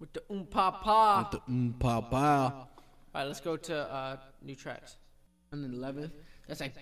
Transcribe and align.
With 0.00 0.14
the 0.14 0.22
um 0.30 0.46
pa 0.46 0.70
pa. 0.70 1.28
With 1.30 1.42
the 1.46 1.52
mm 1.52 1.78
pa 1.78 2.00
pa. 2.00 2.46
All 2.46 2.68
right, 3.14 3.24
let's 3.24 3.40
go 3.40 3.56
to 3.56 3.92
uh, 3.92 4.16
new 4.42 4.54
tracks. 4.54 4.96
And 5.52 5.62
then 5.62 5.72
11th. 5.74 6.10
That's 6.48 6.60
like. 6.60 6.72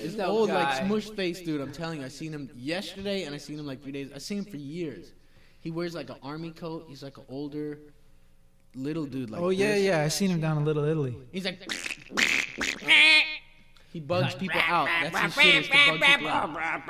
It's 0.00 0.14
that 0.14 0.28
old, 0.28 0.48
like 0.48 0.86
smush 0.86 1.10
face 1.10 1.40
dude. 1.40 1.60
I'm 1.60 1.72
telling 1.72 2.00
you, 2.00 2.06
I 2.06 2.08
seen 2.08 2.32
him 2.32 2.48
yesterday 2.56 3.24
and 3.24 3.34
I 3.34 3.38
seen 3.38 3.58
him 3.58 3.66
like 3.66 3.82
three 3.82 3.92
days. 3.92 4.10
I 4.14 4.18
seen 4.18 4.38
him 4.38 4.44
for 4.44 4.56
years. 4.56 5.12
He 5.60 5.70
wears 5.70 5.94
like 5.94 6.08
an 6.08 6.16
army 6.22 6.52
coat. 6.52 6.86
He's 6.88 7.02
like 7.02 7.18
an 7.18 7.24
older, 7.28 7.78
little 8.74 9.04
dude. 9.04 9.30
Like 9.30 9.42
oh 9.42 9.50
yeah, 9.50 9.72
this. 9.72 9.82
yeah. 9.84 10.02
I 10.02 10.08
seen 10.08 10.30
him 10.30 10.40
down 10.40 10.56
in 10.56 10.64
Little 10.64 10.84
Italy. 10.84 11.16
He's 11.32 11.44
like. 11.44 11.60
he 13.92 14.00
bugs 14.00 14.34
people 14.36 14.60
out. 14.64 14.88
That's 15.02 15.34
his 15.36 15.44
shit 15.44 15.54
is 15.56 15.68
to 15.68 15.72
bug 15.74 16.00
people 16.00 16.28
out. 16.28 16.86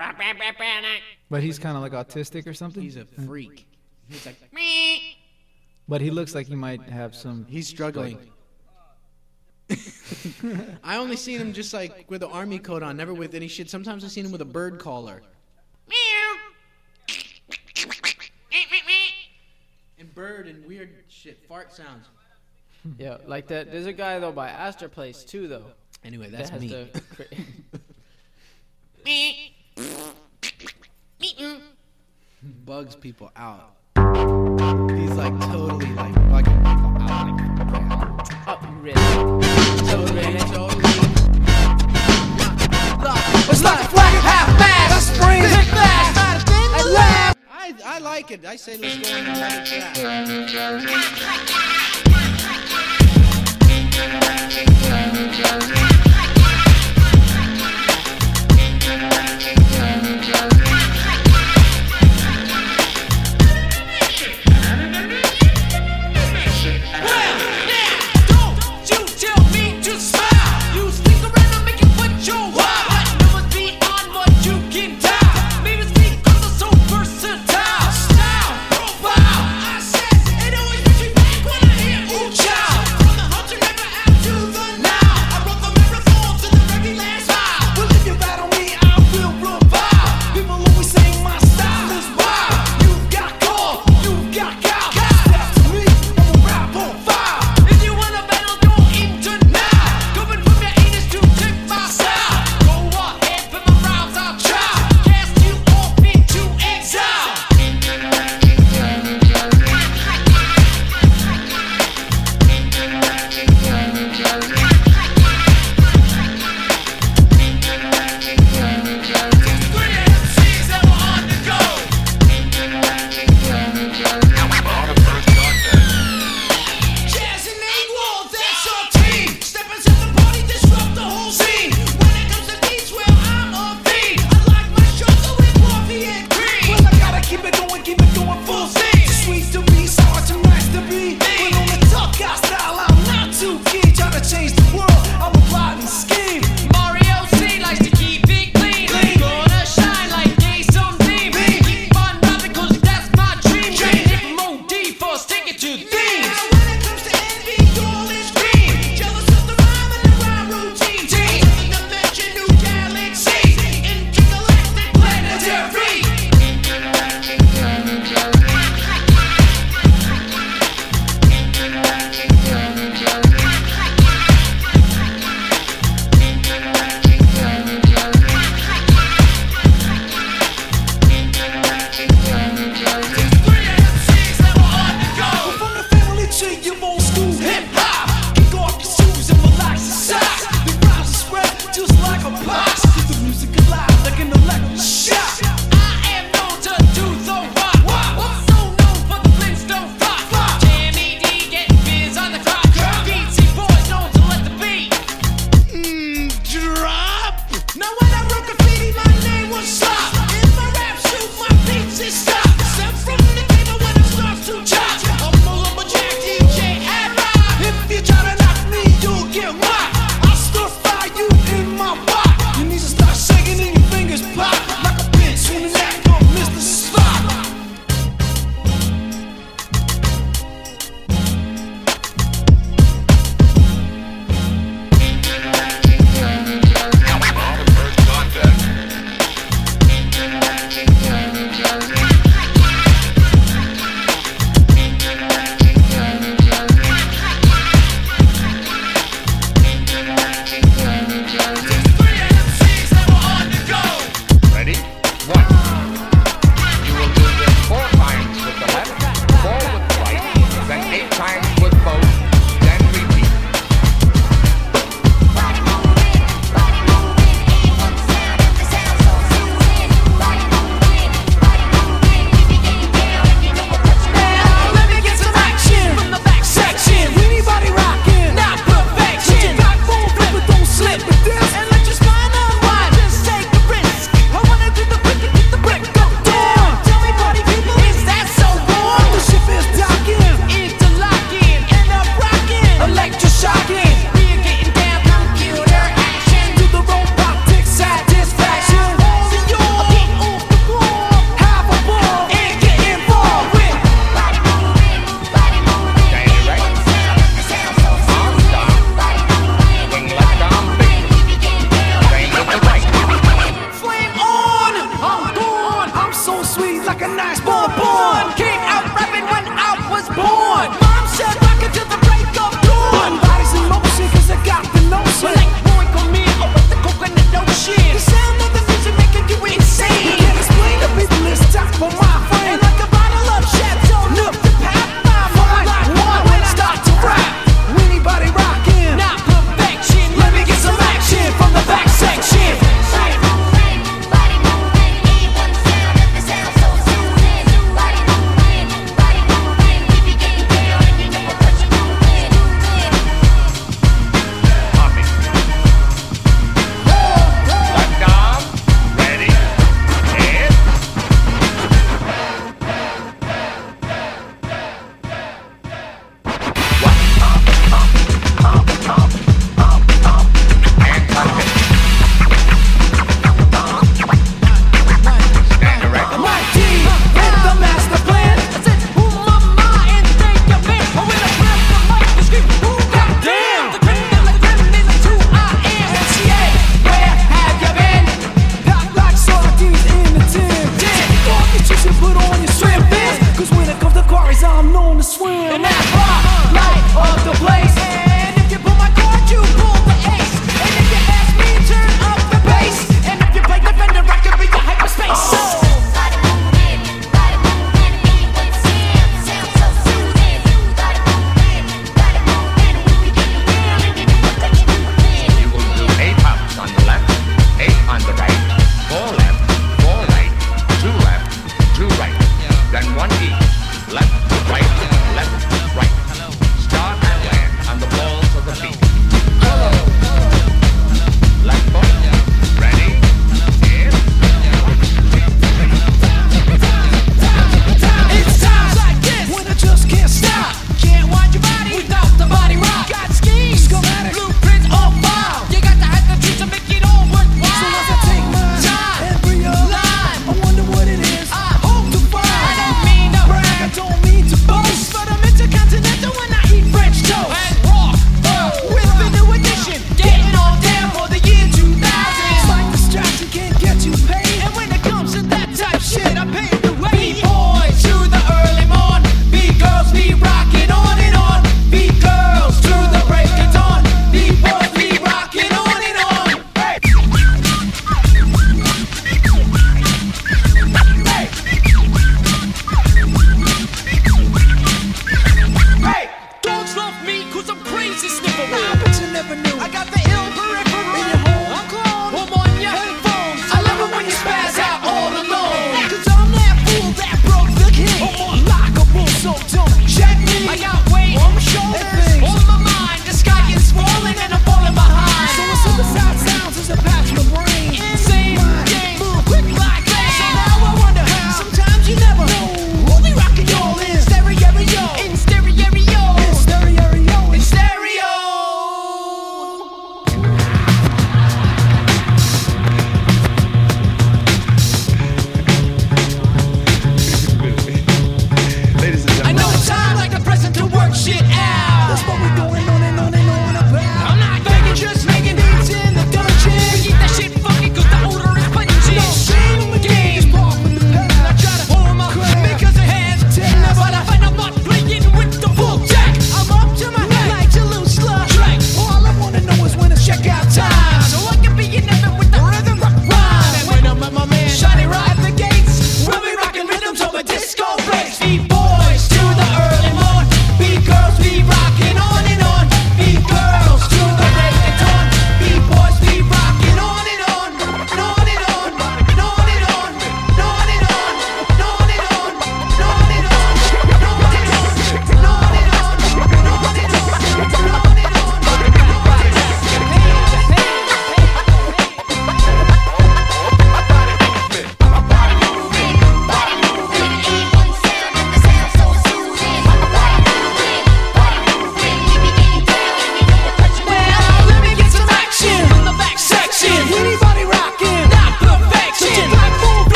But 1.30 1.42
he's 1.42 1.58
kind 1.58 1.76
of 1.76 1.82
like 1.82 1.92
autistic 1.92 2.46
or 2.46 2.54
something. 2.54 2.82
He's 2.82 2.96
a 2.96 3.04
freak. 3.04 3.66
He's 4.08 4.24
like 4.24 4.52
me. 4.52 5.18
But 5.86 6.00
he 6.00 6.10
looks 6.10 6.34
like 6.34 6.46
he 6.46 6.54
might 6.54 6.82
have 6.82 7.14
some. 7.14 7.46
he's 7.48 7.68
struggling. 7.68 8.18
I 10.82 10.96
only 10.96 11.16
seen 11.16 11.38
him 11.38 11.52
just 11.52 11.74
like 11.74 12.10
with 12.10 12.20
the 12.20 12.28
army 12.28 12.58
coat 12.58 12.82
on, 12.82 12.96
never 12.96 13.12
with 13.12 13.34
any 13.34 13.48
shit. 13.48 13.68
Sometimes 13.68 14.04
I've 14.04 14.10
seen 14.10 14.24
him 14.24 14.32
with 14.32 14.40
a 14.40 14.46
bird 14.46 14.78
collar. 14.78 15.22
And 19.98 20.14
bird 20.14 20.46
and 20.46 20.64
weird 20.66 20.90
shit, 21.08 21.44
fart 21.46 21.72
sounds. 21.72 22.06
Yeah, 22.98 23.18
like 23.26 23.48
that. 23.48 23.70
There's 23.70 23.86
a 23.86 23.92
guy 23.92 24.18
though 24.18 24.32
by 24.32 24.48
Astor 24.48 24.88
Place 24.88 25.24
too 25.24 25.48
though. 25.48 25.64
Anyway, 26.04 26.30
that's 26.30 26.48
has 26.48 26.60
me. 26.60 26.68
the 26.68 27.02
cra- 27.14 27.26
Bugs 32.64 32.94
people 32.94 33.32
out. 33.34 33.74
He's 33.96 35.10
like 35.16 35.36
totally 35.40 35.92
like 35.94 36.14
bugging 36.14 36.62
people 36.62 36.94
out. 37.02 37.26
Like, 37.72 37.88
oh, 38.46 38.58
really? 38.80 38.94
totally, 39.88 40.38
totally. 40.38 40.84
It's 43.50 43.64
like 43.64 43.80
a 43.80 43.88
flag 43.88 44.14
half 44.22 44.48
mast. 44.60 45.08
Spring 45.14 45.42
fast. 45.42 46.48
At 46.48 46.86
last. 46.86 47.36
I, 47.50 47.74
I 47.84 47.98
like 47.98 48.30
it. 48.30 48.44
I 48.44 48.54
say 48.54 48.76
let's 48.76 48.98
go 48.98 49.16
on 49.16 49.26
another 49.26 49.64
track. 49.64 49.96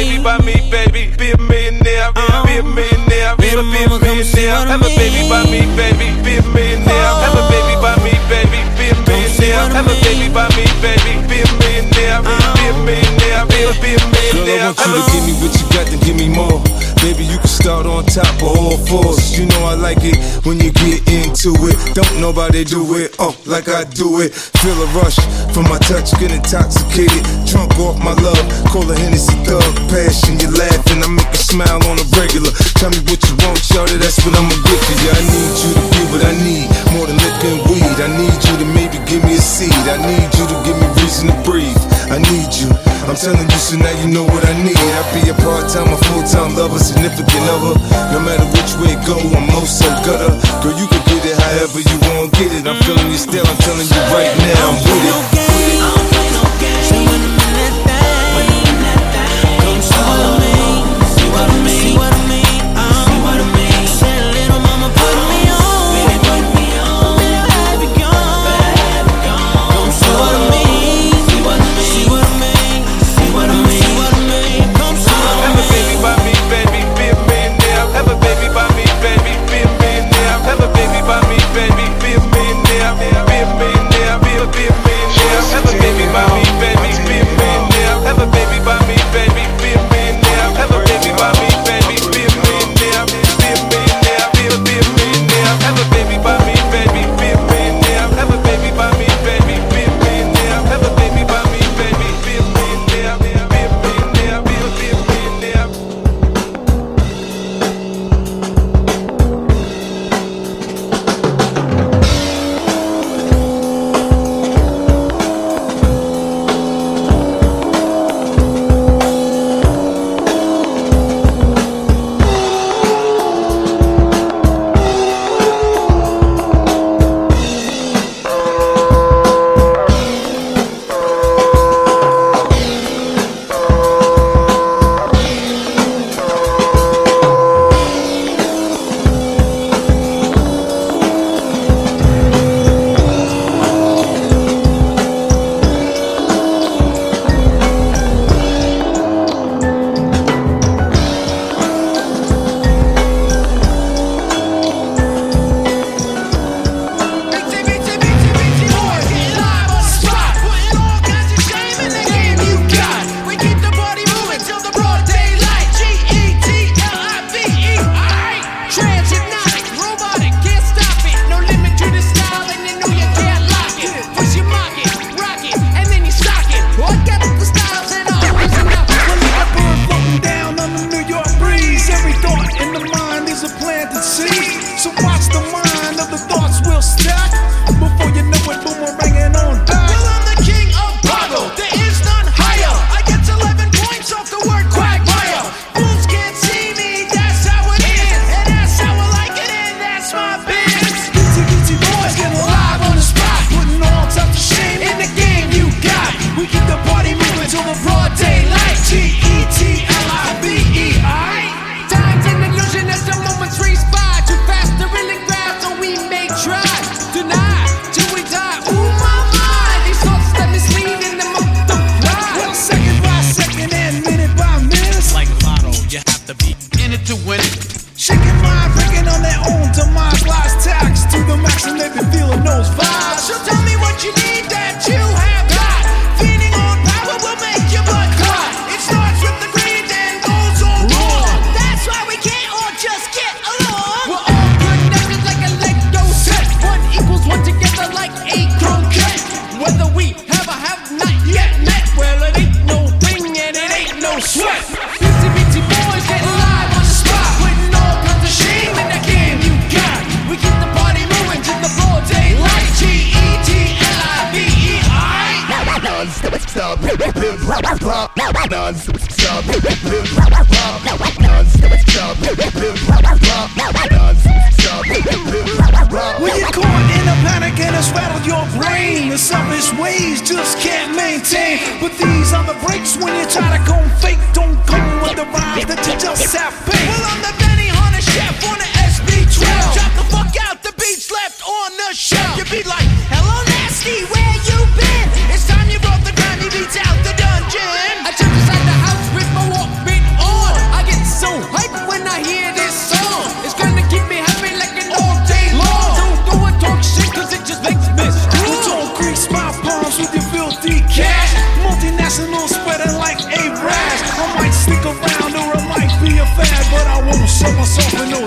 Baby 0.00 0.22
by 0.22 0.38
me, 0.40 0.56
baby, 0.70 1.12
be 1.18 1.30
a 1.32 1.38
millionaire. 1.38 2.12
Be 2.16 2.56
a 2.56 2.64
oh. 2.64 2.72
millionaire, 2.72 3.36
be 3.36 3.52
a 3.52 3.60
be 3.60 3.84
a 3.84 3.92
millionaire. 4.00 4.64
Have 4.64 4.80
a 4.80 4.88
baby 4.96 5.28
by 5.28 5.44
me, 5.52 5.60
baby, 5.76 6.08
be 6.24 6.40
a 6.40 6.44
millionaire. 6.56 7.12
Have 7.20 7.36
a 7.36 7.44
baby 7.52 7.76
by 7.84 7.92
me, 8.00 8.16
baby, 8.32 8.60
be 8.80 8.88
a 8.88 8.96
millionaire. 9.04 9.68
Have 9.76 9.88
a 9.88 9.94
baby 10.00 10.32
by 10.32 10.48
me, 10.56 10.64
baby, 10.80 11.12
be 11.28 11.44
a 11.44 11.48
millionaire. 11.60 12.24
Be 12.24 12.32
a 12.32 12.72
oh. 12.72 12.84
millionaire, 12.84 13.44
be 13.52 13.60
a 13.68 13.72
be 13.76 13.90
a 13.92 14.00
millionaire. 14.08 14.72
Girl, 14.72 14.88
I 14.88 14.88
want 14.88 14.96
you 14.96 15.04
to 15.04 15.12
give 15.12 15.24
me 15.28 15.32
what 15.36 15.52
you 15.52 15.69
Start 17.70 17.86
on 17.86 18.02
top 18.02 18.34
of 18.42 18.58
all 18.58 18.78
fours. 18.82 19.38
You 19.38 19.46
know 19.46 19.62
I 19.62 19.78
like 19.78 20.02
it 20.02 20.18
when 20.42 20.58
you 20.58 20.74
get 20.74 21.06
into 21.06 21.54
it. 21.70 21.78
Don't 21.94 22.18
nobody 22.18 22.66
do 22.66 22.82
it, 22.98 23.14
oh, 23.22 23.30
like 23.46 23.70
I 23.70 23.86
do 23.94 24.18
it. 24.26 24.34
Feel 24.34 24.74
a 24.74 24.90
rush 24.98 25.14
from 25.54 25.70
my 25.70 25.78
touch, 25.78 26.10
get 26.18 26.34
intoxicated. 26.34 27.22
Drunk 27.46 27.70
off 27.78 27.94
my 28.02 28.10
love, 28.26 28.42
call 28.74 28.82
a 28.90 28.98
Hennessy 28.98 29.38
thug. 29.46 29.62
Passion, 29.86 30.42
you 30.42 30.50
laughing, 30.50 30.98
I 30.98 31.14
make 31.14 31.30
you 31.30 31.46
smile 31.46 31.78
on 31.86 31.94
a 32.02 32.06
regular. 32.18 32.50
Tell 32.74 32.90
me 32.90 33.06
what 33.06 33.22
you 33.22 33.38
want, 33.38 33.62
shorty, 33.62 34.02
that's 34.02 34.18
what 34.26 34.34
I'ma 34.34 34.50
get 34.66 34.80
for 34.90 34.96
you. 34.98 35.10
I 35.14 35.22
need 35.30 35.54
you 35.62 35.70
to 35.70 35.82
be 35.94 36.00
what 36.10 36.22
I 36.26 36.34
need, 36.42 36.66
more 36.90 37.06
than 37.06 37.22
liquor 37.22 37.54
and 37.54 37.62
weed. 37.70 37.96
I 38.02 38.10
need 38.18 38.34
you 38.50 38.54
to 38.58 38.66
maybe 38.66 38.98
give 39.06 39.22
me 39.22 39.38
a 39.38 39.42
seed. 39.46 39.70
I 39.86 39.94
need 40.10 40.26
you 40.34 40.42
to 40.42 40.56
give 40.66 40.74
me 40.74 40.90
reason 40.98 41.30
to 41.30 41.38
breathe. 41.46 41.79
I 42.10 42.18
need 42.18 42.50
you. 42.58 42.66
I'm 43.06 43.14
telling 43.14 43.46
you, 43.46 43.60
so 43.62 43.78
now 43.78 43.94
you 44.02 44.10
know 44.10 44.24
what 44.26 44.42
I 44.42 44.54
need. 44.62 44.74
I 44.74 45.02
be 45.14 45.30
a 45.30 45.34
part-time 45.34 45.94
a 45.94 45.98
full-time 46.10 46.58
lover, 46.58 46.78
significant 46.78 47.46
other. 47.54 47.78
No 48.10 48.18
matter 48.18 48.46
which 48.50 48.74
way 48.82 48.98
it 48.98 49.02
go, 49.06 49.14
I'm 49.14 49.46
most 49.54 49.78
so 49.78 49.86
gutter. 50.02 50.34
Girl, 50.58 50.74
you 50.74 50.86
can 50.90 51.02
get 51.06 51.22
it 51.22 51.38
however 51.38 51.78
you 51.78 51.96
want, 52.10 52.32
get 52.34 52.50
it. 52.50 52.66
I'm 52.66 52.82
feeling 52.82 53.10
you 53.10 53.18
still. 53.18 53.46
I'm 53.46 53.56
telling 53.62 53.86
you 53.86 54.02
right 54.10 54.34
now, 54.42 54.70
I'm 54.70 54.76
with 54.82 55.54
it. 55.54 55.59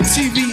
TV 0.03 0.52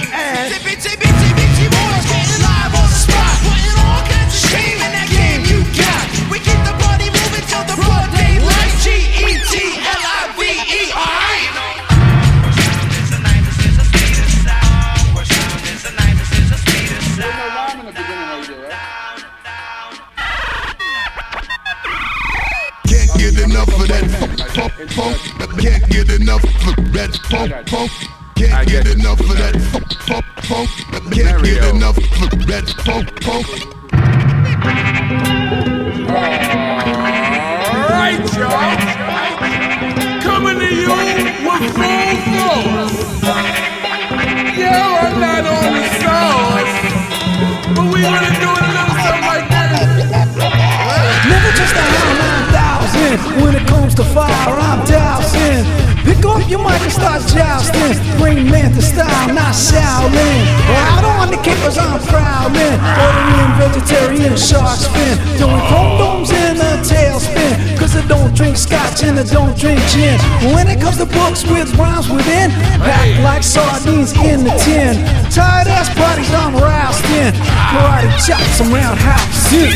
cause 61.70 61.78
I'm 61.78 62.00
proud 62.08 62.52
man. 62.52 62.78
Veteran 62.98 63.50
vegetarian 63.62 64.36
shark 64.36 64.80
fin. 64.90 65.16
Doing 65.38 65.62
condoms 65.70 66.30
in 66.34 66.56
a 66.58 66.72
tailspin. 66.82 67.78
Cause 67.78 67.96
I 67.96 68.06
don't 68.08 68.34
drink 68.34 68.56
scotch 68.56 69.02
and 69.04 69.18
I 69.18 69.24
don't 69.24 69.56
drink 69.56 69.80
gin. 69.88 70.18
When 70.54 70.66
it 70.68 70.80
comes 70.80 70.98
to 70.98 71.06
books 71.06 71.44
with 71.44 71.74
rhymes 71.76 72.10
within, 72.10 72.50
back 72.82 73.06
like 73.22 73.42
sardines 73.42 74.12
in 74.12 74.44
the 74.44 74.54
tin. 74.64 74.98
Tired 75.30 75.68
ass 75.68 75.88
bodies 75.94 76.32
I'm 76.34 76.54
roused 76.54 77.04
in. 77.22 77.32
Karate 77.70 78.10
chops 78.26 78.60
around 78.60 78.98
house. 78.98 79.52
Yeah. 79.52 79.70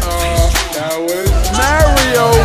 Uh, 0.00 0.50
that 0.72 0.96
was 1.00 1.28
Mario. 1.58 2.43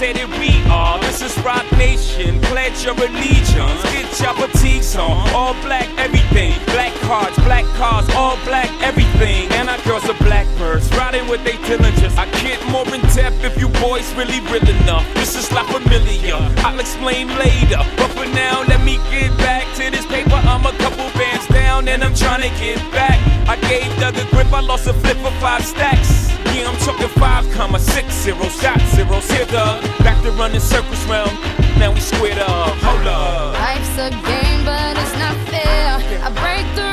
We 0.00 0.64
are. 0.70 0.98
This 1.00 1.20
is 1.20 1.36
Roc 1.44 1.70
Nation. 1.72 2.40
Pledge 2.48 2.86
your 2.86 2.94
allegiance. 2.94 3.82
Get 3.92 4.08
your 4.18 4.32
fatigues 4.32 4.96
on. 4.96 5.28
All 5.34 5.52
black, 5.60 5.90
everything. 5.98 6.54
Black 6.72 6.94
cards, 7.02 7.36
black 7.44 7.66
cars, 7.76 8.08
all 8.14 8.38
black, 8.46 8.70
everything. 8.80 9.52
And 9.52 9.68
our 9.68 9.76
girls 9.84 10.08
are 10.08 10.16
blackbirds, 10.24 10.88
riding 10.96 11.28
with 11.28 11.44
they 11.44 11.58
Dillingers. 11.68 12.16
I 12.16 12.24
get 12.40 12.64
more 12.68 12.88
in 12.94 13.02
depth 13.12 13.44
if 13.44 13.60
you 13.60 13.68
boys 13.76 14.10
really 14.14 14.40
real 14.48 14.66
enough. 14.80 15.04
This 15.12 15.36
is 15.36 15.52
La 15.52 15.64
Familia. 15.64 16.36
I'll 16.64 16.80
explain 16.80 17.28
later. 17.36 17.84
But 17.98 18.08
for 18.16 18.24
now, 18.32 18.64
let 18.68 18.82
me 18.82 18.96
get 19.10 19.36
back 19.36 19.66
to 19.76 19.90
this 19.90 20.06
paper. 20.06 20.40
I'm 20.48 20.64
a 20.64 20.72
couple 20.78 21.10
bands 21.20 21.46
down 21.48 21.88
and 21.88 22.02
I'm 22.02 22.14
trying 22.14 22.40
to 22.40 22.52
get 22.58 22.78
back. 22.90 23.20
I 23.46 23.56
gave 23.68 23.84
Doug 24.00 24.16
a 24.16 24.24
grip, 24.30 24.50
I 24.50 24.60
lost 24.60 24.86
a 24.86 24.94
flip 24.94 25.18
for 25.18 25.32
five 25.42 25.62
stacks. 25.62 26.29
Yeah, 26.54 26.68
I'm 26.68 26.78
talking 26.78 27.08
five 27.08 27.50
comma 27.52 27.78
six 27.78 28.12
zero 28.14 28.48
shot 28.48 28.80
zeros. 28.94 29.28
Doug. 29.50 29.82
Back 30.00 30.22
to 30.22 30.30
running 30.32 30.60
circles 30.60 31.04
round. 31.06 31.32
Now 31.78 31.92
we 31.92 32.00
squared 32.00 32.38
up. 32.38 32.76
Hold 32.86 33.06
up. 33.06 33.54
Life's 33.54 33.96
a 33.98 34.10
game, 34.10 34.64
but 34.64 34.96
it's 34.98 35.16
not 35.18 35.36
fair. 35.48 35.96
I 36.22 36.30
break 36.42 36.66
the 36.74 36.89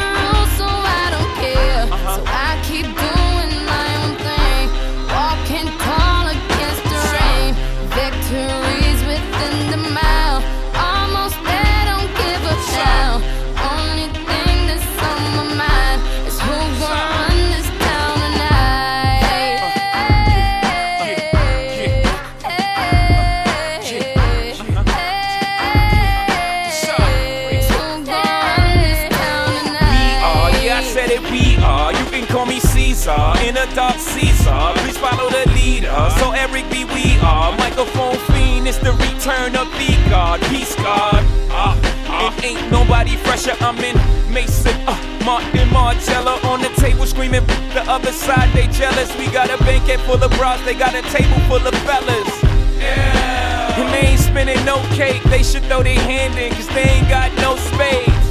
leader. 35.67 35.99
So 36.19 36.31
Eric 36.31 36.69
B, 36.71 36.85
we 36.85 37.19
are. 37.19 37.51
Microphone 37.57 38.17
fiend, 38.31 38.67
it's 38.67 38.77
the 38.77 38.93
return 38.93 39.55
of 39.55 39.67
the 39.79 39.91
God. 40.09 40.39
Peace 40.51 40.75
God. 40.75 41.21
Ah, 41.51 41.75
ah. 42.07 42.37
It 42.37 42.45
ain't 42.45 42.71
nobody 42.71 43.15
fresher. 43.25 43.55
I'm 43.59 43.77
in 43.89 43.97
Maison, 44.31 44.75
uh, 44.87 44.95
Martin 45.25 45.67
Margiela 45.75 46.35
on 46.51 46.61
the 46.61 46.71
table 46.83 47.05
screaming. 47.05 47.45
The 47.75 47.83
other 47.95 48.11
side, 48.11 48.49
they 48.53 48.67
jealous. 48.67 49.09
We 49.17 49.27
got 49.39 49.49
a 49.49 49.57
banquet 49.67 49.99
full 50.07 50.21
of 50.23 50.31
bras, 50.37 50.59
they 50.63 50.75
got 50.75 50.95
a 50.95 51.03
table 51.15 51.39
full 51.49 51.63
of 51.69 51.75
fellas. 51.87 52.31
Yeah. 52.79 53.79
And 53.79 53.87
they 53.93 54.11
ain't 54.11 54.19
spinning 54.19 54.63
no 54.65 54.77
cake, 54.95 55.23
they 55.23 55.43
should 55.43 55.65
throw 55.65 55.83
their 55.83 55.99
hand 56.11 56.37
in, 56.39 56.51
cause 56.53 56.69
they 56.69 56.87
ain't 56.95 57.09
got 57.09 57.29
no 57.45 57.55
space. 57.71 58.25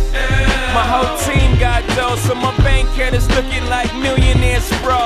My 0.76 0.84
whole 0.92 1.12
team 1.26 1.58
got 1.58 1.86
dough, 1.96 2.16
so 2.16 2.34
my 2.34 2.54
bank 2.58 2.88
account 2.90 3.14
is 3.14 3.28
looking 3.36 3.64
like 3.66 3.90
millionaires, 3.94 4.68
bro. 4.82 5.02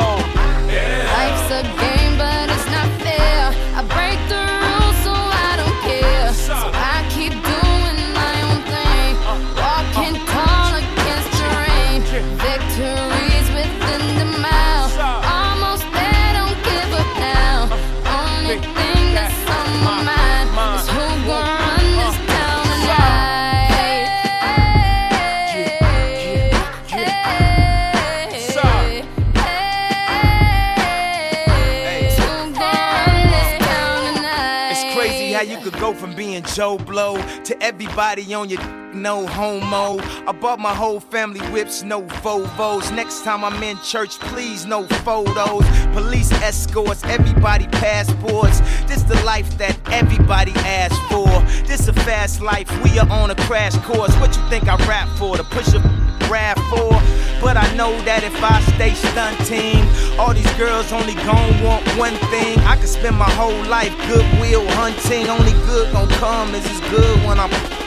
Life's 0.73 1.51
a 1.51 1.63
game, 1.81 2.17
but 2.17 2.40
Joe 36.55 36.79
Blow 36.79 37.17
to 37.45 37.63
everybody 37.63 38.35
on 38.35 38.49
your 38.49 38.61
no 39.01 39.27
homo. 39.27 39.99
I 40.27 40.33
bought 40.33 40.59
my 40.59 40.75
whole 40.75 41.01
family 41.01 41.41
whips, 41.53 41.83
no 41.83 42.03
Volvos. 42.23 42.95
Next 42.95 43.25
time 43.25 43.45
I'm 43.45 43.63
in 43.63 43.79
church, 43.79 44.19
please 44.21 44.67
no 44.67 44.85
photos. 45.05 45.65
Police 45.95 46.31
escorts, 46.43 47.03
everybody 47.05 47.67
passports. 47.69 48.61
This 48.87 49.03
the 49.05 49.21
life 49.25 49.57
that 49.59 49.79
everybody 49.91 50.53
asks 50.57 50.99
for. 51.11 51.29
This 51.67 51.89
a 51.89 51.93
fast 51.93 52.41
life, 52.43 52.69
we 52.85 52.99
are 52.99 53.09
on 53.11 53.31
a 53.31 53.35
crash 53.47 53.77
course. 53.79 54.15
What 54.17 54.37
you 54.37 54.43
think 54.51 54.69
I 54.69 54.77
rap 54.87 55.09
for? 55.19 55.37
To 55.37 55.45
push 55.45 55.73
a 55.73 55.81
rap 56.31 56.59
for? 56.69 56.93
But 57.41 57.57
I 57.57 57.75
know 57.75 57.99
that 58.03 58.23
if 58.23 58.37
I 58.43 58.61
stay 58.75 58.93
stunting, 58.95 59.81
all 60.19 60.35
these 60.35 60.53
girls 60.59 60.93
only 60.93 61.15
gon' 61.25 61.65
want 61.65 61.87
one 61.97 62.17
thing. 62.29 62.59
I 62.61 62.77
could 62.77 62.89
spend 62.89 63.17
my 63.17 63.31
whole 63.31 63.65
life 63.65 63.97
goodwill 64.07 64.69
hunting. 64.73 65.27
Only 65.29 65.53
good 65.65 65.91
gon' 65.93 66.09
come 66.21 66.55
is 66.55 66.67
as 66.67 66.81
good 66.91 67.17
when 67.27 67.41
I'm. 67.41 67.80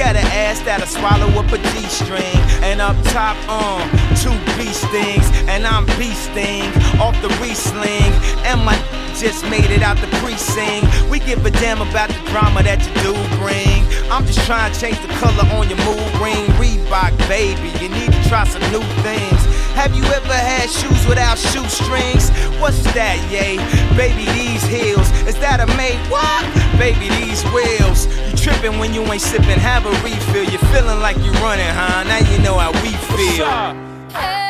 Got 0.00 0.16
an 0.16 0.24
ass 0.32 0.60
that'll 0.60 0.86
swallow 0.86 1.28
up 1.36 1.52
a 1.52 1.58
G-string. 1.58 2.40
And 2.64 2.80
up 2.80 2.96
top, 3.12 3.36
um, 3.52 3.84
two 4.16 4.32
bee 4.56 4.72
stings. 4.72 5.28
And 5.44 5.66
I'm 5.66 5.84
bee 6.00 6.14
sting 6.14 6.72
off 6.96 7.12
the 7.20 7.28
re-sling. 7.36 8.12
And 8.48 8.64
my 8.64 8.80
just 9.20 9.44
made 9.50 9.68
it 9.68 9.82
out 9.82 9.98
the 9.98 10.08
precinct. 10.24 10.88
We 11.10 11.18
give 11.18 11.44
a 11.44 11.50
damn 11.50 11.82
about 11.82 12.08
the 12.08 12.22
drama 12.32 12.62
that 12.62 12.80
you 12.80 12.92
do 13.04 13.12
bring. 13.36 13.84
I'm 14.08 14.24
just 14.24 14.40
trying 14.46 14.72
to 14.72 14.80
change 14.80 14.96
the 15.04 15.12
color 15.20 15.44
on 15.52 15.68
your 15.68 15.76
mood 15.84 16.08
ring. 16.16 16.48
Reebok, 16.56 17.12
baby, 17.28 17.68
you 17.84 17.92
need 17.92 18.19
try 18.30 18.44
some 18.44 18.62
new 18.70 18.82
things. 19.02 19.42
Have 19.74 19.92
you 19.96 20.04
ever 20.04 20.32
had 20.32 20.70
shoes 20.70 21.04
without 21.08 21.36
shoestrings? 21.36 22.30
What's 22.60 22.80
that, 22.94 23.18
yay? 23.26 23.58
Baby, 23.96 24.22
these 24.38 24.62
heels. 24.70 25.10
Is 25.26 25.34
that 25.40 25.58
a 25.58 25.66
made 25.74 25.98
what? 26.06 26.46
Baby, 26.78 27.10
these 27.18 27.42
wheels. 27.50 28.06
You 28.30 28.36
tripping 28.38 28.78
when 28.78 28.94
you 28.94 29.02
ain't 29.10 29.20
sipping, 29.20 29.58
have 29.58 29.84
a 29.84 29.90
refill. 30.06 30.44
You're 30.44 30.62
feeling 30.70 31.00
like 31.00 31.16
you're 31.16 31.34
running, 31.42 31.66
huh? 31.74 32.04
Now 32.04 32.22
you 32.30 32.38
know 32.38 32.56
how 32.56 32.70
we 32.86 32.94
feel. 33.18 33.50
What's 34.14 34.49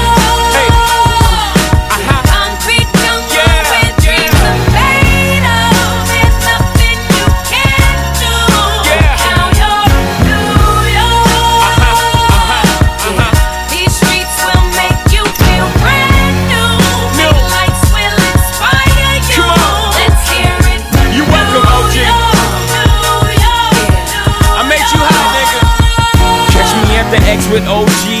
With 27.51 27.67
OG 27.67 28.20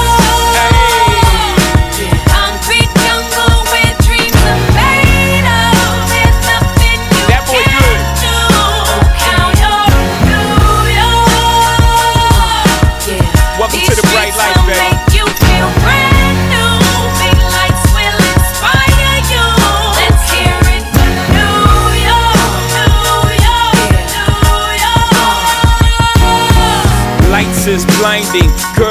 girls 28.31 28.90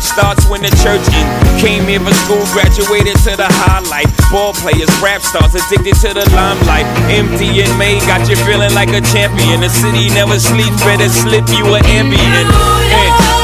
life 0.00 0.12
starts 0.12 0.48
when 0.48 0.62
the 0.62 0.70
church 0.82 1.04
in. 1.12 1.26
Came 1.60 1.84
here 1.84 2.00
for 2.00 2.14
school, 2.24 2.44
graduated 2.52 3.16
to 3.24 3.36
the 3.36 3.46
highlight. 3.48 4.08
Ball 4.30 4.52
players, 4.54 4.88
rap 5.02 5.20
stars, 5.22 5.54
addicted 5.54 5.94
to 6.00 6.14
the 6.14 6.28
limelight. 6.34 6.86
MDMA 7.08 8.00
got 8.06 8.28
you 8.28 8.36
feeling 8.44 8.72
like 8.74 8.90
a 8.90 9.00
champion. 9.12 9.60
The 9.60 9.68
city 9.68 10.08
never 10.10 10.38
sleeps, 10.38 10.82
better 10.84 11.08
slip 11.08 11.48
you 11.48 11.74
an 11.74 11.82
Ambien. 11.84 13.39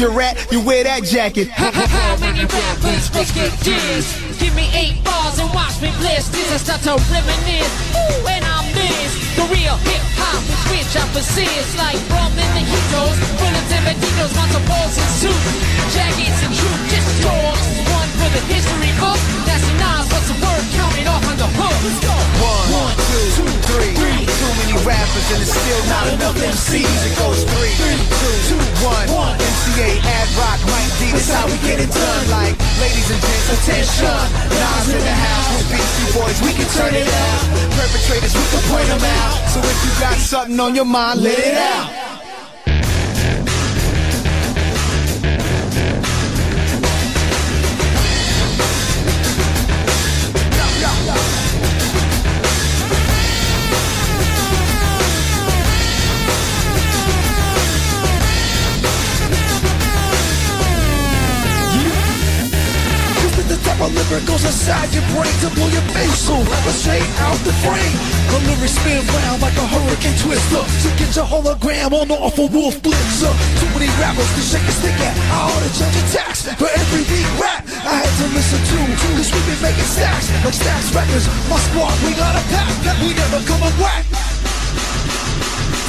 you're 0.00 0.20
at, 0.20 0.50
you 0.50 0.60
wear 0.62 0.82
that 0.84 1.04
jacket. 1.04 1.48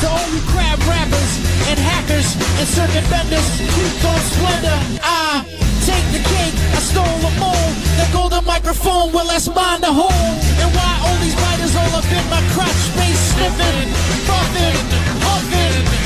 To 0.02 0.08
all 0.10 0.28
you 0.34 0.42
crab 0.50 0.80
rappers 0.90 1.32
and 1.70 1.78
hackers 1.78 2.34
and 2.58 2.68
circuit 2.68 3.06
benders, 3.10 3.46
truth 3.58 4.06
on 4.06 4.20
splendor. 4.34 4.80
I 5.04 5.46
take 5.86 6.06
the 6.10 6.24
cake, 6.26 6.58
I 6.74 6.82
stole 6.82 7.20
the 7.22 7.30
mold. 7.38 7.74
The 8.02 8.10
golden 8.12 8.44
microphone, 8.46 9.14
well, 9.14 9.28
that's 9.28 9.48
mine 9.48 9.82
to 9.82 9.94
hold. 9.94 10.38
And 10.58 10.70
why 10.74 10.92
all 11.06 11.18
these 11.22 11.38
writers 11.38 11.76
all 11.76 11.94
up 11.94 12.10
in 12.10 12.26
my 12.34 12.42
crotch 12.54 12.82
space, 12.90 13.22
sniffing, 13.34 13.90
buffing 14.26 15.01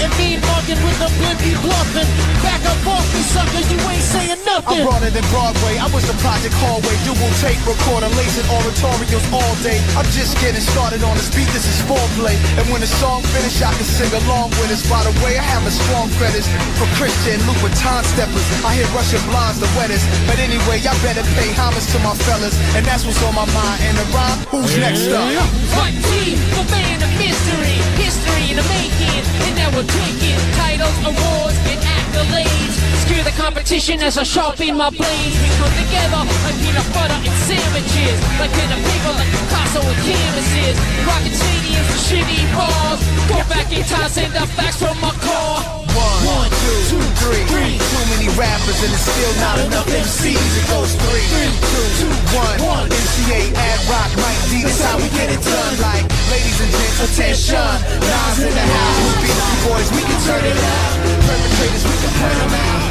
and 0.06 0.14
mean 0.22 0.40
mugging 0.46 0.78
with 0.86 1.02
a 1.02 1.10
blimpy 1.18 1.58
bluffing. 1.66 2.10
Back 2.46 2.62
up 2.70 2.78
off 2.86 3.06
me, 3.10 3.22
sucker, 3.26 3.64
you 3.66 3.82
ain't 3.90 4.06
saying 4.06 4.38
I'm 4.38 4.46
nothing. 4.46 4.86
broader 4.86 5.10
than 5.10 5.26
Broadway. 5.34 5.82
I 5.82 5.90
was 5.90 6.06
the 6.06 6.14
project 6.22 6.54
hallway, 6.62 6.94
dual 7.02 7.18
tape 7.42 7.58
recorder, 7.66 8.10
lacing 8.14 8.46
oratorios 8.54 9.26
all 9.34 9.54
day. 9.66 9.82
I'm 9.98 10.06
just 10.14 10.38
getting 10.38 10.62
started 10.62 11.02
on 11.02 11.18
this 11.18 11.34
beat. 11.34 11.50
This 11.50 11.66
is 11.66 11.82
foreplay, 11.90 12.38
and 12.62 12.70
when 12.70 12.86
the 12.86 12.92
song 13.02 13.26
finish, 13.34 13.58
I 13.66 13.74
can 13.74 13.88
sing 13.88 14.14
along 14.26 14.54
with 14.62 14.70
us. 14.70 14.86
By 14.86 15.02
the 15.02 15.14
way, 15.26 15.42
I 15.42 15.46
have 15.58 15.66
a 15.66 15.74
strong 15.74 16.08
fetish 16.22 16.46
for 16.78 16.86
Christian 17.02 17.42
Louboutin 17.50 18.06
steppers. 18.06 18.46
I 18.62 18.78
hear 18.78 18.88
Russian 18.94 19.22
blondes 19.26 19.58
the 19.58 19.70
wettest, 19.74 20.06
but 20.30 20.38
anyway, 20.38 20.86
y'all 20.86 20.98
better 21.02 21.26
pay 21.34 21.50
homage 21.58 21.88
to 21.98 22.00
my 22.06 22.14
fellas, 22.30 22.54
and 22.78 22.86
that's 22.86 23.10
what's 23.10 23.22
on 23.26 23.34
my 23.34 23.50
mind. 23.58 23.82
And 23.82 23.98
the 23.98 24.06
rhyme, 24.14 24.38
who's 24.54 24.78
next 24.78 25.10
up? 25.10 25.26
One 25.74 25.98
team, 26.14 26.38
the 26.54 26.64
man 26.70 27.02
of 27.02 27.12
mystery, 27.18 27.82
history 27.98 28.54
in 28.54 28.62
the 28.62 28.68
making, 28.70 29.24
and 29.50 29.54
now 29.58 29.74
we're 29.74 29.88
taking 29.96 30.40
titles, 30.60 30.98
awards, 31.08 31.58
and 31.72 31.82
accolades. 31.82 32.76
Screw 33.04 33.22
the 33.24 33.36
competition 33.38 34.02
as 34.02 34.18
I 34.18 34.24
sharpen 34.24 34.78
my 34.78 34.90
blades. 34.90 35.36
We 35.40 35.50
come 35.60 35.74
together 35.80 36.22
like 36.44 36.58
peanut 36.60 36.88
butter 36.94 37.20
and 37.20 37.38
sandwiches, 37.48 38.18
like 38.40 38.52
pen 38.52 38.70
and 38.76 38.84
paper, 38.84 39.14
like 39.16 39.32
Picasso 39.32 39.82
and 39.82 40.00
canvases. 40.04 40.76
Rocking 41.08 41.36
stadiums 41.40 41.90
and 41.96 42.02
shitty 42.08 42.42
bars. 42.56 43.00
Go 43.30 43.38
back 43.48 43.72
in 43.72 43.84
time, 43.86 44.10
send 44.10 44.34
the 44.34 44.46
facts 44.58 44.80
from 44.82 45.00
my 45.00 45.14
car. 45.24 45.85
One, 45.96 46.52
two, 46.52 47.00
three. 47.24 47.44
Too 47.80 48.04
many 48.12 48.28
rappers 48.36 48.80
and 48.84 48.92
it's 48.92 49.08
still 49.08 49.34
not 49.40 49.60
enough 49.64 49.88
MCs. 49.88 50.36
It 50.36 50.68
goes 50.68 50.92
three, 51.08 51.24
two, 51.72 52.12
one. 52.36 52.90
MCA, 52.92 53.56
Ad 53.56 53.80
Rock, 53.88 54.12
Mike 54.20 54.42
D. 54.52 54.64
That's 54.64 54.82
how 54.84 54.98
we 54.98 55.08
get 55.16 55.32
it 55.32 55.40
done. 55.40 55.74
Like, 55.80 56.04
ladies 56.32 56.60
and 56.60 56.72
gents, 56.72 57.00
attention. 57.08 57.64
Nas 58.04 58.40
in 58.44 58.52
the 58.52 58.66
house. 58.76 59.00
Beastie 59.24 59.60
Boys, 59.64 59.90
we 59.96 60.02
can 60.04 60.20
turn 60.28 60.44
it 60.44 60.58
out. 60.58 60.94
Perpetrators, 61.24 61.84
we 61.88 61.96
can 62.04 62.12
point 62.20 62.40
them 62.44 62.54
out. 62.60 62.86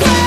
Do 0.00 0.25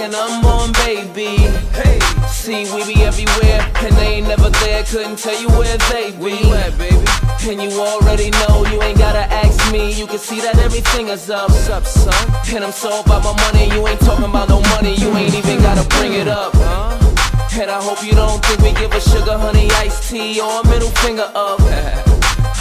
like 0.00 0.08
an 0.08 0.14
unborn 0.14 0.72
baby. 0.72 1.36
Hey, 1.72 1.98
see, 2.28 2.64
we 2.74 2.84
be 2.86 3.02
everywhere, 3.02 3.60
and 3.76 3.94
they 3.96 4.16
ain't 4.16 4.28
never 4.28 4.50
there. 4.50 4.84
Couldn't 4.84 5.18
tell 5.18 5.38
you 5.40 5.48
where 5.48 5.76
they 5.90 6.12
be. 6.12 6.18
Where 6.18 6.34
you 6.34 6.54
at, 6.54 6.78
baby? 6.78 7.04
And 7.48 7.60
you 7.62 7.80
already 7.80 8.30
know, 8.30 8.64
you 8.70 8.82
ain't 8.82 8.98
gotta 8.98 9.24
ask 9.32 9.72
me. 9.72 9.92
You 9.92 10.06
can 10.06 10.18
see 10.18 10.40
that 10.40 10.58
everything 10.58 11.08
is 11.08 11.28
up. 11.30 11.50
What's 11.50 11.68
up, 11.68 11.84
son? 11.84 12.14
And 12.54 12.64
I'm 12.64 12.72
so 12.72 13.00
about 13.00 13.24
my 13.24 13.34
money, 13.44 13.72
you 13.74 13.86
ain't 13.86 14.00
talking 14.00 14.24
about 14.24 14.48
no 14.48 14.60
money. 14.74 14.94
You 14.94 15.08
ain't 15.16 15.34
even 15.34 15.60
gotta 15.60 15.86
bring 15.96 16.14
it 16.14 16.28
up. 16.28 16.52
Huh? 16.54 17.60
And 17.60 17.70
I 17.70 17.82
hope 17.82 18.04
you 18.04 18.12
don't 18.12 18.44
think 18.44 18.60
we 18.60 18.72
give 18.80 18.92
a 18.92 19.00
sugar 19.00 19.36
honey 19.36 19.70
iced 19.72 20.10
tea 20.10 20.40
or 20.40 20.60
a 20.60 20.66
middle 20.68 20.90
finger 20.90 21.30
up. 21.34 21.60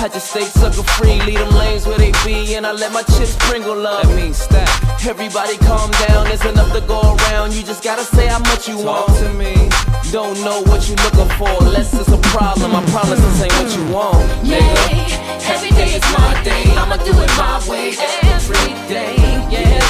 I 0.02 0.08
just 0.08 0.32
stay 0.32 0.46
sucker 0.46 0.84
free, 0.96 1.20
leave 1.24 1.40
them 1.40 1.54
lanes 1.56 1.86
where 1.86 1.98
they 1.98 2.14
be, 2.24 2.56
and 2.56 2.66
I 2.66 2.72
let 2.72 2.94
my 2.94 3.04
chips 3.04 3.36
sprinkle 3.36 3.86
up. 3.86 4.04
That 4.04 4.16
means 4.16 4.38
stack. 4.38 4.70
Everybody 5.06 5.58
calm 5.58 5.92
down, 6.08 6.24
there's 6.24 6.46
enough 6.46 6.72
to 6.72 6.80
go 6.88 7.18
around. 7.20 7.54
You 7.54 7.64
just 7.64 7.84
gotta 7.84 8.06
say 8.06 8.28
how 8.28 8.40
much 8.40 8.70
you 8.70 8.78
want 8.78 9.12
to 9.20 9.34
me. 9.34 9.68
Don't 10.10 10.40
know 10.40 10.64
what 10.72 10.88
you 10.88 10.96
looking 11.04 11.28
for, 11.36 11.52
unless 11.68 11.94
it's 12.00 12.08
a 12.08 12.18
problem. 12.32 12.76
I 12.76 12.86
promise 12.96 13.20
this 13.20 13.44
ain't 13.44 13.52
what 13.60 13.76
you 13.76 13.86
want. 13.94 14.24
Nigga. 14.48 15.20
Every 15.52 15.72
day 15.72 15.92
is 15.92 16.08
my 16.16 16.32
day, 16.44 16.64
I'ma 16.80 16.96
do 17.04 17.12
it 17.12 17.32
my 17.36 17.60
way 17.68 17.92
every 18.24 18.72
day, 18.88 19.20
yeah. 19.52 19.84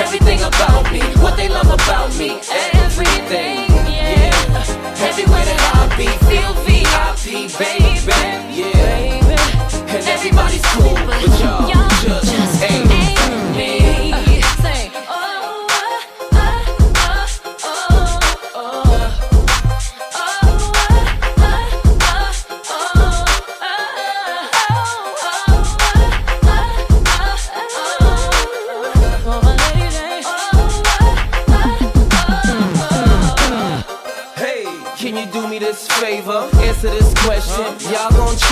Everything 0.00 0.40
about 0.40 0.90
me, 0.90 1.02
what 1.20 1.36
they 1.36 1.50
love 1.50 1.68
about 1.68 2.16
me, 2.16 2.40
everything, 2.80 3.68
yeah. 3.92 4.32
Everywhere 5.04 5.44
that 5.44 5.60
I 5.76 5.96
be, 6.00 6.08
feel 6.24 6.52
VIP, 6.64 7.52
baby, 7.58 8.53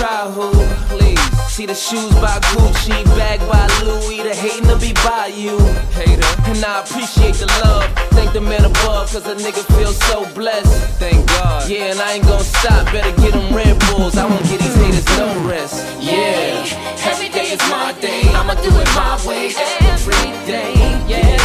try 0.03 0.27
who? 0.35 0.51
Please. 0.91 1.23
See 1.47 1.67
the 1.67 1.75
shoes 1.75 2.13
by 2.19 2.35
Gucci, 2.51 3.05
bag 3.15 3.39
by 3.47 3.67
Louis, 3.85 4.23
the 4.27 4.35
hating 4.35 4.67
to 4.67 4.77
be 4.77 4.93
by 5.07 5.27
you. 5.27 5.59
Hater. 5.95 6.27
And 6.51 6.65
I 6.65 6.83
appreciate 6.83 7.37
the 7.37 7.47
love. 7.63 7.87
Thank 8.17 8.33
the 8.33 8.41
man 8.41 8.65
above, 8.65 9.13
cause 9.13 9.27
a 9.27 9.37
nigga 9.37 9.63
feels 9.77 9.99
so 10.11 10.27
blessed. 10.35 10.75
Thank 10.99 11.29
God. 11.29 11.69
Yeah, 11.71 11.93
and 11.93 12.01
I 12.01 12.15
ain't 12.15 12.25
gon' 12.25 12.43
stop. 12.43 12.87
Better 12.91 13.15
get 13.23 13.33
them 13.33 13.55
Red 13.55 13.79
Bulls. 13.87 14.17
I 14.17 14.27
won't 14.27 14.43
give 14.51 14.59
these 14.59 14.75
haters 14.75 15.07
no 15.19 15.29
rest. 15.47 15.77
Yeah. 16.01 16.67
Every 17.07 17.29
day 17.29 17.53
is 17.53 17.63
my 17.71 17.95
day, 18.01 18.23
I'ma 18.35 18.55
do 18.55 18.71
it 18.83 18.91
my 18.97 19.15
way 19.27 19.53
every 19.93 20.27
day, 20.51 20.75
yeah. 21.07 21.39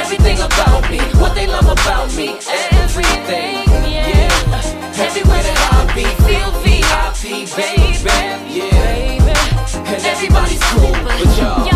Everything 0.00 0.38
about 0.40 0.90
me, 0.90 0.98
what 1.20 1.34
they 1.34 1.46
love 1.46 1.68
about 1.68 2.08
me, 2.16 2.36
everything, 2.82 3.64
yeah. 3.88 4.28
Everywhere 4.98 5.42
that 5.42 5.58
I 5.72 5.94
be, 5.94 6.04
feel 6.26 6.57
VIP, 7.20 7.56
baby, 7.56 8.04
yeah. 8.48 9.18
And 9.74 10.04
everybody's 10.06 10.62
cool, 10.70 10.92
but 10.92 11.18
y'all 11.36 11.67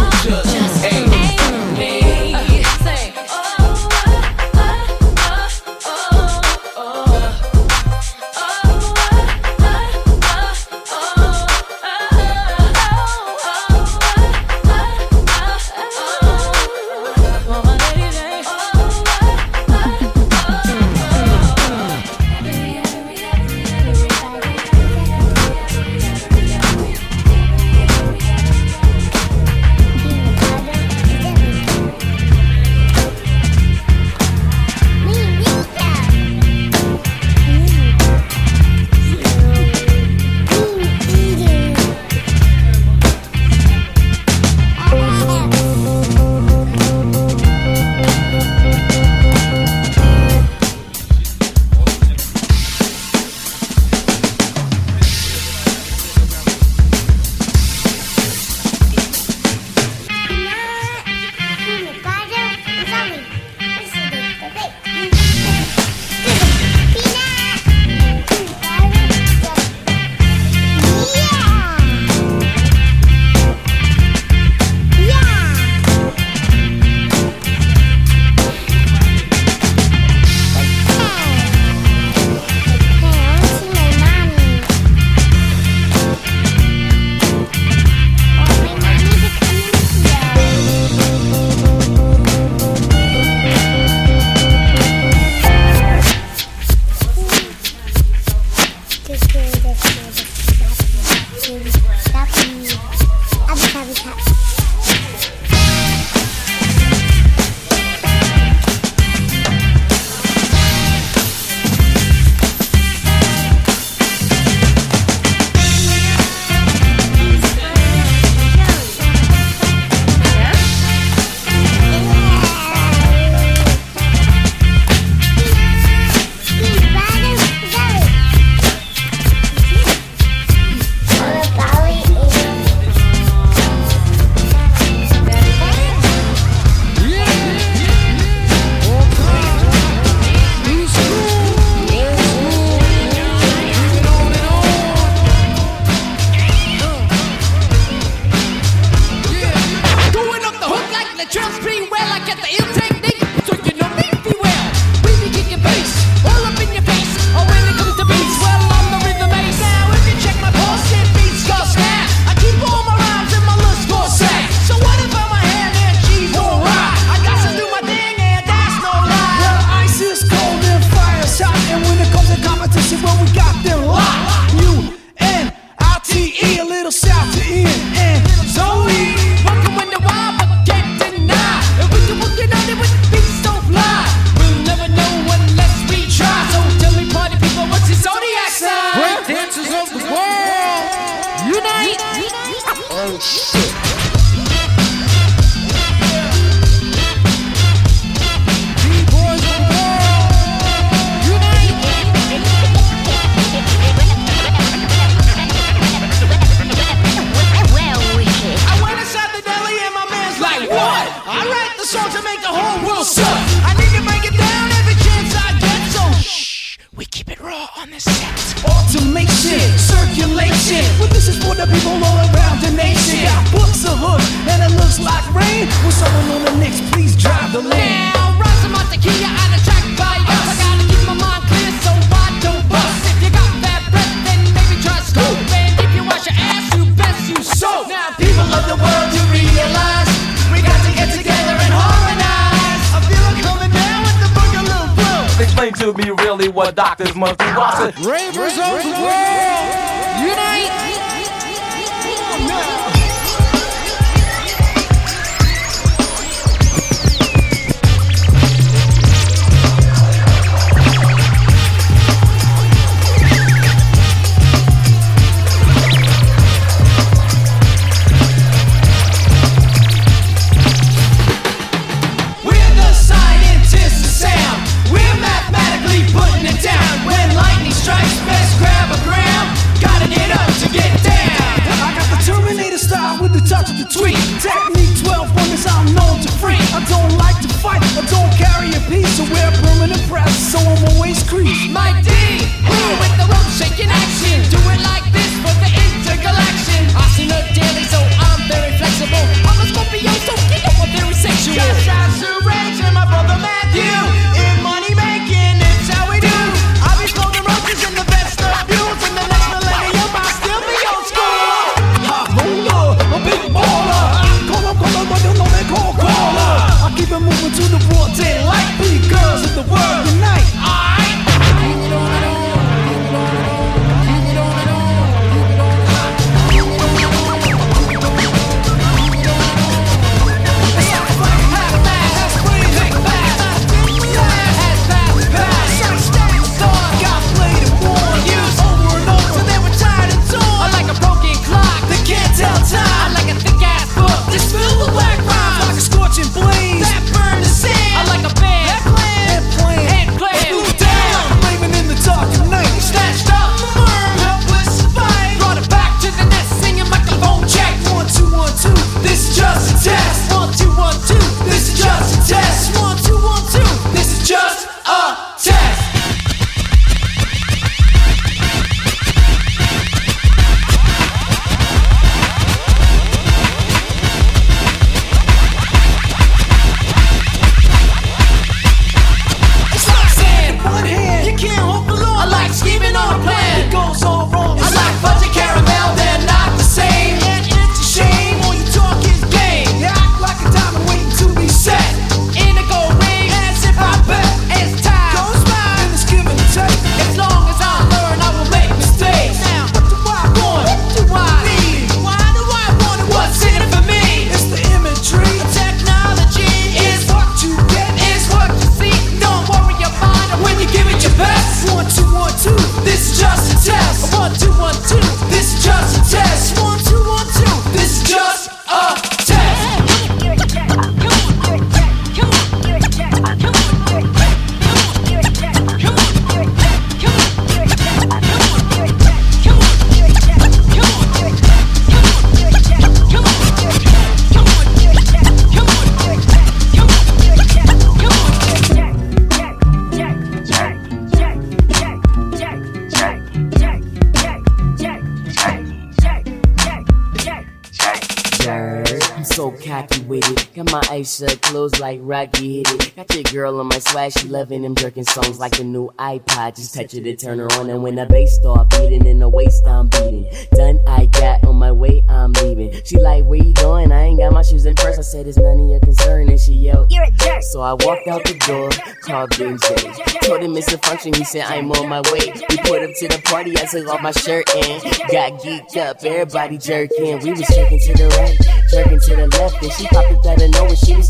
I'm 449.23 449.27
so 449.27 449.53
cocky 449.53 450.03
with 450.03 450.29
it. 450.33 450.53
Got 450.53 450.73
my 450.73 450.83
eyes 450.91 451.17
shut 451.17 451.41
closed 451.43 451.79
like 451.79 452.01
Rocky 452.03 452.57
hit 452.57 452.71
it. 452.73 452.97
Got 452.97 453.15
your 453.15 453.23
girl 453.23 453.61
on 453.61 453.69
my 453.69 453.79
swag, 453.79 454.11
she 454.19 454.27
loving 454.27 454.63
them 454.63 454.75
jerking 454.75 455.05
songs 455.05 455.39
like 455.39 455.57
the 455.57 455.63
new 455.63 455.93
iPod. 455.97 456.57
Just 456.57 456.75
touch 456.75 456.93
it 456.95 457.07
and 457.07 457.17
turn 457.17 457.39
her 457.39 457.47
on, 457.53 457.71
and 457.71 457.85
when 457.85 457.95
the 457.95 458.05
bass 458.07 458.35
start 458.35 458.69
beating 458.71 459.07
in 459.07 459.21
the 459.21 459.29
waist, 459.29 459.65
I'm 459.65 459.87
beating. 459.87 460.27
Done, 460.55 460.81
I 460.89 461.07
got 461.07 461.45
on 461.45 461.55
my 461.55 461.71
way, 461.71 462.03
I'm 462.09 462.33
leaving. 462.33 462.73
She 462.85 462.99
like, 462.99 463.25
where 463.27 463.41
you 463.41 463.53
going? 463.53 463.93
I 463.93 464.07
ain't 464.07 464.19
got 464.19 464.33
my 464.33 464.43
shoes 464.43 464.67
in 464.67 464.75
purse. 464.75 464.99
I 464.99 465.03
said 465.03 465.29
it's 465.29 465.39
none 465.39 465.61
of 465.61 465.71
your 465.71 465.79
concern, 465.79 466.29
and 466.29 466.41
she 466.41 466.55
yelled, 466.55 466.91
you're 466.91 467.05
a 467.05 467.11
jerk. 467.13 467.45
So 467.45 467.61
I 467.61 467.75
walked 467.75 468.09
out 468.09 468.25
the 468.25 468.35
door, 468.45 468.71
called 469.03 469.31
DJ. 469.31 470.21
Told 470.23 470.43
him 470.43 470.57
it's 470.57 470.73
a 470.73 470.79
function, 470.79 471.15
he 471.15 471.23
said 471.23 471.45
I'm 471.45 471.71
on 471.71 471.89
my 471.89 472.01
way. 472.11 472.33
We 472.51 472.57
put 472.57 472.83
him 472.83 472.93
to 472.93 473.07
the 473.07 473.23
party, 473.25 473.57
I 473.57 473.67
took 473.67 473.87
off 473.87 474.03
my 474.03 474.11
shirt 474.11 474.51
and 474.57 474.83
got 475.13 475.39
geeked 475.43 475.77
up. 475.77 476.03
Everybody 476.03 476.59
jerking, 476.59 477.21
we 477.21 477.31
was 477.31 477.47
jerking 477.55 477.79
to 477.79 477.93
the 477.93 478.09
right, 478.19 478.37
jerking 478.69 478.99
to 478.99 479.12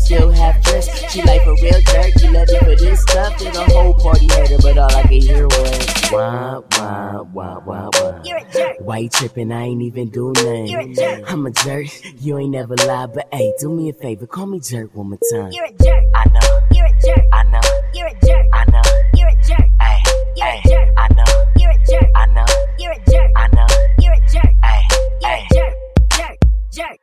still 0.03 0.31
half 0.31 0.61
dressed. 0.63 1.11
She 1.11 1.21
like 1.23 1.45
a 1.45 1.53
real 1.61 1.81
jerk. 1.81 2.21
You 2.21 2.31
love 2.31 2.47
me 2.49 2.59
for 2.59 2.75
this 2.75 3.01
stuff. 3.01 3.39
Then 3.39 3.53
the 3.53 3.63
whole 3.65 3.93
party 3.93 4.27
hater, 4.27 4.57
but 4.61 4.77
all 4.77 4.95
I 4.95 5.03
could 5.03 5.23
hear 5.23 5.47
was 5.47 6.11
wah 6.11 6.61
wah 6.77 7.23
wah 7.33 7.59
wah 7.65 7.89
wah. 7.93 8.21
You're 8.23 8.37
a 8.37 8.51
jerk. 8.51 8.75
Why 8.79 8.97
you 8.99 9.09
tripping? 9.09 9.51
I 9.51 9.63
ain't 9.63 9.81
even 9.81 10.09
do 10.09 10.31
nothing. 10.35 10.67
You're 10.67 10.81
a 10.81 10.93
jerk. 10.93 11.31
I'm 11.31 11.45
a 11.45 11.51
jerk. 11.51 11.87
You 12.21 12.37
ain't 12.37 12.51
never 12.51 12.75
lie, 12.75 13.07
but 13.07 13.27
hey, 13.31 13.53
do 13.59 13.69
me 13.69 13.89
a 13.89 13.93
favor, 13.93 14.27
call 14.27 14.45
me 14.45 14.59
jerk 14.59 14.93
one 14.95 15.09
more 15.09 15.19
time. 15.31 15.51
You're 15.51 15.65
a 15.65 15.71
jerk. 15.71 16.03
I 16.15 16.29
know. 16.29 16.59
You're 16.71 16.85
a 16.85 17.01
jerk. 17.01 17.25
I 17.31 17.43
know. 17.43 17.61
You're 17.93 18.07
a 18.07 18.25
jerk. 18.25 18.45
I 18.53 18.65
know. 18.71 18.81
You're 19.15 19.29
a 19.29 19.35
jerk. 19.47 19.69
Hey, 19.79 19.99
You're 20.35 20.47
hey, 20.47 20.61
a 20.63 20.69
jerk. 20.69 20.89
I 20.97 21.07
know. 21.13 21.45
You're 21.57 21.71
a 21.71 21.85
jerk. 21.85 22.09
I 22.15 22.25
know. 22.27 22.45
You're 22.79 22.91
a 22.91 23.11
jerk. 23.11 23.31
I 23.35 23.47
know. 23.47 23.67
You're 23.99 24.13
a 24.13 24.19
jerk. 24.31 24.53
Hey, 24.63 24.81
You're 25.21 25.31
hey, 25.31 25.47
a. 25.49 25.53
Jerk. 25.53 25.73
jerk, 26.11 26.37
Jerk. 26.71 27.02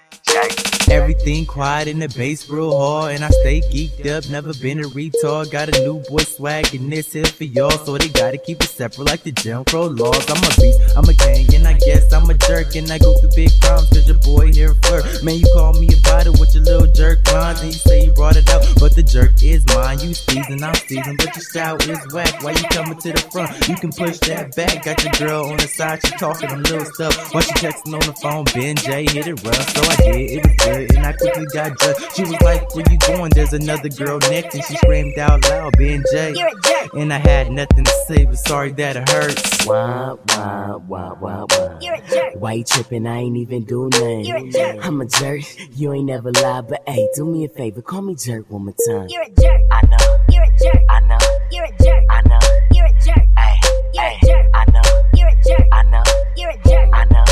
Everything 0.89 1.45
quiet 1.45 1.87
in 1.87 1.99
the 1.99 2.09
bass 2.09 2.49
real 2.49 2.77
hard, 2.77 3.15
and 3.15 3.23
I 3.23 3.29
stay 3.29 3.61
geeked 3.61 4.07
up. 4.07 4.29
Never 4.29 4.53
been 4.53 4.79
a 4.79 4.87
retard. 4.89 5.49
Got 5.49 5.69
a 5.69 5.83
new 5.83 6.03
boy 6.09 6.23
swag, 6.23 6.75
and 6.75 6.91
this 6.91 7.13
here 7.13 7.25
for 7.25 7.45
y'all, 7.45 7.71
so 7.71 7.97
they 7.97 8.09
gotta 8.09 8.37
keep 8.37 8.61
it 8.61 8.67
separate 8.67 9.07
like 9.07 9.23
the 9.23 9.31
Jim 9.31 9.63
Crow 9.65 9.87
laws. 9.87 10.29
I'm 10.29 10.43
a 10.43 10.51
beast, 10.59 10.79
I'm 10.97 11.07
a 11.07 11.13
king, 11.13 11.47
and 11.55 11.67
I 11.67 11.73
guess 11.73 12.11
I'm 12.11 12.29
a 12.29 12.33
jerk, 12.33 12.75
and 12.75 12.91
I 12.91 12.97
go 12.97 13.13
through 13.19 13.29
big 13.35 13.51
crimes 13.61 13.87
cause 13.87 14.07
your 14.07 14.17
boy 14.19 14.51
here 14.51 14.73
flirt. 14.83 15.23
Man, 15.23 15.35
you 15.35 15.47
call 15.53 15.73
me 15.73 15.87
about 16.03 16.27
it 16.27 16.37
with 16.39 16.53
your 16.55 16.63
little 16.63 16.91
jerk 16.91 17.25
lines, 17.31 17.61
and 17.61 17.71
you 17.71 17.79
say 17.79 18.05
you 18.05 18.13
brought 18.13 18.35
it 18.35 18.49
out, 18.49 18.67
but 18.79 18.93
the 18.93 19.03
jerk 19.03 19.41
is 19.43 19.65
mine. 19.67 19.99
You 19.99 20.13
season, 20.13 20.63
I'm 20.63 20.75
season, 20.75 21.15
but 21.17 21.33
your 21.35 21.43
style 21.43 21.77
is 21.77 22.13
whack. 22.13 22.43
Why 22.43 22.51
you 22.51 22.63
coming 22.71 22.97
to 22.99 23.13
the 23.13 23.21
front? 23.31 23.51
You 23.69 23.75
can 23.75 23.91
push 23.91 24.19
that 24.27 24.55
back. 24.55 24.83
Got 24.83 25.03
your 25.03 25.13
girl 25.13 25.45
on 25.51 25.57
the 25.57 25.67
side, 25.67 26.01
she 26.05 26.11
talking 26.17 26.49
them 26.49 26.63
little 26.63 26.85
stuff. 26.85 27.33
Once 27.33 27.45
she 27.47 27.53
texting 27.53 27.93
on 27.93 28.03
the 28.03 28.15
phone, 28.21 28.43
Ben 28.53 28.75
J 28.75 29.07
hit 29.07 29.27
it 29.27 29.39
rough, 29.43 29.69
so 29.71 29.81
I 29.83 29.95
did. 29.95 30.20
It 30.25 30.45
was 30.45 30.55
good, 30.55 30.95
and 30.95 31.05
I 31.05 31.13
quickly 31.13 31.45
got 31.53 31.77
dressed. 31.77 32.15
She 32.15 32.23
was 32.23 32.41
like, 32.41 32.75
"Where 32.75 32.85
you 32.89 32.97
going?" 32.97 33.31
There's 33.33 33.53
another 33.53 33.89
girl 33.89 34.19
next, 34.29 34.55
and 34.55 34.63
she 34.63 34.75
screamed 34.75 35.17
out 35.17 35.43
loud, 35.49 35.77
"Ben 35.77 36.03
J." 36.11 36.33
You're 36.35 36.47
a 36.47 36.61
jerk. 36.61 36.93
And 36.93 37.13
I 37.13 37.17
had 37.17 37.51
nothing 37.51 37.83
to 37.85 37.91
say, 38.07 38.25
but 38.25 38.37
sorry 38.37 38.71
that 38.73 38.97
it 38.97 39.09
hurts. 39.09 39.65
Wah 39.65 40.15
wah. 40.29 41.47
You're 41.81 41.95
a 41.95 42.01
jerk. 42.09 42.33
Why 42.35 42.53
you 42.53 42.63
tripping? 42.63 43.07
I 43.07 43.17
ain't 43.17 43.37
even 43.37 43.63
do 43.63 43.89
nothing. 43.89 44.25
You're 44.25 44.37
a 44.37 44.49
jerk. 44.49 44.85
I'm 44.85 45.01
a 45.01 45.05
jerk. 45.05 45.41
You 45.75 45.93
ain't 45.93 46.05
never 46.05 46.31
lie, 46.31 46.61
but 46.61 46.81
hey, 46.87 47.07
do 47.15 47.25
me 47.25 47.45
a 47.45 47.49
favor, 47.49 47.81
call 47.81 48.01
me 48.01 48.15
jerk 48.15 48.49
one 48.49 48.65
more 48.65 48.75
time. 48.87 49.07
You're 49.09 49.23
a 49.23 49.29
jerk. 49.29 49.61
I 49.71 49.85
know. 49.87 49.97
You're 50.29 50.43
a 50.43 50.57
jerk. 50.61 50.81
I 50.89 50.99
know. 51.01 51.17
You're 51.51 51.65
a 51.65 51.83
jerk. 51.83 52.03
I 52.09 52.21
know. 52.27 52.39
You're 52.73 52.85
a 52.85 52.93
jerk. 53.05 53.27
Hey, 53.37 53.55
You're 53.93 54.03
hey, 54.03 54.17
a 54.21 54.25
jerk. 54.25 54.45
I 54.53 54.65
know. 54.71 54.81
You're 55.13 55.29
a 55.29 55.35
jerk. 55.43 55.67
I 55.71 55.83
know. 55.83 56.03
You're 56.35 56.49
a 56.49 56.57
jerk. 56.67 56.89
I 56.93 57.05
know. 57.05 57.30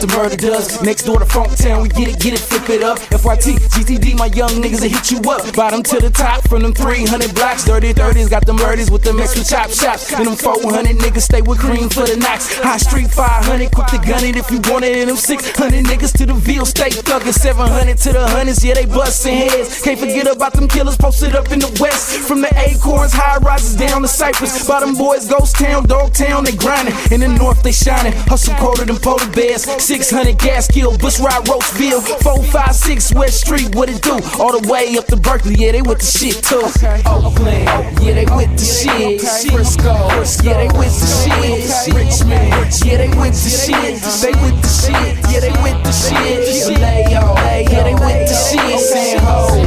Represent 0.00 0.10
the 0.10 0.16
murder 0.16 0.36
does. 0.36 0.82
Next 0.82 1.02
door 1.04 1.18
to 1.18 1.26
Funk 1.26 1.56
Town, 1.56 1.82
we 1.82 1.88
get 1.88 2.08
it, 2.08 2.20
get 2.20 2.34
it, 2.34 2.40
flip 2.40 2.68
it 2.70 2.82
up. 2.82 2.98
FYT, 3.10 3.58
GTD, 3.70 4.18
my 4.18 4.26
young 4.26 4.50
niggas 4.62 4.80
that 4.80 4.90
hit 4.90 5.10
you 5.10 5.18
up. 5.30 5.54
Bottom 5.54 5.82
to 5.82 6.00
the 6.00 6.10
top 6.10 6.46
from 6.48 6.62
them 6.62 6.72
300 6.72 7.34
blocks. 7.34 7.64
Dirty 7.64 7.92
30s 7.92 8.30
got 8.30 8.46
the 8.46 8.52
murders 8.52 8.90
with 8.90 9.02
them 9.02 9.20
extra 9.20 9.44
chop 9.44 9.70
shops. 9.70 10.12
And 10.12 10.26
them 10.26 10.36
400 10.36 10.96
niggas 10.96 11.22
stay 11.22 11.42
with 11.42 11.58
cream 11.58 11.88
for 11.88 12.06
the 12.06 12.16
knocks. 12.16 12.52
High 12.58 12.78
Street 12.78 13.10
500, 13.10 13.70
quick 13.72 13.86
to 13.88 13.98
gun 13.98 14.24
it 14.24 14.36
if 14.36 14.50
you 14.50 14.60
want 14.70 14.84
it. 14.84 14.96
And 14.96 15.10
them 15.10 15.16
600 15.16 15.84
niggas 15.84 16.16
to 16.18 16.26
the 16.26 16.34
Ville 16.34 16.66
stay 16.66 16.90
thuggin'. 16.90 17.32
700 17.32 17.96
to 17.98 18.12
the 18.12 18.26
hundreds, 18.28 18.64
yeah, 18.64 18.74
they 18.74 18.86
bustin' 18.86 19.34
heads. 19.34 19.82
Can't 19.82 19.98
forget 19.98 20.26
about 20.26 20.52
them 20.52 20.68
killers 20.68 20.96
posted 20.96 21.34
up 21.34 21.50
in 21.52 21.58
the 21.58 21.70
west. 21.80 22.18
From 22.26 22.40
the 22.40 22.52
acorns, 22.58 23.12
high 23.12 23.38
rises 23.38 23.76
down 23.76 24.02
to 24.02 24.08
Cypress. 24.08 24.66
Bottom 24.66 24.94
boys, 24.94 25.28
Ghost 25.28 25.56
Town, 25.56 25.84
Dog 25.86 26.12
Town, 26.14 26.44
they 26.44 26.52
grindin'. 26.52 26.94
In 27.12 27.20
the 27.20 27.28
north, 27.28 27.62
they 27.62 27.72
shining. 27.72 28.12
Hustle 28.28 28.54
colder 28.56 28.84
than 28.84 28.96
polar 28.96 29.28
bears. 29.32 29.66
600 29.90 30.38
gas 30.38 30.68
kill, 30.68 30.96
Bush 30.98 31.18
Ride, 31.18 31.48
Roseville. 31.48 32.00
456 32.22 33.12
West 33.12 33.40
Street, 33.40 33.74
what 33.74 33.90
it 33.90 34.00
do? 34.00 34.14
All 34.38 34.54
the 34.54 34.62
way 34.70 34.96
up 34.96 35.06
to 35.06 35.16
Berkeley, 35.16 35.56
yeah, 35.58 35.72
they 35.72 35.82
with 35.82 35.98
the 35.98 36.06
shit 36.06 36.38
too. 36.46 36.62
Oakland, 37.10 37.66
yeah, 37.98 38.14
they 38.14 38.24
with 38.30 38.54
the 38.54 38.62
shit. 38.62 39.18
Frisco, 39.50 39.90
yeah, 40.46 40.62
they 40.62 40.70
with 40.78 40.94
the 40.94 41.10
shit. 41.10 41.66
Richmond, 41.90 42.54
yeah, 42.86 43.02
they 43.02 43.10
with 43.18 43.34
the 43.34 43.50
shit. 43.50 43.98
They 44.22 44.30
with 44.38 44.62
the 44.62 44.70
shit, 44.70 45.18
yeah, 45.26 45.42
they 45.42 45.50
with 45.58 45.82
the 45.82 45.90
shit. 45.90 46.38
Vallejo, 46.70 47.34
yeah, 47.66 47.82
they 47.82 47.98
with 47.98 48.30
the 48.30 48.36
shit. 48.46 48.78
San 48.78 49.18
Ho, 49.26 49.58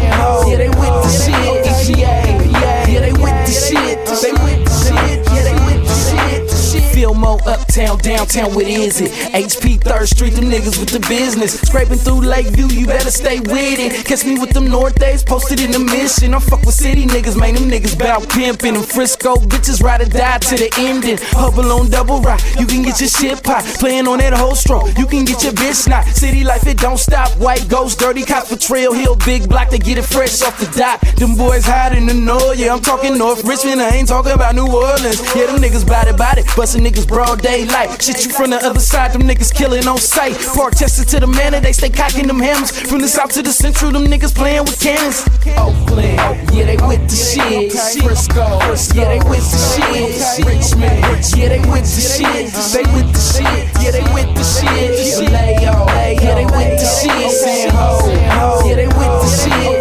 yeah, 0.47 0.55
they 0.55 0.71
with 0.71 1.03
the 1.03 1.11
shit. 1.11 1.67
Yeah, 1.99 3.03
they 3.03 3.11
with 3.11 3.43
the 3.43 3.51
shit. 3.51 3.99
They 4.23 4.31
with 4.39 4.63
the 4.63 4.71
shit, 4.71 5.19
yeah, 5.35 5.51
they 5.51 5.57
with 5.67 5.83
the 5.83 5.91
shit. 5.99 6.47
Fillmore, 6.95 7.39
uptown, 7.73 7.97
downtown, 7.97 8.53
what 8.53 8.67
is 8.67 9.01
it? 9.01 9.09
HP 9.33 9.79
3rd 9.79 10.07
Street, 10.07 10.33
them 10.33 10.45
niggas 10.45 10.79
with 10.79 10.89
the 10.89 10.99
business. 11.09 11.59
Scraping 11.61 11.97
through 11.97 12.21
Lakeview, 12.21 12.67
you 12.67 12.85
better 12.85 13.09
stay 13.09 13.39
with 13.39 13.79
it. 13.79 14.05
Catch 14.05 14.25
me 14.25 14.37
with 14.39 14.51
them 14.51 14.67
North 14.67 14.95
Days 14.99 15.23
posted 15.23 15.59
in 15.59 15.71
the 15.71 15.79
mission. 15.79 16.33
I 16.33 16.39
fuck 16.39 16.61
with 16.61 16.75
city 16.75 17.05
niggas, 17.05 17.39
man, 17.39 17.55
them 17.55 17.69
niggas 17.69 17.97
bout 17.97 18.29
pimping. 18.29 18.75
Them 18.75 18.83
Frisco 18.83 19.35
bitches 19.35 19.81
ride 19.81 20.01
or 20.01 20.05
die 20.05 20.37
to 20.37 20.55
the 20.55 20.69
ending. 20.77 21.17
Hubble 21.33 21.71
on 21.71 21.89
double 21.89 22.21
rock, 22.21 22.41
you 22.59 22.67
can 22.67 22.83
get 22.83 22.99
your 22.99 23.09
shit 23.09 23.43
pop. 23.43 23.63
Playing 23.81 24.07
on 24.07 24.19
that 24.19 24.33
whole 24.33 24.55
stroke, 24.55 24.95
you 24.97 25.07
can 25.07 25.25
get 25.25 25.43
your 25.43 25.53
bitch 25.53 25.87
knocked. 25.87 26.15
City 26.15 26.43
life, 26.43 26.67
it 26.67 26.77
don't 26.77 26.99
stop. 26.99 27.29
White 27.39 27.67
ghost, 27.69 27.97
dirty 27.99 28.23
cop 28.23 28.45
for 28.45 28.57
Trail 28.57 28.93
Hill, 28.93 29.15
big 29.25 29.49
block, 29.49 29.69
they 29.69 29.79
get 29.79 29.97
it 29.97 30.05
fresh 30.05 30.41
off 30.43 30.59
the 30.59 30.69
dock. 30.77 31.01
Them 31.15 31.35
boys 31.35 31.65
hide 31.65 31.97
in 31.97 32.05
the 32.05 32.13
north, 32.13 32.59
yeah, 32.59 32.73
I'm 32.73 32.81
talking 32.81 33.17
North 33.17 33.43
Richmond, 33.43 33.81
I 33.81 33.95
ain't 33.95 34.07
talking 34.07 34.33
about 34.33 34.53
New 34.53 34.67
Orleans. 34.67 35.21
Yeah, 35.35 35.47
them 35.47 35.57
niggas 35.57 35.87
body 35.87 36.13
body, 36.13 36.43
bustin' 36.55 36.83
niggas 36.83 37.07
broad 37.07 37.41
daylight. 37.65 38.01
Shit, 38.01 38.25
you 38.25 38.31
from 38.31 38.51
the 38.51 38.57
other 38.57 38.79
side, 38.79 39.13
them 39.13 39.23
niggas 39.23 39.53
killing 39.53 39.87
on 39.87 39.97
sight. 39.97 40.35
Park 40.55 40.75
tested 40.75 41.07
to 41.09 41.19
the 41.19 41.27
manor, 41.27 41.59
they 41.59 41.73
stay 41.73 41.89
cocking 41.89 42.27
them 42.27 42.39
hammers. 42.39 42.71
From 42.71 42.99
the 42.99 43.07
south 43.07 43.33
to 43.33 43.41
the 43.41 43.51
central, 43.51 43.91
them 43.91 44.05
niggas 44.05 44.35
playing 44.35 44.63
with 44.63 44.79
cannons. 44.79 45.25
Oakland, 45.57 46.17
yeah, 46.53 46.65
they 46.65 46.77
with 46.87 47.03
the 47.09 47.15
shit. 47.15 47.71
Frisco, 48.03 48.59
yeah, 48.95 49.07
they 49.09 49.21
with 49.29 49.45
the 49.51 49.59
shit. 49.73 50.45
Richmond, 50.45 51.03
yeah, 51.35 51.49
they 51.49 51.59
with 51.59 51.87
the 51.87 52.01
shit. 52.01 52.51
They 52.73 52.85
with 52.93 53.09
the 53.13 53.19
shit, 53.19 53.65
yeah, 53.81 53.91
they 53.91 54.03
with 54.13 54.31
the 54.35 54.43
shit. 54.43 54.63
Yeah, 56.23 56.35
they 56.35 56.45
with 56.45 56.79
the 56.79 56.85
shit. 56.85 57.31
San 57.31 57.69
Ho, 57.71 58.63
yeah, 58.65 58.75
they 58.75 58.87
with 58.87 58.95
the 58.97 59.27
shit. 59.27 59.72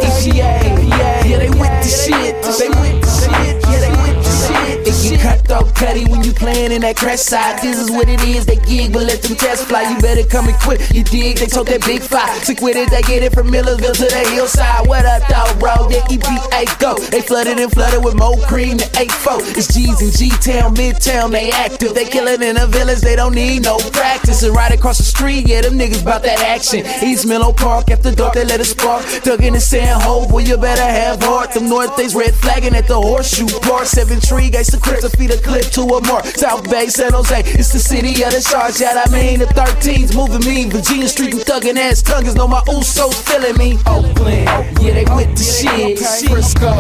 Cutty 5.60 6.06
when 6.06 6.24
you 6.24 6.32
playin' 6.32 6.72
in 6.72 6.80
that 6.80 6.96
crash 6.96 7.20
side. 7.20 7.60
This 7.60 7.78
is 7.78 7.90
what 7.90 8.08
it 8.08 8.20
is, 8.24 8.46
they 8.46 8.56
gig, 8.56 8.92
but 8.92 9.02
let 9.02 9.20
them 9.20 9.36
test 9.36 9.66
fly. 9.68 9.82
You 9.82 10.00
better 10.00 10.26
come 10.26 10.48
equipped, 10.48 10.94
you 10.94 11.04
dig, 11.04 11.36
they 11.36 11.46
told 11.46 11.66
that 11.68 11.84
big 11.84 12.00
five. 12.00 12.42
Sick 12.42 12.62
with 12.62 12.76
it, 12.76 12.90
they 12.90 13.02
get 13.02 13.22
it 13.22 13.34
from 13.34 13.50
Millersville 13.50 13.92
to 13.92 14.04
the 14.08 14.30
hillside. 14.32 14.86
What 14.88 15.04
up, 15.04 15.28
dog, 15.28 15.60
bro? 15.60 15.90
Yeah, 15.90 16.00
EPA 16.08 16.78
go. 16.80 16.96
They 16.96 17.20
flooded 17.20 17.58
and 17.58 17.70
flooded 17.70 18.02
with 18.02 18.14
more 18.16 18.38
cream 18.48 18.78
than 18.78 18.88
8-4. 18.96 19.56
It's 19.58 19.68
G's 19.74 20.00
and 20.00 20.12
G-Town, 20.16 20.74
Midtown, 20.74 21.30
they 21.30 21.50
active. 21.50 21.94
They 21.94 22.06
killin' 22.06 22.42
in 22.42 22.56
the 22.56 22.66
village, 22.66 23.00
they 23.00 23.16
don't 23.16 23.34
need 23.34 23.64
no 23.64 23.76
practice. 23.92 24.42
And 24.42 24.56
right 24.56 24.72
across 24.72 24.98
the 24.98 25.04
street, 25.04 25.46
yeah, 25.46 25.60
them 25.60 25.78
niggas 25.78 26.04
bout 26.04 26.22
that 26.22 26.40
action. 26.40 26.86
East 27.04 27.26
Menlo 27.26 27.52
Park, 27.52 27.90
after 27.90 28.10
dark, 28.10 28.32
they 28.32 28.44
let 28.44 28.60
it 28.60 28.64
spark. 28.64 29.04
Dug 29.22 29.44
in 29.44 29.52
the 29.52 29.60
sand 29.60 30.00
hole, 30.02 30.26
boy, 30.26 30.40
you 30.40 30.56
better 30.56 30.80
have 30.80 31.22
heart. 31.22 31.52
Them 31.52 31.68
North 31.68 31.94
Days 31.96 32.14
red 32.14 32.34
flagging 32.34 32.74
at 32.74 32.86
the 32.86 32.98
horseshoe 32.98 33.48
park. 33.60 33.84
Seven 33.84 34.18
tree 34.18 34.48
gates 34.48 34.74
crib 34.78 35.00
to 35.00 35.10
feed 35.10 35.30
a 35.30 35.41
clip 35.42 35.66
to 35.76 35.82
a 35.82 36.00
mark. 36.06 36.24
South 36.26 36.68
Bay, 36.70 36.86
San 36.88 37.12
Jose, 37.12 37.40
it's 37.58 37.72
the 37.72 37.78
city 37.78 38.22
of 38.22 38.32
the 38.32 38.40
sharks. 38.40 38.80
Yeah, 38.80 39.02
I 39.04 39.10
mean, 39.10 39.40
the 39.40 39.46
13s 39.46 40.14
moving 40.14 40.46
me. 40.46 40.70
Virginia 40.70 41.08
Street, 41.08 41.34
and 41.34 41.42
thuggin' 41.42 41.76
ass 41.76 42.02
tongues. 42.02 42.34
Know 42.34 42.48
my 42.48 42.60
Usos 42.68 43.14
feeling 43.26 43.56
me. 43.58 43.78
Oakland, 43.86 44.46
yeah, 44.80 44.94
they 44.94 45.06
with 45.14 45.34
the 45.36 45.44
shit. 45.44 45.98
Frisco, 46.30 46.70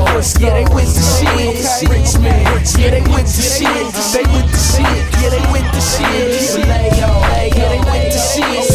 yeah, 0.40 0.54
they 0.54 0.66
with 0.74 0.90
the 0.94 1.02
shit. 1.02 1.90
Richmond, 1.90 2.64
yeah, 2.78 2.90
they 2.90 3.02
with 3.10 3.28
the 3.28 3.42
shit. 3.42 3.68
They 4.14 4.24
with 4.30 4.48
the 4.48 4.58
shit, 4.58 5.02
yeah, 5.20 5.30
they 5.30 5.44
with 5.52 5.68
the 5.74 5.80
shit. 5.80 6.66
Vallejo, 6.66 7.10
yeah, 7.58 7.68
they 7.68 7.78
with 7.78 8.12
the 8.12 8.18
shit. 8.18 8.71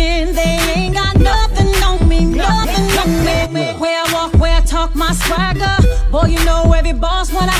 again. 0.00 0.34
They 0.34 0.58
ain't 0.74 0.94
got 0.94 1.18
nothing 1.18 1.74
on 1.82 2.08
me, 2.08 2.24
nothing 2.24 2.88
on 2.98 3.52
me. 3.52 3.64
Where 3.78 4.02
I 4.04 4.12
walk, 4.12 4.34
where 4.34 4.56
I 4.56 4.60
talk, 4.60 4.94
my 4.94 5.12
swagger. 5.12 5.76
Boy, 6.10 6.26
you 6.34 6.44
know 6.44 6.72
every 6.72 6.92
boss 6.92 7.32
when 7.32 7.48
I 7.48 7.59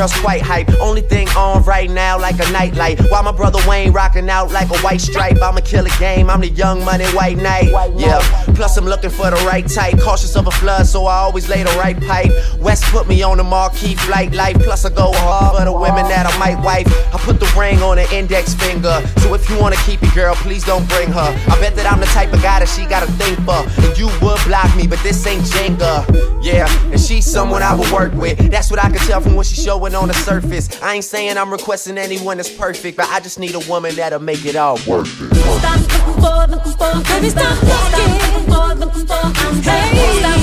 girl 0.00 0.08
swipe 0.08 0.40
hype. 0.40 0.70
Only 0.80 1.02
thing 1.02 1.28
on 1.36 1.62
right 1.64 1.90
now 1.90 2.18
like 2.18 2.36
a 2.36 2.50
nightlight. 2.52 3.00
While 3.10 3.22
my 3.22 3.32
brother 3.32 3.58
Wayne 3.68 3.92
rocking 3.92 4.30
out 4.30 4.50
like 4.50 4.70
a 4.70 4.78
white 4.78 5.02
stripe. 5.02 5.36
I'ma 5.42 5.60
kill 5.60 5.84
a 5.84 5.90
game, 5.98 6.30
I'm 6.30 6.40
the 6.40 6.48
young 6.48 6.82
money 6.86 7.04
white 7.08 7.36
knight. 7.36 7.68
Yeah, 7.98 8.20
plus 8.54 8.78
I'm 8.78 8.86
looking 8.86 9.10
for 9.10 9.28
the 9.30 9.36
right 9.44 9.68
type. 9.68 10.00
Cautious 10.00 10.36
of 10.36 10.46
a 10.46 10.50
flood, 10.52 10.86
so 10.86 11.04
I 11.04 11.16
always 11.16 11.50
lay 11.50 11.62
the 11.62 11.76
right 11.76 12.00
pipe. 12.00 12.32
West 12.60 12.84
put 12.84 13.08
me 13.08 13.22
on 13.22 13.36
the 13.36 13.44
mark 13.44 13.69
key 13.80 13.94
flight 13.94 14.32
life. 14.32 14.56
Plus, 14.60 14.84
I 14.84 14.90
go 14.90 15.10
hard 15.14 15.56
for 15.56 15.64
the 15.64 15.72
women 15.72 16.04
that 16.12 16.26
I 16.28 16.38
might 16.38 16.62
wife. 16.62 16.86
I 17.14 17.18
put 17.18 17.40
the 17.40 17.50
ring 17.58 17.80
on 17.82 17.96
the 17.96 18.06
index 18.14 18.54
finger. 18.54 19.00
So 19.18 19.34
if 19.34 19.48
you 19.48 19.58
wanna 19.58 19.80
keep 19.86 20.02
it, 20.02 20.14
girl, 20.14 20.34
please 20.36 20.64
don't 20.64 20.86
bring 20.88 21.10
her. 21.10 21.30
I 21.48 21.58
bet 21.60 21.74
that 21.76 21.90
I'm 21.90 21.98
the 21.98 22.06
type 22.06 22.32
of 22.32 22.42
guy 22.42 22.60
that 22.60 22.68
she 22.68 22.84
gotta 22.86 23.10
think 23.12 23.38
for. 23.40 23.64
And 23.82 23.96
you 23.98 24.08
would 24.20 24.40
block 24.44 24.68
me, 24.76 24.86
but 24.86 25.00
this 25.02 25.26
ain't 25.26 25.42
Jenga. 25.44 26.04
Yeah, 26.42 26.68
and 26.92 27.00
she's 27.00 27.24
someone 27.24 27.62
I 27.62 27.74
would 27.74 27.90
work 27.90 28.12
with. 28.14 28.38
That's 28.50 28.70
what 28.70 28.78
I 28.78 28.90
can 28.90 29.00
tell 29.08 29.20
from 29.20 29.34
what 29.34 29.46
she's 29.46 29.62
showing 29.62 29.94
on 29.94 30.08
the 30.08 30.14
surface. 30.14 30.68
I 30.82 30.94
ain't 30.94 31.04
saying 31.04 31.38
I'm 31.38 31.50
requesting 31.50 31.96
anyone 31.96 32.36
that's 32.36 32.50
perfect, 32.50 32.96
but 32.96 33.08
I 33.08 33.20
just 33.20 33.38
need 33.38 33.54
a 33.54 33.60
woman 33.60 33.94
that'll 33.96 34.20
make 34.20 34.44
it 34.44 34.56
all 34.56 34.78
worth 34.86 35.20
it. 35.20 35.34
Stop 35.60 35.80
looking 35.80 36.20
for, 36.20 36.46
looking 36.52 36.72
for, 36.76 36.92
baby, 37.08 37.30
stop 37.30 37.56
looking 37.62 38.44
for, 38.46 38.74
looking 38.74 39.06
for. 39.06 39.20
Hey, 39.62 40.20
stop 40.20 40.38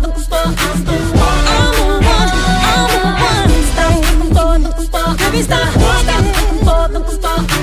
looking 0.00 0.24
for, 0.24 0.46
looking 0.48 0.86
for. 0.86 0.91
Insta 5.42 5.56
Volta, 5.74 6.22
volta, 6.62 6.98
volta 7.00 7.61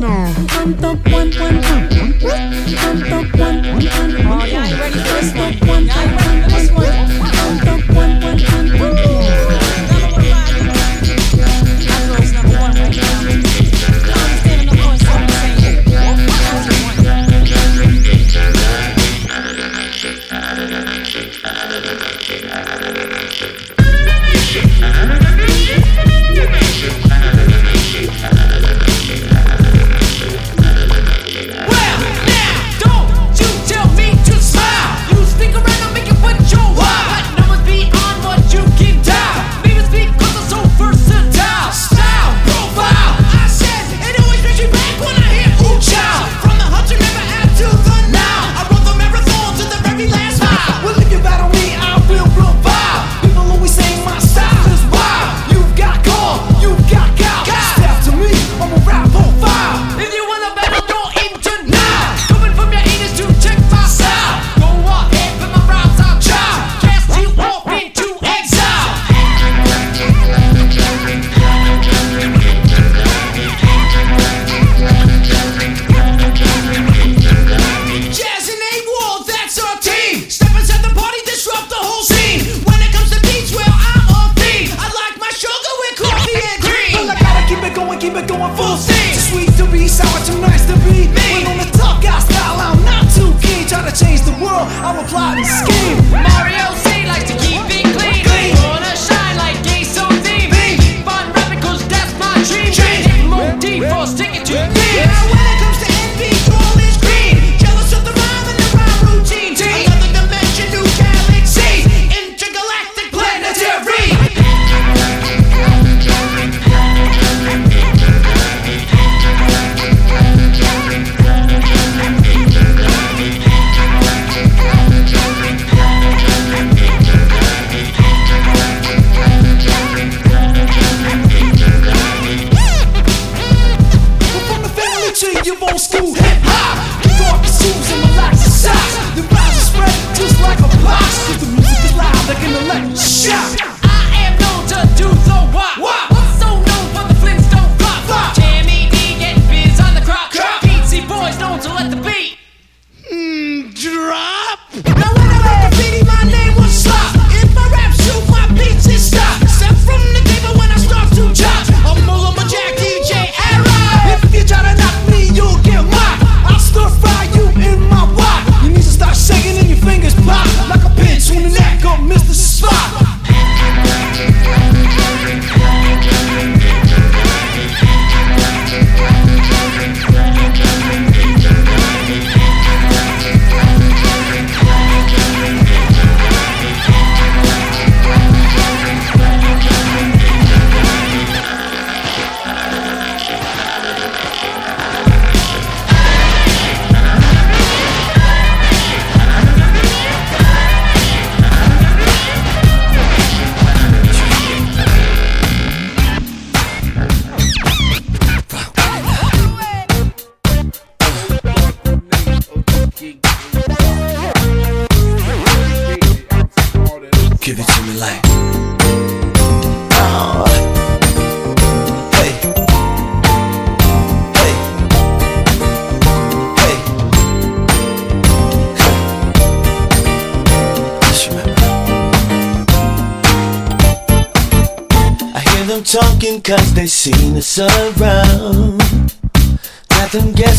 No. 0.00 0.30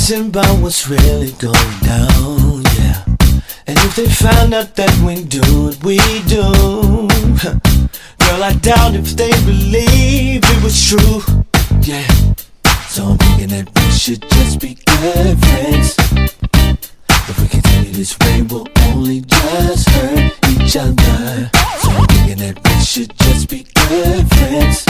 About 0.10 0.60
what's 0.60 0.90
really 0.90 1.32
going 1.34 1.80
down, 1.84 2.64
yeah. 2.76 3.03
And 3.65 3.78
if 3.78 3.95
they 3.95 4.07
found 4.07 4.53
out 4.53 4.76
that 4.76 4.91
we 5.06 5.23
do 5.23 5.40
what 5.64 5.82
we 5.86 5.98
do, 6.28 6.52
girl, 8.19 8.44
I 8.44 8.52
doubt 8.60 8.95
if 8.95 9.15
they 9.15 9.32
believe 9.45 10.41
it 10.44 10.64
was 10.64 10.76
true, 10.90 11.22
yeah. 11.84 12.06
So 12.90 13.06
I'm 13.06 13.18
thinking 13.19 13.49
that 13.56 13.69
we 13.73 13.91
should 13.91 14.22
just 14.22 14.60
be 14.60 14.76
good 14.86 15.38
friends. 15.45 15.95
If 17.30 17.40
we 17.40 17.48
continue 17.48 17.94
this 17.94 18.18
way, 18.19 18.41
we'll 18.41 18.68
only 18.88 19.22
just 19.22 19.90
hurt 19.91 20.34
each 20.49 20.76
other. 20.76 21.49
So 21.80 21.90
I'm 21.90 22.06
thinking 22.07 22.40
that 22.44 22.60
we 22.65 22.84
should 22.84 23.15
just 23.18 23.49
be 23.49 23.65
good 23.88 24.28
friends. 24.28 24.84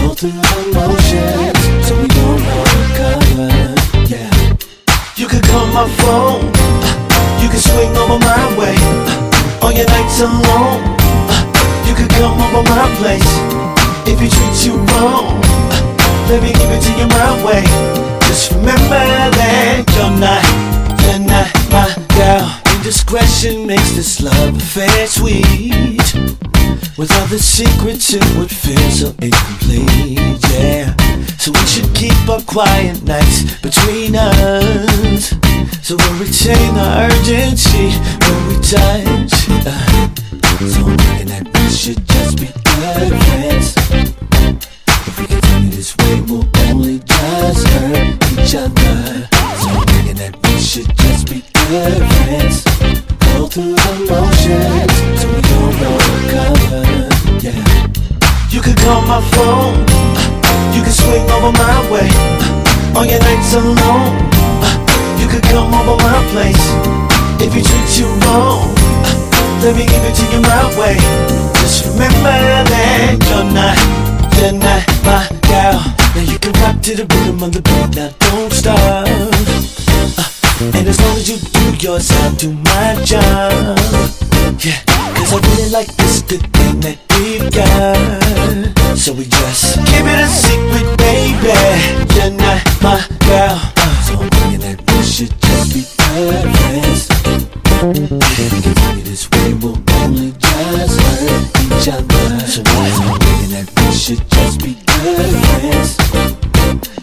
Go 0.00 0.14
through 0.14 0.30
the 0.30 0.70
motions, 0.72 1.55
Call 5.56 5.68
my 5.68 5.88
phone, 6.04 6.44
you 7.40 7.48
could 7.48 7.62
swing 7.62 7.96
over 7.96 8.18
my 8.18 8.44
way. 8.58 8.76
On 9.62 9.74
your 9.74 9.86
nights 9.86 10.20
alone, 10.20 10.84
you 11.88 11.94
could 11.94 12.10
come 12.10 12.38
over 12.44 12.62
my 12.68 12.84
place. 12.98 13.32
If 14.06 14.20
he 14.20 14.28
treats 14.28 14.66
you 14.66 14.74
wrong, 14.92 15.40
let 16.28 16.42
me 16.42 16.52
give 16.52 16.70
it 16.76 16.82
to 16.82 16.92
you 17.00 17.06
my 17.08 17.42
way. 17.42 17.64
Just 18.28 18.52
remember 18.52 19.00
that 19.40 19.84
you're 19.96 20.12
not, 20.20 20.44
you're 21.06 21.24
not 21.26 21.48
my 21.72 21.88
girl. 22.14 22.65
Indiscretion 22.86 23.66
makes 23.66 23.96
this 23.96 24.22
love 24.22 24.58
affair 24.58 25.08
sweet. 25.08 26.14
Without 26.96 27.28
the 27.30 27.40
secrets, 27.40 28.14
it 28.14 28.22
would 28.38 28.48
feel 28.48 28.90
so 28.90 29.08
incomplete. 29.20 30.38
Yeah. 30.54 30.94
So 31.36 31.50
we 31.50 31.66
should 31.66 31.92
keep 31.96 32.14
our 32.28 32.40
quiet 32.42 33.02
nights 33.02 33.58
between 33.58 34.14
us. 34.14 35.34
So 35.82 35.96
we'll 35.96 36.20
retain 36.22 36.78
our 36.78 37.10
urgency 37.10 37.90
when 38.22 38.40
we 38.46 38.54
touch. 38.62 39.34
Uh, 39.66 40.06
so 40.70 40.86
I'm 40.86 40.96
thinking 40.96 41.26
that 41.26 41.50
we 41.52 41.68
should 41.68 42.06
just 42.06 42.38
be 42.38 42.46
good 42.46 43.18
friends. 43.26 43.74
If 44.86 45.18
we 45.18 45.26
continue 45.26 45.70
this 45.70 45.96
way, 45.96 46.20
we'll 46.28 46.48
only 46.70 47.00
just 47.00 47.66
hurt 47.66 48.38
each 48.38 48.54
other. 48.54 49.35
So 50.16 50.22
that 50.22 50.36
we 50.48 50.56
should 50.56 50.88
just 51.04 51.28
be 51.28 51.44
good 51.68 52.00
friends. 52.24 52.64
Go 53.36 53.44
through 53.52 53.76
the 53.76 53.92
motions, 54.08 54.94
so 55.20 55.28
we 55.28 55.40
don't 55.44 55.76
recover. 55.76 56.84
Yeah. 57.44 57.60
You 58.48 58.60
could 58.64 58.78
call 58.80 59.02
my 59.04 59.20
phone, 59.36 59.84
uh, 59.84 60.72
you 60.72 60.80
could 60.80 60.96
swing 60.96 61.26
over 61.28 61.52
my 61.52 61.76
way. 61.92 62.08
Uh, 62.40 62.96
on 62.96 63.08
your 63.12 63.20
nights 63.28 63.52
alone, 63.60 64.16
uh, 64.64 64.72
you 65.20 65.28
could 65.28 65.44
come 65.52 65.74
over 65.74 66.00
my 66.00 66.20
place. 66.32 66.64
If 67.44 67.52
he 67.52 67.60
treats 67.60 67.98
you 68.00 68.08
wrong, 68.24 68.72
let 69.60 69.76
me 69.76 69.84
give 69.84 70.00
it 70.00 70.16
to 70.16 70.24
you 70.32 70.40
my 70.40 70.64
way. 70.80 70.96
Just 71.60 71.84
remember 71.92 72.40
that 72.72 73.20
you're 73.20 73.48
not, 73.52 73.76
you're 74.40 74.56
not 74.56 74.80
my 75.04 75.28
girl. 75.44 75.76
Now 76.16 76.24
you 76.24 76.38
can 76.38 76.52
rock 76.64 76.80
to 76.88 76.92
the 76.94 77.04
rhythm 77.04 77.42
of 77.42 77.52
the 77.52 77.60
beat, 77.60 77.96
now 77.96 78.08
don't 78.16 78.52
stop. 78.52 79.85
And 80.58 80.88
as 80.88 80.98
long 81.02 81.16
as 81.18 81.28
you 81.28 81.36
do 81.36 81.86
yours, 81.86 82.10
I'll 82.10 82.32
do 82.32 82.50
my 82.50 82.96
job. 83.04 83.76
Yeah, 84.64 84.80
cause 85.12 85.34
I 85.34 85.40
really 85.52 85.68
like 85.68 85.94
this 85.96 86.22
good 86.22 86.40
thing 86.56 86.80
that 86.80 86.96
we've 87.12 87.44
got. 87.52 88.96
So 88.96 89.12
we 89.12 89.26
just 89.26 89.76
keep 89.84 90.00
it 90.00 90.16
a 90.16 90.26
secret, 90.26 90.88
baby. 90.96 91.52
You're 92.16 92.32
not 92.40 92.64
my 92.80 93.04
girl. 93.28 93.60
So 94.08 94.16
I'm 94.16 94.30
thinking 94.32 94.64
that 94.64 94.80
we 94.80 95.02
should 95.04 95.36
just 95.44 95.74
be 95.76 95.82
friends. 95.84 97.04
If 97.92 98.52
we 98.56 98.62
continue 98.64 99.04
this 99.04 99.28
way, 99.28 99.52
we'll 99.60 99.76
only 100.00 100.32
just 100.40 101.00
hurt 101.04 101.52
each 101.68 101.88
other. 101.92 102.40
So 102.48 102.62
I'm 102.64 103.20
thinking 103.20 103.60
that 103.60 103.68
we 103.76 103.92
should 103.92 104.24
just 104.30 104.64
be 104.64 104.72
good 104.88 105.36
friends. 105.52 106.00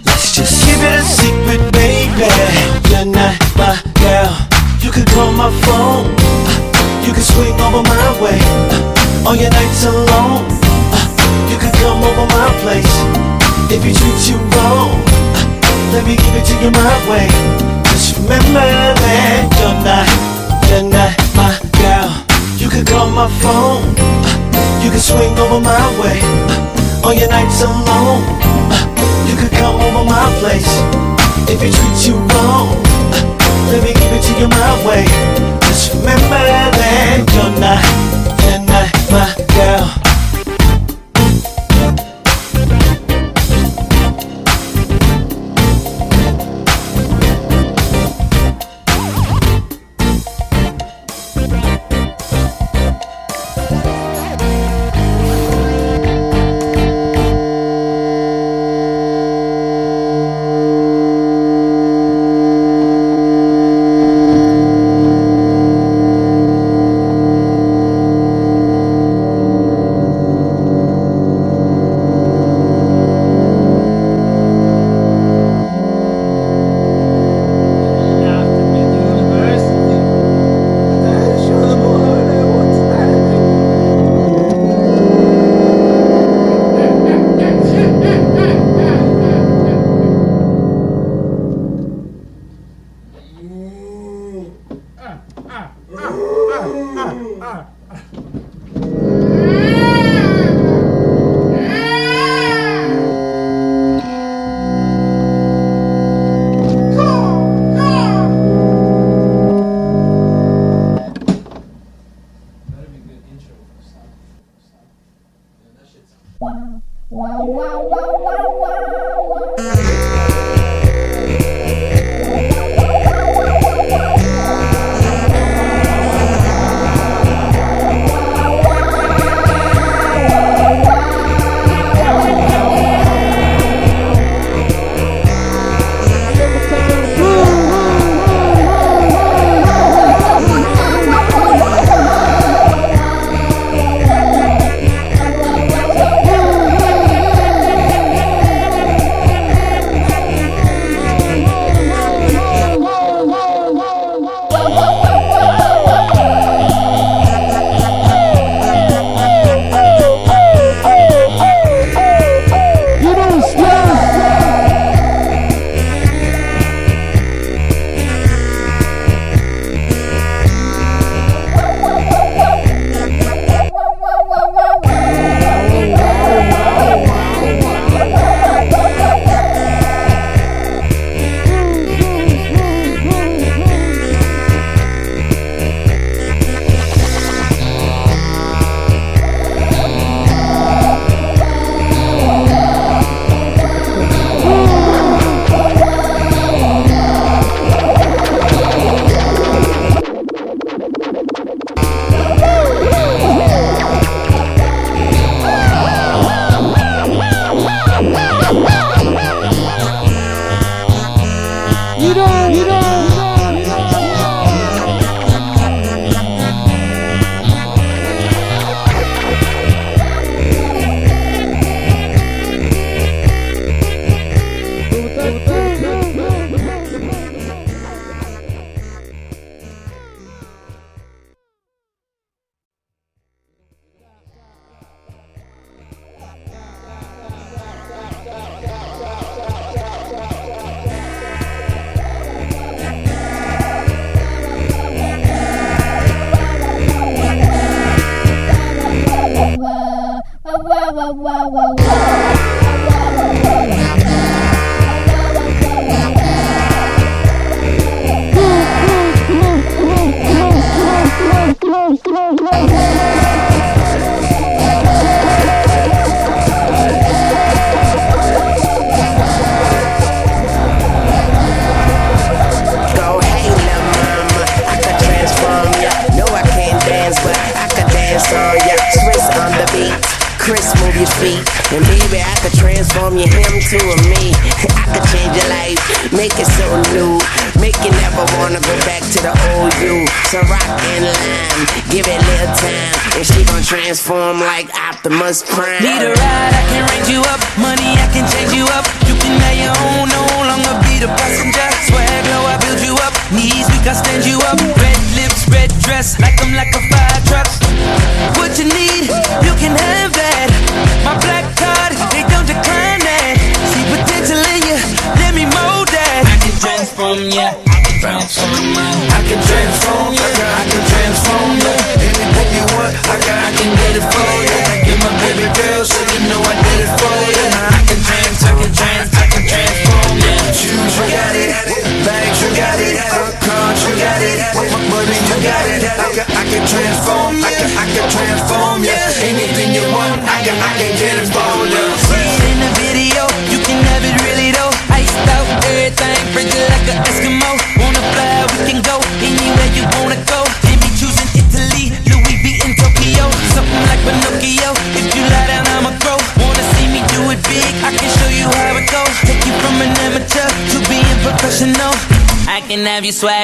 Let's 0.06 0.34
just 0.34 0.58
keep 0.66 0.82
it 0.82 0.98
a 0.98 1.04
secret, 1.06 1.62
baby. 1.72 2.53
You 5.34 5.40
call 5.40 5.50
my 5.50 5.62
phone. 5.66 6.06
You 7.06 7.12
could 7.12 7.24
swing 7.26 7.58
over 7.62 7.82
my 7.82 8.22
way. 8.22 8.38
On 9.26 9.34
your 9.34 9.50
nights 9.50 9.84
alone. 9.84 10.46
You 11.50 11.58
could 11.58 11.74
come 11.82 12.04
over 12.06 12.26
my 12.30 12.50
place. 12.62 12.94
If 13.74 13.82
he 13.84 13.94
treats 13.94 14.30
you 14.30 14.38
wrong, 14.38 14.94
let 15.90 16.06
me 16.06 16.18
give 16.18 16.36
it 16.38 16.46
to 16.46 16.56
you 16.62 16.70
my 16.70 16.96
way. 17.10 17.28
Just 17.90 18.18
remember 18.18 18.62
that 18.62 19.50
you're 19.58 19.80
not, 19.82 20.06
you're 20.70 20.86
not 20.86 21.18
my 21.34 21.58
girl. 21.82 22.14
You 22.62 22.70
could 22.70 22.86
call 22.86 23.10
my 23.10 23.28
phone. 23.42 23.90
You 24.86 24.92
could 24.92 25.02
swing 25.02 25.34
over 25.40 25.60
my 25.60 25.86
way. 25.98 26.22
On 27.04 27.18
your 27.18 27.30
nights 27.30 27.62
alone. 27.64 28.22
You 29.26 29.36
could 29.36 29.52
come 29.52 29.82
over 29.82 30.06
my 30.06 30.30
place 30.40 30.78
If 31.50 31.62
he 31.62 31.72
treats 31.72 32.08
you 32.08 32.16
wrong 32.16 33.43
Let 33.74 33.82
me 33.82 33.92
give 33.92 34.14
it 34.14 34.22
to 34.22 34.40
you 34.40 34.48
my 34.50 34.88
way. 34.88 35.04
Just 35.62 35.96
remember 35.96 36.30
that 36.30 37.26
you're 37.34 37.60
not 37.60 38.03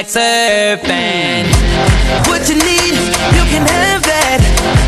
surfing. 0.10 1.46
What 2.26 2.50
you 2.50 2.58
need, 2.58 2.98
you 3.38 3.44
can 3.54 3.62
have 3.62 4.02
that. 4.10 4.42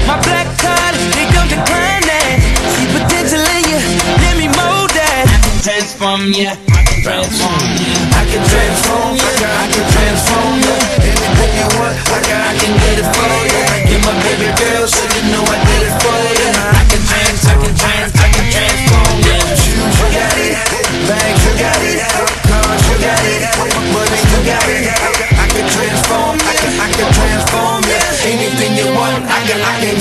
My 0.09 0.17
black 0.25 0.49
card, 0.57 0.97
they 1.13 1.29
don't 1.29 1.45
decline 1.45 2.01
that. 2.09 2.41
See 2.73 2.89
potential 2.89 3.45
in 3.53 3.61
you, 3.69 3.77
let 4.17 4.33
me 4.41 4.49
mold 4.49 4.89
that. 4.97 5.29
I 5.29 5.37
can 5.45 5.61
transform 5.61 6.33
ya. 6.33 6.57
I 6.73 6.81
can 6.89 7.05
transform 7.05 7.69
ya. 7.77 7.93
I 8.17 8.23
can 8.33 8.41
transform 8.49 9.13
ya. 9.13 9.49
I 9.61 9.67
can 9.69 9.85
transform 9.93 10.53
ya. 10.57 10.75
Anything 11.05 11.53
you 11.53 11.69
want, 11.77 11.93
I 12.01 12.19
can, 12.25 12.39
I 12.41 12.53
can 12.57 12.73
get 12.81 12.95
it 12.97 13.09
for 13.13 13.29
ya. 13.45 13.61
You're 13.93 14.01
my 14.01 14.17
baby 14.25 14.49
girl, 14.57 14.89
so 14.89 15.05
you 15.05 15.21
know 15.29 15.45
I 15.45 15.57
did 15.69 15.80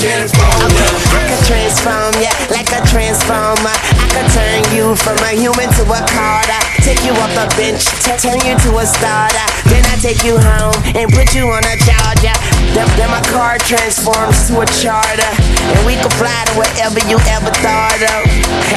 can, 0.01 0.25
I 0.25 1.21
could 1.29 1.45
transform 1.45 2.13
ya 2.17 2.33
like 2.49 2.69
a 2.73 2.81
transformer. 2.89 3.75
I 4.01 4.05
could 4.09 4.29
turn 4.33 4.61
you 4.73 4.95
from 4.97 5.17
a 5.21 5.31
human 5.37 5.69
to 5.77 5.83
a 5.85 6.01
Carter. 6.09 6.61
Take 6.81 7.05
you 7.05 7.13
off 7.13 7.29
the 7.37 7.45
bench, 7.53 7.85
turn 8.17 8.41
you 8.41 8.57
to 8.65 8.69
a 8.81 8.85
starter. 8.85 9.47
Then 9.69 9.85
I 9.85 9.95
take 10.01 10.23
you 10.25 10.41
home 10.41 10.73
and 10.97 11.05
put 11.13 11.35
you 11.37 11.45
on 11.53 11.61
a 11.61 11.75
charger. 11.77 12.60
Then, 12.71 12.87
then 12.95 13.11
my 13.11 13.19
car 13.27 13.59
transforms 13.59 14.47
to 14.47 14.63
a 14.63 14.67
charter. 14.79 15.31
And 15.75 15.81
we 15.83 15.99
can 15.99 16.07
fly 16.15 16.31
to 16.47 16.53
wherever 16.55 17.03
you 17.11 17.19
ever 17.35 17.51
thought 17.59 18.01
of. 18.15 18.23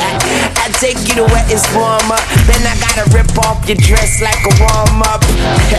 I 0.63 0.67
take 0.83 0.99
you 1.07 1.23
to 1.23 1.25
where 1.31 1.47
it's 1.47 1.63
warmer. 1.71 2.19
Then 2.51 2.63
I 2.67 2.75
gotta 2.83 3.07
rip 3.15 3.31
off 3.47 3.63
your 3.71 3.79
dress 3.79 4.19
like 4.19 4.39
a 4.43 4.53
warm 4.59 5.03
up. 5.07 5.23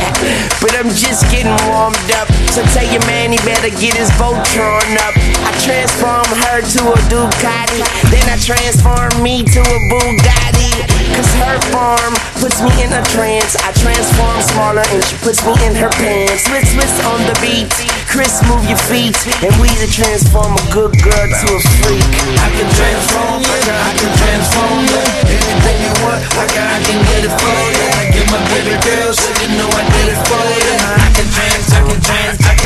but 0.64 0.72
I'm 0.80 0.92
just 0.96 1.28
getting 1.28 1.56
warmed 1.68 2.10
up. 2.16 2.32
So 2.56 2.64
tell 2.72 2.88
your 2.88 3.04
man 3.06 3.36
he 3.36 3.40
better 3.44 3.70
get 3.84 4.00
his 4.00 4.10
Voltron 4.16 4.96
up. 5.04 5.14
I 5.44 5.52
transform 5.60 6.28
her 6.48 6.64
to 6.64 6.82
a 6.96 7.00
Ducati. 7.12 7.84
Then 8.12 8.26
I 8.32 8.40
transform 8.40 9.12
me 9.22 9.44
to 9.44 9.60
a 9.60 9.80
Bugatti. 9.92 11.05
Cause 11.14 11.30
her 11.38 11.58
form 11.70 12.14
puts 12.42 12.58
me 12.62 12.72
in 12.82 12.90
a 12.90 13.04
trance. 13.14 13.54
I 13.62 13.70
transform 13.78 14.38
smaller 14.42 14.86
and 14.90 15.04
she 15.06 15.16
puts 15.22 15.44
me 15.46 15.54
in 15.66 15.76
her 15.78 15.92
pants. 16.02 16.50
Twist, 16.50 16.74
twist 16.74 16.98
on 17.06 17.22
the 17.30 17.36
beat. 17.44 17.70
Chris, 18.10 18.40
move 18.48 18.64
your 18.66 18.80
feet. 18.90 19.18
And 19.44 19.52
we 19.60 19.68
to 19.84 19.90
transform 19.92 20.56
a 20.56 20.66
good 20.72 20.96
girl 21.04 21.28
to 21.28 21.48
a 21.52 21.60
freak. 21.84 22.06
I 22.40 22.48
can 22.56 22.70
transform 22.72 23.44
ya. 23.44 23.76
I 23.76 23.92
can 24.00 24.12
transform 24.16 24.82
ya. 24.88 25.02
Anything 25.28 25.78
you 25.84 25.94
want, 26.00 26.22
I 26.40 26.46
can, 26.48 26.64
I 26.64 26.80
can 26.82 27.00
get 27.12 27.22
it 27.28 27.34
for 27.36 27.60
ya. 27.76 27.88
You're 28.16 28.30
my 28.32 28.40
baby 28.56 28.76
girl, 28.80 29.12
so 29.12 29.28
you 29.44 29.50
know 29.60 29.68
I 29.68 29.84
did 29.92 30.16
it 30.16 30.20
for 30.26 30.40
ya. 30.40 30.76
I 30.96 31.10
can 31.12 31.28
trans, 31.28 31.68
I 31.76 31.82
can 31.84 32.00
trans, 32.00 32.40
I 32.48 32.54
can 32.56 32.65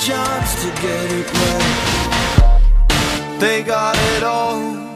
chance 0.00 0.62
to 0.62 0.70
get 0.80 1.12
it 1.12 1.32
right. 1.34 2.09
They 3.40 3.62
got 3.62 3.96
it 3.96 4.22
all. 4.22 4.94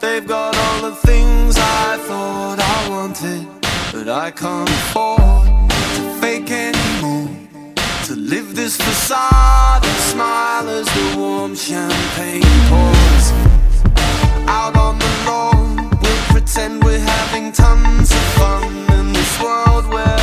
They've 0.00 0.26
got 0.26 0.56
all 0.56 0.88
the 0.88 0.96
things 0.96 1.58
I 1.58 1.98
thought 1.98 2.58
I 2.58 2.88
wanted, 2.88 3.46
but 3.92 4.08
I 4.08 4.30
can't 4.30 4.66
afford 4.66 5.44
to 5.96 6.02
fake 6.18 6.50
anymore. 6.50 7.28
To 8.06 8.16
live 8.16 8.56
this 8.56 8.78
facade 8.78 9.84
and 9.84 10.00
smile 10.10 10.70
as 10.70 10.86
the 10.86 11.18
warm 11.18 11.54
champagne 11.54 12.56
pours. 12.70 13.26
Out 14.48 14.74
on 14.74 14.98
the 14.98 15.12
lawn, 15.26 15.90
we'll 16.00 16.24
pretend 16.32 16.82
we're 16.82 16.98
having 16.98 17.52
tons 17.52 18.10
of 18.10 18.24
fun 18.40 18.72
in 18.98 19.12
this 19.12 19.38
world 19.38 19.86
where 19.92 20.21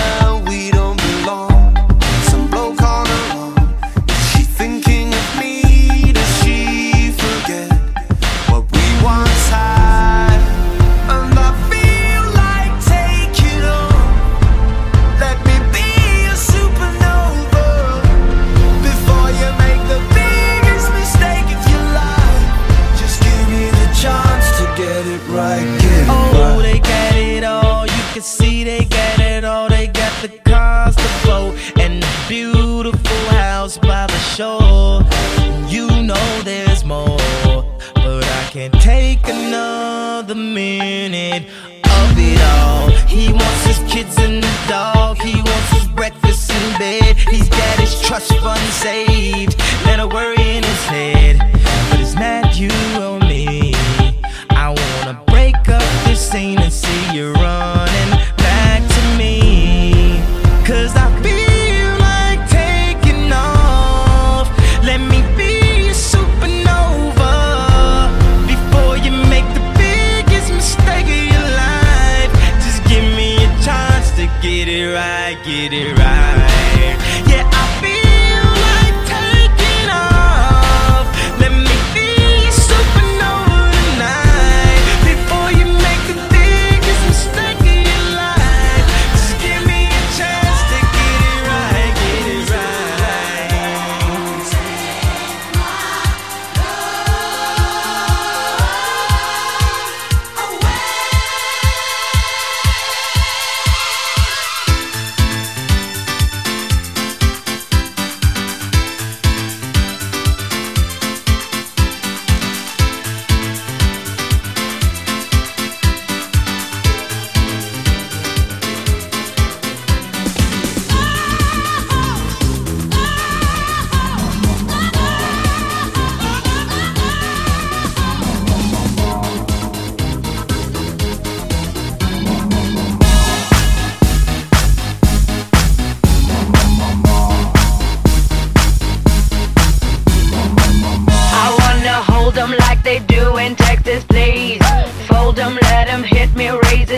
He 43.19 43.33
wants 43.33 43.65
his 43.65 43.79
kids 43.91 44.17
and 44.17 44.41
the 44.41 44.55
dog. 44.69 45.17
He 45.17 45.35
wants 45.35 45.71
his 45.71 45.87
breakfast 45.87 46.49
in 46.51 46.79
bed. 46.79 47.17
He's 47.17 47.49
got 47.49 47.77
his 47.77 48.01
trust 48.01 48.31
fund 48.39 48.61
saved. 48.71 49.59
A 49.99 50.07
worry 50.07 50.38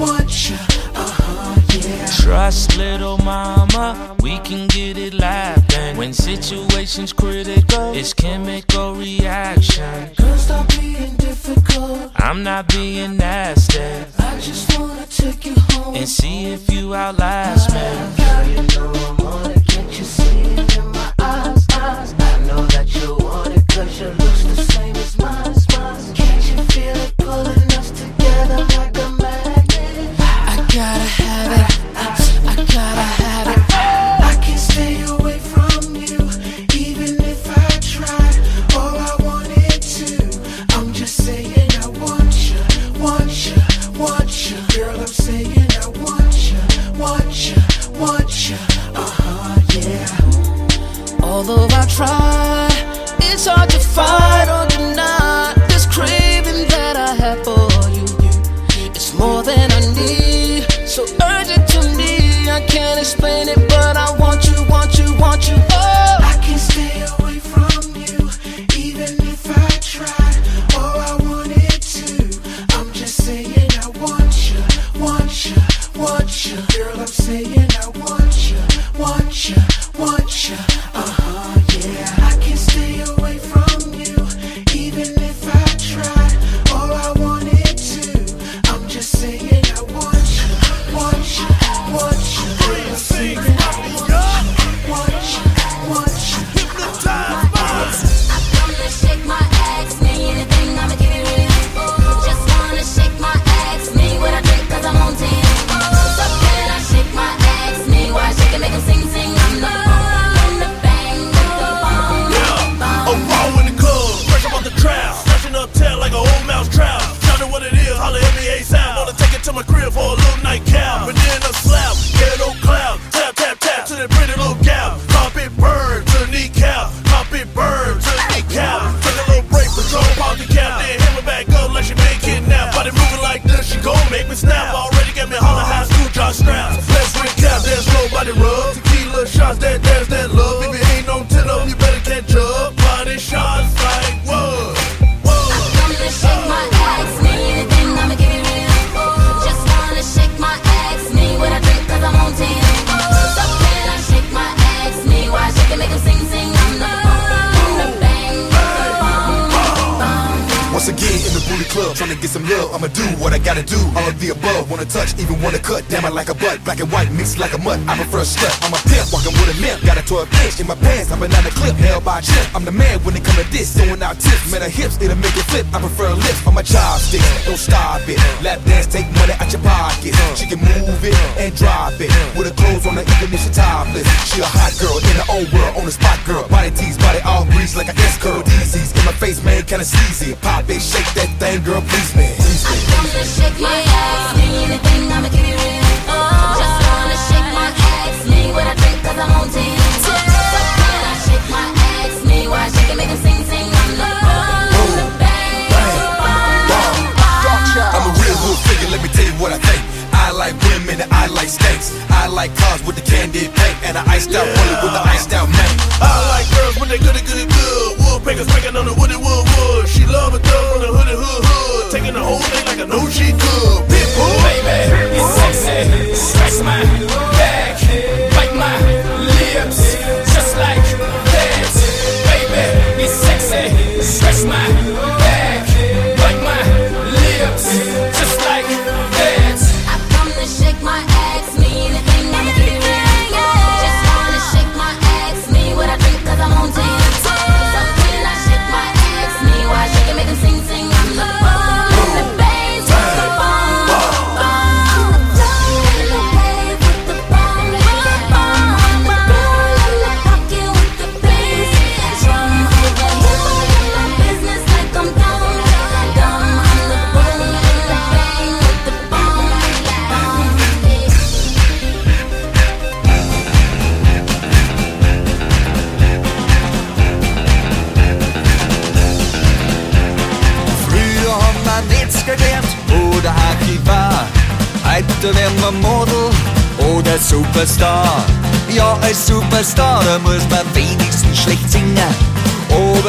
want 0.00 0.50
you. 0.50 0.56
Uh-huh, 0.94 2.22
Trust 2.22 2.76
little 2.78 3.18
mama, 3.18 4.16
we 4.22 4.38
can 4.40 4.66
get 4.68 4.96
it 4.96 5.14
live 5.14 5.66
then. 5.68 5.96
When 5.96 6.12
situations 6.12 7.12
critical, 7.12 7.92
it's 7.92 8.12
chemical 8.14 8.94
reaction. 8.94 10.10
Girl, 10.16 10.36
stop 10.36 10.68
being 10.68 11.14
difficult. 11.16 12.10
I'm 12.16 12.42
not 12.42 12.68
being 12.68 13.16
nasty. 13.16 13.78
I 13.78 14.40
just 14.40 14.78
wanna 14.78 15.06
take 15.06 15.44
you 15.46 15.54
home 15.70 15.96
and 15.96 16.08
see 16.08 16.46
if 16.46 16.70
you 16.72 16.94
outlast 16.94 17.72
me. 17.74 17.80
Girl, 18.16 18.48
you 18.48 18.62
know 18.74 18.92
I 18.94 19.22
wanna 19.22 19.60
get 19.60 19.98
you 19.98 20.04
seeing 20.04 20.58
in 20.58 20.86
my 20.92 21.12
eyes, 21.20 21.66
eyes. 21.72 22.14
I 22.18 22.38
know 22.46 22.62
that 22.66 22.86
you 22.94 23.16
want 23.16 23.56
it. 23.56 23.59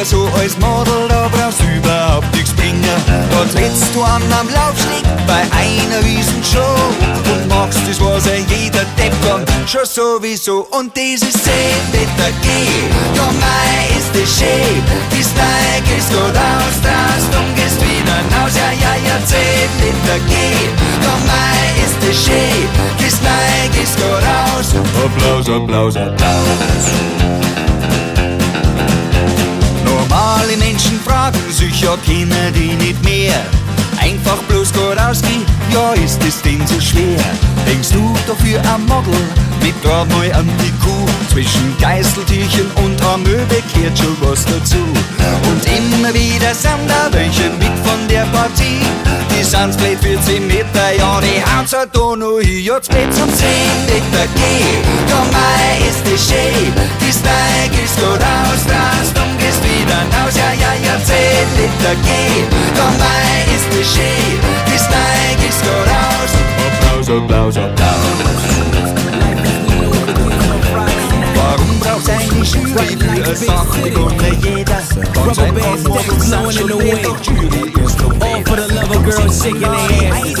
aber 0.02 0.04
so 0.04 0.28
als 0.40 0.58
Model, 0.58 1.08
da 1.08 1.28
brauchst 1.28 1.60
du 1.60 1.64
überhaupt 1.76 2.34
nichts 2.34 2.52
bringen. 2.52 2.82
Da 3.30 3.44
trittst 3.52 3.94
du 3.94 4.02
an 4.02 4.22
am 4.32 4.48
Laufsteg 4.50 5.04
bei 5.26 5.42
einer 5.56 6.04
Riesenshow 6.04 6.76
und 7.32 7.48
machst 7.48 7.80
das, 7.86 8.00
was 8.00 8.26
ein 8.28 8.44
jeder 8.48 8.84
Depp 8.98 9.12
kommt, 9.22 9.48
schon 9.66 9.84
sowieso. 9.84 10.66
Und 10.70 10.96
dieses 10.96 11.32
Seewetter 11.32 12.32
geht, 12.42 12.90
ja 13.14 13.26
mei, 13.38 13.96
ist 13.96 14.10
das 14.12 14.38
schön. 14.38 14.82
Die 15.12 15.22
Steig 15.22 15.84
ist 15.96 16.10
gut 16.10 16.36
aus, 16.36 16.76
das 16.82 17.22
dumm 17.30 17.54
gehst 17.54 17.80
wieder 17.80 18.18
raus, 18.34 18.52
ja, 18.56 18.70
ja, 18.82 18.94
ja, 19.06 19.16
Seewetter 19.24 20.18
geht, 20.26 20.72
ja 21.04 21.14
mei, 21.26 21.84
ist 21.84 21.98
das 22.00 22.24
schön. 22.24 22.68
Die 22.98 23.10
Steig 23.10 23.82
ist 23.82 23.96
gut 23.96 24.24
aus, 24.34 24.74
Applaus, 25.04 25.48
Applaus, 25.48 25.96
Applaus 25.96 27.61
alle 30.52 30.64
Menschen 30.64 31.00
fragen 31.00 31.40
sich 31.50 31.80
ja 31.80 31.96
kennen 32.04 32.52
die 32.54 32.74
nicht 32.74 33.02
mehr. 33.04 33.34
Einfach 34.00 34.38
bloß 34.48 34.72
gut 34.72 34.98
ausgehen, 34.98 35.44
ja 35.72 35.92
ist 35.92 36.22
es 36.26 36.42
denn 36.42 36.66
so 36.66 36.80
schwer? 36.80 37.20
Denkst 37.66 37.90
du 37.90 38.14
doch 38.26 38.36
für 38.36 38.60
ein 38.60 38.84
Model 38.86 39.14
mit 39.62 39.74
einmal 39.84 40.32
an 40.32 40.48
die 40.60 40.72
Kuh? 40.84 41.06
Zwischen 41.30 41.76
Geißeltierchen 41.80 42.70
und 42.84 43.00
Amöbe 43.02 43.62
kehrt 43.72 43.96
schon 43.96 44.16
was 44.20 44.44
dazu. 44.44 44.82
Und 45.50 45.64
immer 45.66 46.12
wieder 46.12 46.54
sind 46.54 46.88
da 46.88 47.08
welche 47.12 47.50
mit 47.50 47.78
von 47.84 48.08
der 48.08 48.24
Partie 48.26 49.21
sind's 49.52 49.76
blöd 49.76 49.98
für 50.00 50.18
10 50.18 50.46
Meter, 50.46 50.92
ja, 50.96 51.20
die 51.20 51.42
haut's 51.44 51.74
halt 51.74 51.90
da 51.92 52.16
noch 52.16 52.40
hin. 52.40 52.64
Ja, 52.64 52.78
blöd 52.78 53.12
zum 53.12 53.28
10 53.28 53.48
Meter 53.86 54.24
gehen, 54.34 54.82
ja, 55.10 55.20
mei, 55.30 55.88
ist 55.88 56.02
die 56.08 56.16
schön. 56.16 56.72
Die 57.00 57.12
Steig 57.12 57.72
ist 57.84 57.96
gut 58.00 58.22
aus, 58.22 58.62
rast 58.72 59.14
und 59.22 59.38
gehst 59.38 59.62
wieder 59.62 60.00
raus, 60.14 60.34
ja, 60.34 60.50
ja, 60.62 60.72
ja, 60.86 60.96
10 61.04 61.16
Meter 61.58 61.94
gehen, 62.00 62.46
ja, 62.76 62.86
mei, 62.98 63.54
ist 63.54 63.68
die 63.74 63.84
schön. 63.84 64.40
Die 64.68 64.78
Steig 64.78 65.38
ist 65.46 65.60
gut 65.60 65.88
aus, 66.00 66.32
Applaus, 66.64 67.08
Applaus, 67.10 67.56
Applaus. 67.58 69.01
Skyview 72.32 73.34
Saklıgon 73.36 74.12
neyeda 74.18 74.78
Rubber 75.26 75.52
bands 75.52 75.82
stacked 75.82 76.18
blowing 76.28 76.58
in 76.60 76.66
the 76.66 76.76
wind 76.76 77.06
All 78.22 78.42
for 78.44 78.56
the 78.56 78.68
love 78.74 78.90
of 78.96 79.04
girls 79.04 79.42
shaking 79.42 79.60
their 79.60 80.12
ass. 80.12 80.38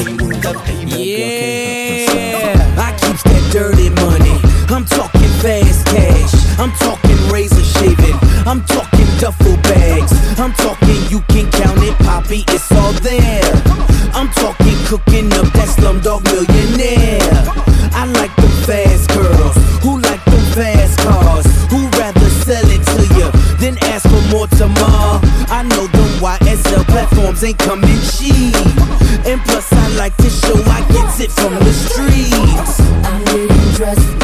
Yeah. 0.88 2.78
I 2.78 2.92
keeps 3.00 3.22
that 3.22 3.42
dirty 3.52 3.90
money. 3.90 4.36
I'm 4.70 4.84
talking 4.84 5.32
fast 5.42 5.86
cash. 5.86 6.32
I'm 6.58 6.72
talking 6.80 7.18
razor 7.30 7.64
shaving. 7.64 8.18
I'm 8.46 8.64
talking 8.64 9.06
duffel 9.20 9.56
bags. 9.62 10.12
I'm 10.38 10.52
talking 10.54 10.98
you 11.10 11.20
can 11.28 11.50
count 11.50 11.82
it 11.82 11.96
Poppy 11.98 12.44
it's 12.48 12.72
all 12.72 12.92
there. 13.04 13.52
I'm 14.14 14.28
talking 14.30 14.76
cooking 14.86 15.32
up 15.34 15.48
that 15.52 15.68
slumdog 15.76 16.24
millionaire. 16.24 17.20
I 17.94 18.06
like 18.18 18.34
the 18.36 18.48
fast 18.66 19.08
girls 19.10 19.56
who 19.82 20.00
like 20.00 20.24
the 20.24 20.40
fast 20.54 20.98
cars. 20.98 21.51
Who 21.72 21.88
rather 21.98 22.28
sell 22.44 22.68
it 22.68 22.84
to 22.92 23.02
you 23.16 23.30
than 23.56 23.78
ask 23.84 24.04
for 24.06 24.20
more 24.28 24.46
tomorrow. 24.46 25.20
I 25.48 25.62
know 25.62 25.86
them 25.86 26.10
YSL 26.20 26.84
platforms 26.84 27.42
ain't 27.42 27.58
coming 27.58 27.98
cheap. 28.12 28.54
And 29.24 29.40
plus, 29.40 29.72
I 29.72 29.88
like 29.96 30.14
to 30.18 30.28
show 30.28 30.56
I 30.66 30.80
get 30.92 31.18
it 31.18 31.32
from 31.32 31.54
the 31.54 31.72
streets. 31.72 32.78
I'm 33.08 33.24
getting 33.24 33.72
dressed 33.72 34.21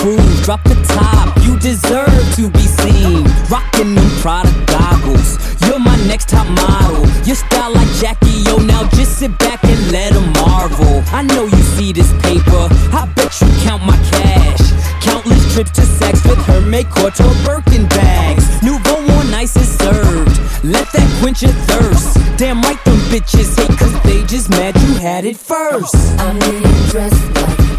cruise, 0.00 0.40
drop 0.44 0.62
the 0.64 0.76
top. 0.96 1.36
You 1.44 1.58
deserve 1.58 2.24
to 2.36 2.48
be 2.50 2.66
seen. 2.80 3.24
Rocking 3.52 3.94
them 3.94 4.10
Prada 4.20 4.50
goggles. 4.66 5.36
You're 5.66 5.78
my 5.78 5.96
next 6.08 6.28
top 6.28 6.48
model. 6.48 7.04
Your 7.28 7.36
style 7.36 7.72
like 7.72 7.90
Jackie 8.00 8.42
O. 8.48 8.56
Now 8.56 8.88
just 8.96 9.18
sit 9.18 9.32
back 9.38 9.62
and 9.64 9.80
let 9.92 10.12
'em 10.12 10.32
marvel. 10.40 11.04
I 11.12 11.22
know 11.22 11.44
you 11.44 11.62
see 11.76 11.92
this 11.92 12.10
paper. 12.22 12.64
I 12.92 13.06
bet 13.14 13.30
you 13.40 13.48
count 13.64 13.82
my 13.84 13.98
cash. 14.12 14.62
Countless 15.02 15.44
trips 15.52 15.72
to 15.78 15.82
Saks 15.82 16.22
with 16.28 16.42
her 16.50 16.60
make 16.60 16.90
or 16.96 17.10
Birkin 17.44 17.86
bags. 17.88 18.44
Nuvo 18.64 18.96
on 19.18 19.34
ice 19.34 19.56
is 19.56 19.70
served. 19.84 20.36
Let 20.64 20.86
that 20.92 21.08
quench 21.20 21.42
your 21.42 21.56
thirst. 21.68 22.18
Damn 22.38 22.62
right, 22.62 22.82
them 22.84 23.00
bitches 23.12 23.50
hate 23.58 23.76
cause 23.78 23.96
they 24.04 24.22
just 24.24 24.48
mad 24.50 24.74
you 24.84 24.94
had 24.94 25.24
it 25.24 25.36
first. 25.36 25.94
I'm 26.18 26.38
getting 26.38 26.88
dressed 26.90 27.24
like 27.36 27.69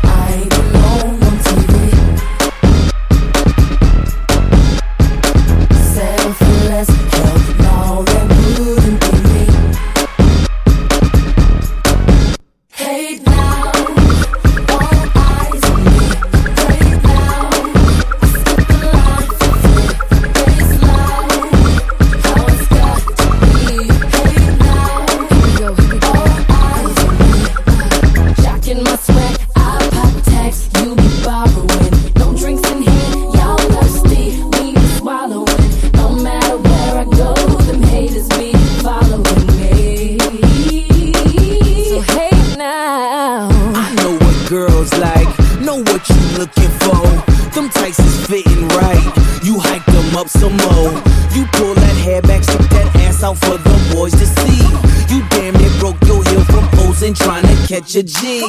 up 50.21 50.29
some 50.29 50.55
more. 50.69 50.93
You 51.33 51.49
pull 51.57 51.73
that 51.73 51.97
hair 52.05 52.21
back, 52.21 52.43
stick 52.43 52.69
that 52.77 52.87
ass 53.07 53.23
out 53.23 53.37
for 53.41 53.57
the 53.57 53.75
boys 53.93 54.13
to 54.13 54.25
see. 54.25 54.61
You 55.09 55.25
damn 55.33 55.53
near 55.57 55.73
broke 55.79 55.97
your 56.05 56.21
heel 56.29 56.43
from 56.45 56.67
posing, 56.77 57.13
trying 57.15 57.41
to 57.41 57.55
catch 57.67 57.95
a 57.95 58.03
G. 58.03 58.45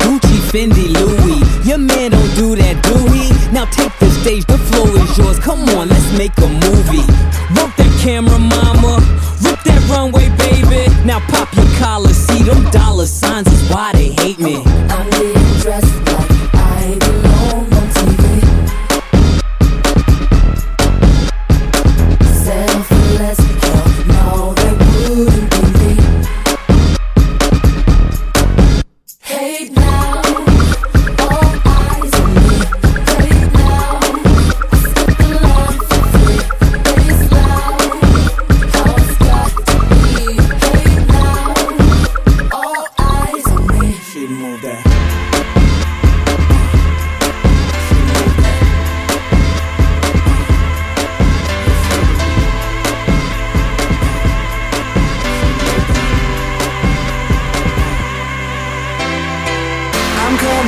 Gucci, 0.00 0.38
Fendi, 0.48 0.88
Louis. 0.88 1.40
Your 1.68 1.78
man 1.78 2.12
don't 2.12 2.34
do 2.34 2.56
that, 2.56 2.76
do 2.88 2.96
he? 3.12 3.28
Now 3.52 3.66
take 3.66 3.92
the 3.98 4.08
stage, 4.20 4.46
the 4.46 4.56
floor 4.56 4.88
is 4.88 5.18
yours. 5.18 5.38
Come 5.38 5.68
on, 5.76 5.88
let's 5.88 6.10
make 6.16 6.36
a 6.38 6.48
movie. 6.48 7.04
Work 7.60 7.76
that 7.76 7.92
camera, 8.00 8.38
mama. 8.38 8.96
Rip 9.44 9.60
that 9.68 9.82
runway, 9.92 10.28
baby. 10.40 10.88
Now 11.04 11.20
pop 11.28 11.52
your 11.54 11.68
collar, 11.76 12.14
see 12.14 12.42
them 12.42 12.64
dollar 12.70 13.06
signs 13.06 13.48
is 13.48 13.62
why 13.68 13.92
they 13.92 14.10
hate 14.22 14.38
me. 14.38 14.62
I'm 14.88 15.10
dressed 15.60 15.92
like 16.08 16.30
I 16.54 16.96
belong 17.00 17.31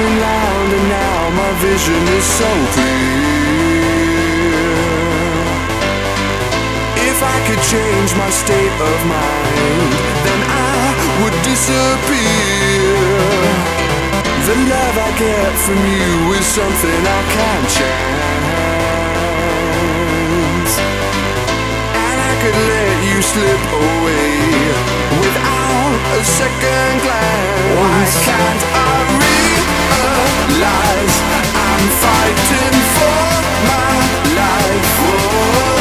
I'm 0.05 0.20
round 0.20 0.68
and 0.68 0.89
now 0.93 1.32
my 1.32 1.51
vision 1.64 2.02
is 2.12 2.24
so 2.24 2.51
clear. 2.76 3.64
If 7.09 7.18
I 7.24 7.36
could 7.48 7.62
change 7.64 8.12
my 8.20 8.28
state 8.28 8.76
of 8.85 8.98
mind, 9.09 9.93
then 10.28 10.40
I 10.44 10.93
would 11.24 11.32
disappear. 11.48 13.01
The 14.44 14.56
love 14.76 14.97
I 15.09 15.10
get 15.16 15.52
from 15.64 15.81
you 15.81 16.36
is 16.36 16.44
something 16.52 17.01
I 17.01 17.20
can't 17.36 17.68
chance. 17.81 18.32
And 21.97 22.16
I 22.20 22.32
could 22.44 22.59
let 22.76 22.97
you 23.09 23.18
slip 23.24 23.62
away 23.72 24.68
without 25.16 25.97
a 26.12 26.22
second 26.24 26.93
glance. 27.01 27.72
Why 27.81 28.05
can't 28.28 28.64
I 28.68 29.34
realize 29.85 31.16
I'm 31.69 31.85
fighting 32.02 32.77
for 32.97 33.20
my 33.69 33.93
life? 34.40 35.74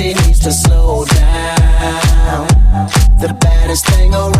She 0.00 0.14
needs 0.14 0.38
to 0.38 0.50
slow 0.50 1.04
down. 1.04 2.46
The 3.20 3.36
baddest 3.38 3.84
thing 3.86 4.14
around 4.14 4.39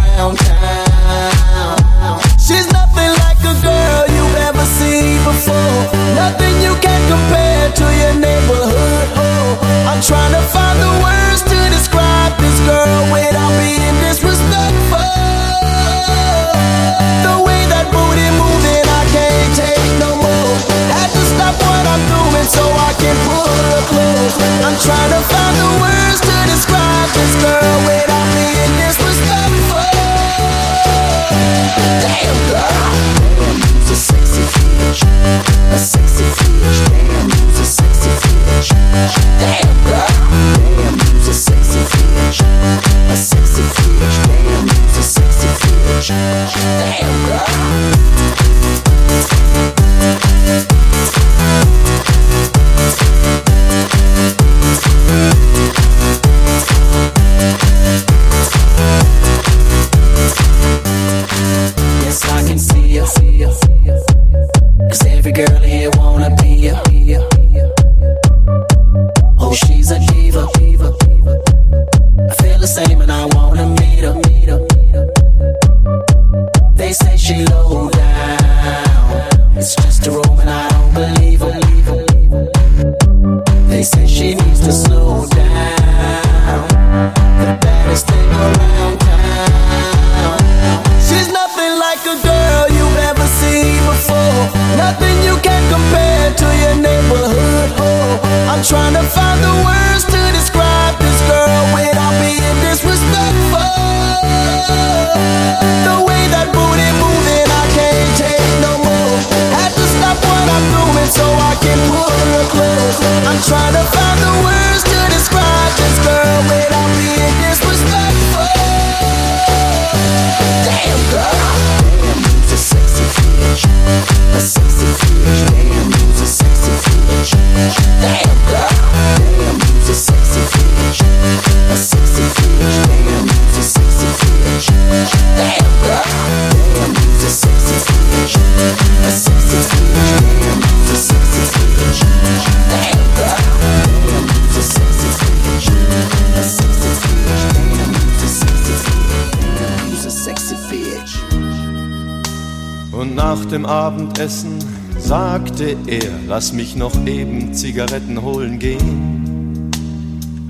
mich 156.53 156.77
noch 156.77 156.95
eben 157.07 157.55
Zigaretten 157.55 158.23
holen 158.23 158.59
gehen. 158.59 159.71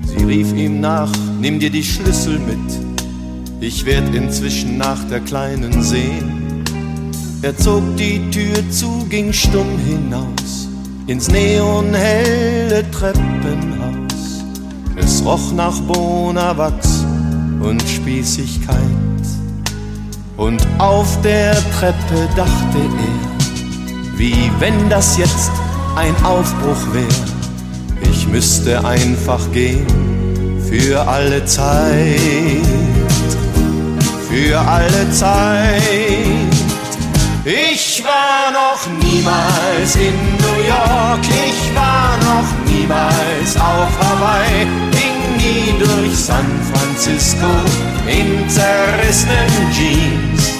Sie 0.05 0.23
rief 0.23 0.53
ihm 0.53 0.79
nach, 0.79 1.11
nimm 1.39 1.59
dir 1.59 1.69
die 1.69 1.83
Schlüssel 1.83 2.39
mit, 2.39 2.57
Ich 3.59 3.85
werd 3.85 4.13
inzwischen 4.15 4.77
nach 4.77 5.03
der 5.09 5.19
Kleinen 5.19 5.83
sehen. 5.83 6.63
Er 7.41 7.55
zog 7.57 7.83
die 7.97 8.19
Tür 8.31 8.69
zu, 8.69 9.05
ging 9.09 9.31
stumm 9.33 9.77
hinaus 9.85 10.67
ins 11.07 11.29
neonhelle 11.29 12.89
Treppenhaus. 12.91 14.43
Es 14.95 15.23
roch 15.25 15.51
nach 15.53 15.79
Bonawachs 15.81 17.05
und 17.61 17.81
Spießigkeit. 17.81 18.77
Und 20.37 20.65
auf 20.77 21.19
der 21.21 21.53
Treppe 21.53 22.29
dachte 22.35 22.77
er, 22.77 24.17
wie 24.17 24.51
wenn 24.59 24.89
das 24.89 25.17
jetzt 25.17 25.51
ein 25.95 26.15
Aufbruch 26.23 26.93
wär. 26.93 28.09
Ich 28.09 28.27
müsste 28.27 28.83
einfach 28.85 29.51
gehen 29.51 29.85
für 30.69 31.05
alle 31.07 31.43
Zeit, 31.45 32.61
für 34.29 34.59
alle 34.59 35.11
Zeit. 35.11 35.81
Ich 37.43 38.03
war 38.03 38.51
noch 38.51 38.79
niemals 39.03 39.95
in 39.95 40.13
New 40.37 40.61
York, 40.67 41.25
ich 41.25 41.75
war 41.75 42.15
noch 42.17 42.71
niemals 42.71 43.55
auf 43.57 43.89
Hawaii, 43.99 44.67
ging 44.91 45.37
nie 45.37 45.73
durch 45.79 46.15
San 46.15 46.45
Francisco 46.71 47.47
in 48.07 48.47
zerrissenen 48.47 49.71
Jeans. 49.73 50.51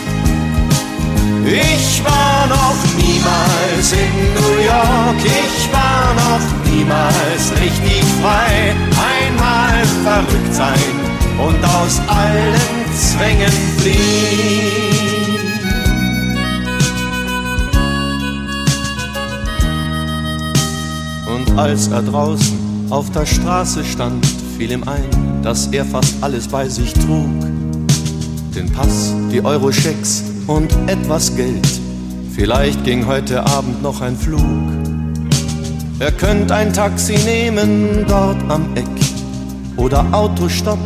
Ich 1.45 2.03
war 2.03 2.47
noch 2.47 2.75
niemals 3.21 3.93
in 3.93 4.33
New 4.33 4.63
York, 4.63 5.17
ich 5.23 5.71
war 5.71 6.13
noch 6.13 6.71
niemals 6.71 7.51
richtig 7.61 8.03
frei. 8.21 8.75
Einmal 9.19 9.85
verrückt 10.03 10.53
sein 10.53 10.95
und 11.39 11.63
aus 11.63 12.01
allen 12.07 12.61
Zwängen 12.95 13.51
fliehen. 13.77 15.21
Und 21.27 21.57
als 21.57 21.87
er 21.87 22.01
draußen 22.01 22.87
auf 22.89 23.09
der 23.11 23.25
Straße 23.25 23.83
stand, 23.83 24.25
fiel 24.57 24.71
ihm 24.71 24.83
ein, 24.83 25.41
dass 25.43 25.67
er 25.67 25.85
fast 25.85 26.15
alles 26.21 26.47
bei 26.47 26.67
sich 26.67 26.93
trug. 26.93 27.29
Den 28.55 28.71
Pass, 28.73 29.13
die 29.31 29.43
Euro-Schecks 29.43 30.23
und 30.47 30.71
etwas 30.87 31.35
Geld. 31.35 31.80
Vielleicht 32.33 32.83
ging 32.85 33.05
heute 33.07 33.45
Abend 33.45 33.83
noch 33.83 34.01
ein 34.01 34.15
Flug. 34.15 34.41
Er 35.99 36.11
könnte 36.11 36.55
ein 36.55 36.71
Taxi 36.71 37.15
nehmen 37.25 38.05
dort 38.07 38.37
am 38.47 38.75
Eck 38.75 38.87
oder 39.75 40.05
Autostopp 40.11 40.79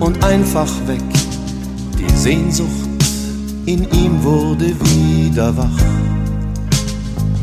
und 0.00 0.24
einfach 0.24 0.68
weg. 0.86 1.02
Die 1.98 2.10
Sehnsucht 2.16 2.68
in 3.66 3.84
ihm 3.92 4.24
wurde 4.24 4.74
wieder 4.80 5.56
wach. 5.56 5.78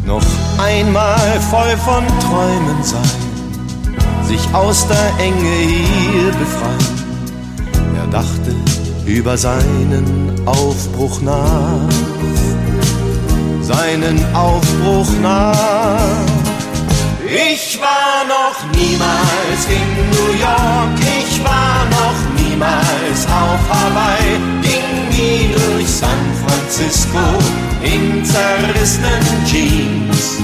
Noch 0.06 0.26
einmal 0.58 1.40
voll 1.52 1.78
von 1.78 2.04
Träumen 2.20 2.84
sein, 2.84 3.00
sich 4.24 4.42
aus 4.54 4.88
der 4.88 5.24
Enge 5.24 5.56
hier 5.68 6.32
befreien. 6.32 7.00
Er 7.96 8.08
dachte 8.08 8.56
über 9.06 9.38
seinen 9.38 10.34
Aufbruch 10.46 11.22
nach, 11.22 11.88
seinen 13.90 14.24
Aufbruch 14.36 15.10
nach. 15.22 16.26
Ich 17.26 17.80
war 17.82 18.24
noch 18.28 18.58
niemals 18.74 19.62
in 19.68 20.10
New 20.12 20.32
York, 20.40 21.00
ich 21.20 21.44
war 21.44 21.86
noch 21.98 22.44
niemals 22.44 23.26
auf 23.26 23.62
Hawaii, 23.70 24.38
ging 24.62 25.10
nie 25.10 25.54
durch 25.54 25.88
San 25.88 26.10
Francisco 26.44 27.20
in 27.82 28.24
zerrissenen 28.26 29.26
Jeans. 29.46 30.40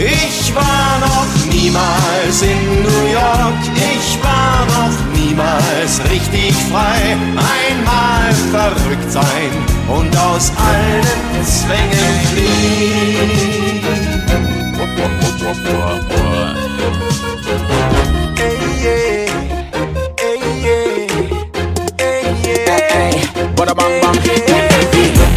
Ich 0.00 0.54
war 0.54 1.00
noch 1.00 1.26
niemals 1.52 2.42
in 2.42 2.82
New 2.84 3.06
York, 3.10 3.58
ich 3.74 4.16
war 4.22 4.64
noch 4.66 4.96
niemals 5.12 6.00
richtig 6.08 6.54
frei. 6.70 7.16
Einmal 7.34 8.32
verrückt 8.52 9.10
sein 9.10 9.50
und 9.88 10.16
aus 10.16 10.52
allen 10.56 11.02
Zwängen 11.44 12.20
fliehen. 12.30 13.48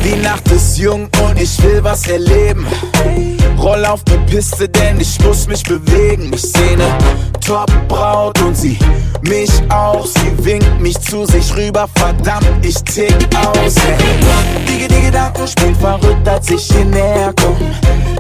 Die 0.03 0.15
Nacht 0.22 0.51
ist 0.51 0.77
jung 0.77 1.09
und 1.23 1.41
ich 1.41 1.64
will 1.64 1.83
was 1.83 2.06
erleben. 2.07 2.67
Roll 3.61 3.85
auf 3.85 4.03
die 4.06 4.17
Piste, 4.31 4.67
denn 4.67 4.99
ich 4.99 5.19
muss 5.23 5.48
mich 5.48 5.61
bewegen. 5.64 6.31
Ich 6.33 6.41
sehne 6.41 6.83
Top-Braut 7.45 8.41
und 8.41 8.57
sie 8.57 8.80
mich 9.22 9.51
auch. 9.69 10.03
Sie 10.03 10.45
winkt 10.45 10.81
mich 10.81 10.99
zu 10.99 11.25
sich 11.25 11.56
rüber, 11.56 11.88
verdammt, 11.95 12.48
ich 12.64 12.75
tick 12.83 13.14
aus. 13.35 13.75
Hey. 13.77 13.98
Die, 14.67 14.88
die 14.88 15.01
Gedanken 15.01 15.48
spielen 15.48 15.75
verrückt, 15.75 16.27
als 16.27 16.49
ich 16.49 16.64
hier 16.72 16.85
näher 16.85 17.31
komm. 17.40 17.56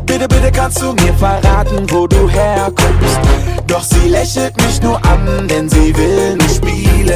Bitte, 0.05 0.27
bitte 0.27 0.51
kannst 0.51 0.79
du 0.79 0.93
mir 0.93 1.13
verraten, 1.15 1.89
wo 1.89 2.05
du 2.05 2.29
herkommst. 2.29 3.19
Doch 3.65 3.83
sie 3.83 4.09
lächelt 4.09 4.55
mich 4.57 4.79
nur 4.83 5.03
an, 5.05 5.47
denn 5.47 5.67
sie 5.67 5.95
will 5.97 6.35
nicht 6.35 6.57
spielen. 6.57 7.09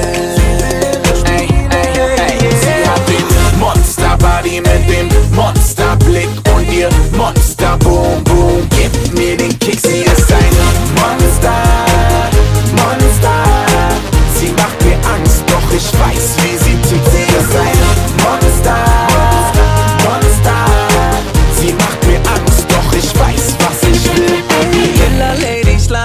Ey, 1.25 1.47
ey, 1.69 2.09
ey, 2.17 2.49
sie 2.59 2.89
hat 2.89 3.01
den 3.07 3.59
Monster-Body 3.59 4.61
mit 4.61 4.89
dem 4.89 5.09
Monsterblick 5.35 6.44
und 6.75 6.79
ihr 6.79 6.89
Monster-Boom-Boom. 7.17 8.67
Gib 8.69 9.13
mir 9.17 9.37
den 9.37 9.57
Kick, 9.59 9.79
sie 9.79 10.01
ist 10.01 10.31
ein 10.31 10.55
Monster, 10.95 11.63
Monster. 12.71 13.43
Sie 14.39 14.51
macht 14.51 14.83
mir 14.83 14.97
Angst, 15.13 15.43
doch 15.47 15.71
ich 15.71 15.87
weiß, 15.99 16.37
wie 16.43 16.54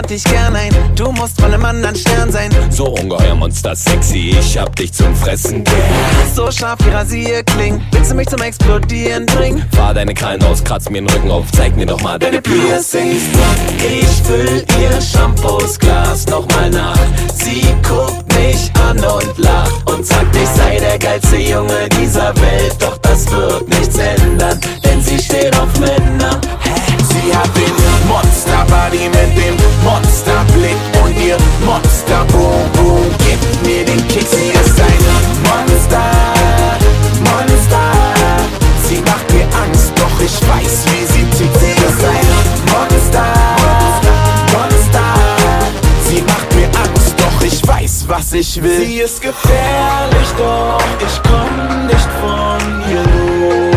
lad 0.00 0.10
dich 0.10 0.24
gern 0.24 0.56
ein. 0.56 0.72
Du 0.96 1.12
musst 1.12 1.40
von 1.40 1.52
einem 1.52 1.64
anderen 1.64 1.94
Stern 1.94 2.32
sein. 2.32 2.50
So 2.70 2.86
ungeheuer 2.86 3.34
Monster 3.34 3.76
sexy, 3.76 4.34
ich 4.38 4.56
hab 4.56 4.74
dich 4.76 4.92
zum 4.92 5.14
Fressen 5.14 5.62
gern. 5.64 5.76
So 6.34 6.50
scharf 6.50 6.78
wie 6.84 6.90
Rasierklingen. 6.90 7.82
Willst 7.90 8.10
du 8.10 8.14
mich 8.14 8.28
zum 8.28 8.40
Explodieren 8.40 9.26
bringen? 9.26 9.62
Fahr 9.72 9.92
deine 9.92 10.14
Krallen 10.14 10.42
aus, 10.44 10.64
kratz 10.64 10.88
mir 10.88 11.02
den 11.02 11.10
Rücken 11.10 11.30
auf, 11.30 11.44
zeig 11.52 11.76
mir 11.76 11.86
doch 11.86 12.00
mal 12.02 12.18
deine 12.18 12.40
Piercings. 12.40 13.22
Ich 13.78 14.26
füll 14.26 14.64
ihr 14.80 15.00
Shampoosglas 15.00 16.26
nochmal 16.28 16.70
nach. 16.70 16.98
Sie 17.34 17.62
guckt 17.86 18.26
mich 18.34 18.70
an 18.88 18.98
und 18.98 19.38
lacht 19.38 19.90
und 19.90 20.06
sagt, 20.06 20.34
ich 20.34 20.48
sei 20.48 20.78
der 20.78 20.98
geilste 20.98 21.36
Junge 21.36 21.88
dieser 22.00 22.34
Welt. 22.36 22.76
Doch 22.78 22.96
das 22.98 23.30
wird 23.30 23.68
nichts 23.68 23.98
ändern, 23.98 24.58
denn 24.82 25.02
sie 25.02 25.18
steht 25.18 25.54
auf 25.58 25.78
Männer. 25.78 26.40
Sie 27.10 27.34
hat 27.36 27.50
den 27.56 27.74
Monster-Body 28.08 29.08
mit 29.08 29.36
dem 29.36 29.56
Monsterblick 29.84 30.76
und 31.02 31.16
ihr 31.20 31.36
Monster-Boom-Boom. 31.64 33.06
Gib 33.18 33.40
mir 33.66 33.84
den 33.84 34.06
Kick, 34.08 34.26
sie 34.26 34.50
ist 34.50 34.80
ein 34.80 35.02
Monster, 35.48 36.10
Monster. 37.20 37.86
Sie 38.89 39.00
macht 39.02 39.32
mir 39.32 39.47
Angst, 39.62 39.92
doch 39.97 40.20
ich 40.20 40.36
weiß, 40.48 40.84
wie 40.86 41.05
sie 41.12 41.24
tickt. 41.36 41.60
Sie 41.60 41.72
ist 41.72 42.05
ein 42.05 42.28
Monster, 42.72 43.26
Monster. 44.52 45.08
Sie 46.08 46.22
macht 46.22 46.55
mir 46.55 46.66
Angst, 46.66 47.14
doch 47.16 47.42
ich 47.44 47.66
weiß, 47.66 48.05
was 48.08 48.32
ich 48.32 48.62
will. 48.62 48.84
Sie 48.84 48.98
ist 49.00 49.20
gefährlich, 49.20 50.28
doch 50.36 50.82
ich 51.06 51.20
komm 51.22 51.86
nicht 51.86 52.08
von 52.20 52.82
ihr 52.90 53.02
los. 53.02 53.69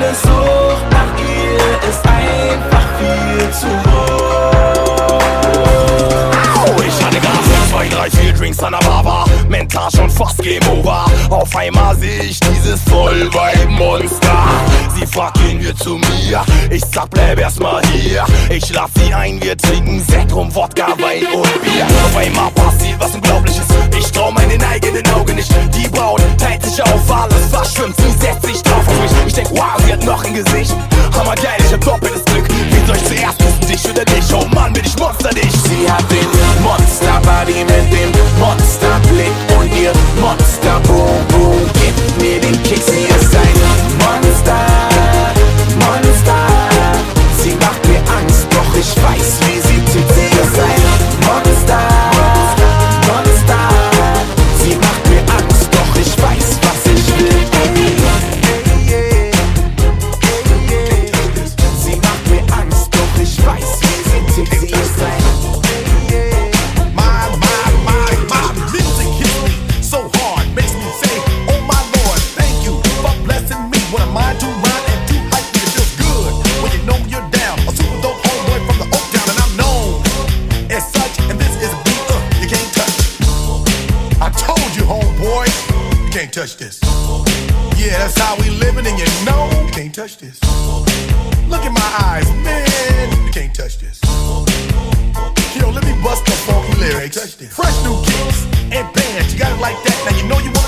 Meine 0.00 0.14
Sucht 0.14 0.92
nach 0.92 1.12
ihr 1.18 1.88
ist 1.88 2.06
einfach 2.06 2.86
viel 3.00 3.50
zu 3.50 3.66
hoch. 3.66 5.18
Au, 6.54 6.82
ich 6.86 7.04
hatte 7.04 7.18
Gas, 7.20 7.68
zwei, 7.68 7.88
drei, 7.88 8.08
vier 8.08 8.32
Drinks 8.32 8.62
an 8.62 8.74
der 8.78 8.88
Bar 8.88 9.04
war 9.04 9.24
mental 9.48 9.90
schon 9.90 10.08
fast 10.08 10.40
Game 10.40 10.62
Over. 10.68 11.06
Auf 11.30 11.56
einmal 11.56 11.96
seh 11.96 12.20
ich 12.20 12.38
dieses 12.38 12.80
Vollweib-Monster 12.82 14.38
sie 14.98 15.06
fragt, 15.06 15.38
gehen 15.40 15.60
wir 15.62 15.74
zu 15.76 15.96
mir. 15.96 16.44
Ich 16.70 16.82
sag, 16.92 17.10
bleib 17.10 17.38
erstmal 17.38 17.82
hier. 17.86 18.24
Ich 18.50 18.72
lass 18.72 18.90
sie 18.94 19.12
ein, 19.12 19.42
wir 19.42 19.56
trinken 19.56 20.04
Sekt 20.08 20.34
rum, 20.34 20.54
Wodka, 20.54 20.88
Wein 20.98 21.26
und 21.34 21.62
Bier. 21.62 21.86
Auf 22.04 22.16
einmal 22.16 22.50
passiert 22.52 22.98
was 22.98 23.14
Unglaubliches. 23.14 23.66
Ich 23.98 24.10
trau 24.12 24.30
meinen 24.30 24.62
eigenen 24.62 25.06
Augen 25.10 25.36
nicht. 25.36 25.50
Die 25.74 25.88
Braut 25.88 26.20
teilt 26.38 26.64
sich 26.64 26.82
auf 26.82 27.10
alles, 27.10 27.52
was 27.52 27.74
schwimmt. 27.74 27.96
Sie 27.96 28.10
setzt 28.24 28.44
sich 28.44 28.62
drauf 28.62 28.86
auf 28.86 29.00
mich. 29.00 29.10
Ich 29.26 29.34
denk, 29.34 29.50
wow, 29.52 29.76
sie 29.84 29.92
hat 29.92 30.04
noch 30.04 30.24
ein 30.24 30.34
Gesicht. 30.34 30.74
Hammer 31.16 31.34
geil, 31.34 31.58
ich 31.58 31.72
hab 31.72 31.80
doppeltes 31.80 32.24
Glück. 32.24 32.46
Wie 32.48 32.90
euch 32.90 33.04
zuerst 33.04 33.40
ist 33.42 33.68
dich 33.68 33.90
oder 33.90 34.04
dich? 34.04 34.24
Oh 34.32 34.46
Mann, 34.54 34.72
bin 34.72 34.84
ich 34.84 34.96
Monster 34.98 35.30
dich. 35.30 35.52
Sie 35.52 35.90
hat 35.90 36.04
den 36.10 36.26
Monster-Body 36.62 37.64
mit 37.64 37.92
dem 37.92 38.12
Monster-Blick. 38.38 39.32
und 39.58 39.76
ihr 39.76 39.92
Monster-Boom-Boom. 40.20 41.58
gibt 41.74 42.22
mir 42.22 42.40
den 42.40 42.62
Kick. 42.62 42.82
sie 42.82 43.04
ist 43.04 43.34
ein 43.36 43.58
Monster. 43.98 44.87
spice. 48.88 49.47
touch 86.38 86.56
this. 86.56 86.78
Yeah, 87.76 87.98
that's 87.98 88.16
how 88.16 88.36
we 88.36 88.48
living, 88.48 88.86
and 88.86 88.96
you 88.96 89.06
know 89.26 89.50
you 89.50 89.72
can't 89.72 89.92
touch 89.92 90.18
this. 90.18 90.38
Look 91.48 91.64
in 91.64 91.72
my 91.72 91.90
eyes, 92.06 92.30
man, 92.44 93.26
you 93.26 93.32
can't 93.32 93.52
touch 93.52 93.78
this. 93.78 94.00
Yo, 95.56 95.68
let 95.68 95.84
me 95.84 96.00
bust 96.00 96.24
the 96.26 96.32
funky 96.46 96.78
lyrics. 96.78 97.34
Fresh 97.34 97.82
new 97.82 98.00
kicks 98.04 98.44
and 98.70 98.86
bands, 98.94 99.32
you 99.32 99.40
got 99.40 99.50
it 99.50 99.60
like 99.60 99.82
that. 99.82 99.98
Now 100.08 100.16
you 100.16 100.28
know 100.28 100.38
you 100.38 100.52
wanna. 100.52 100.67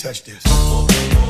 touch 0.00 0.24
this. 0.24 1.29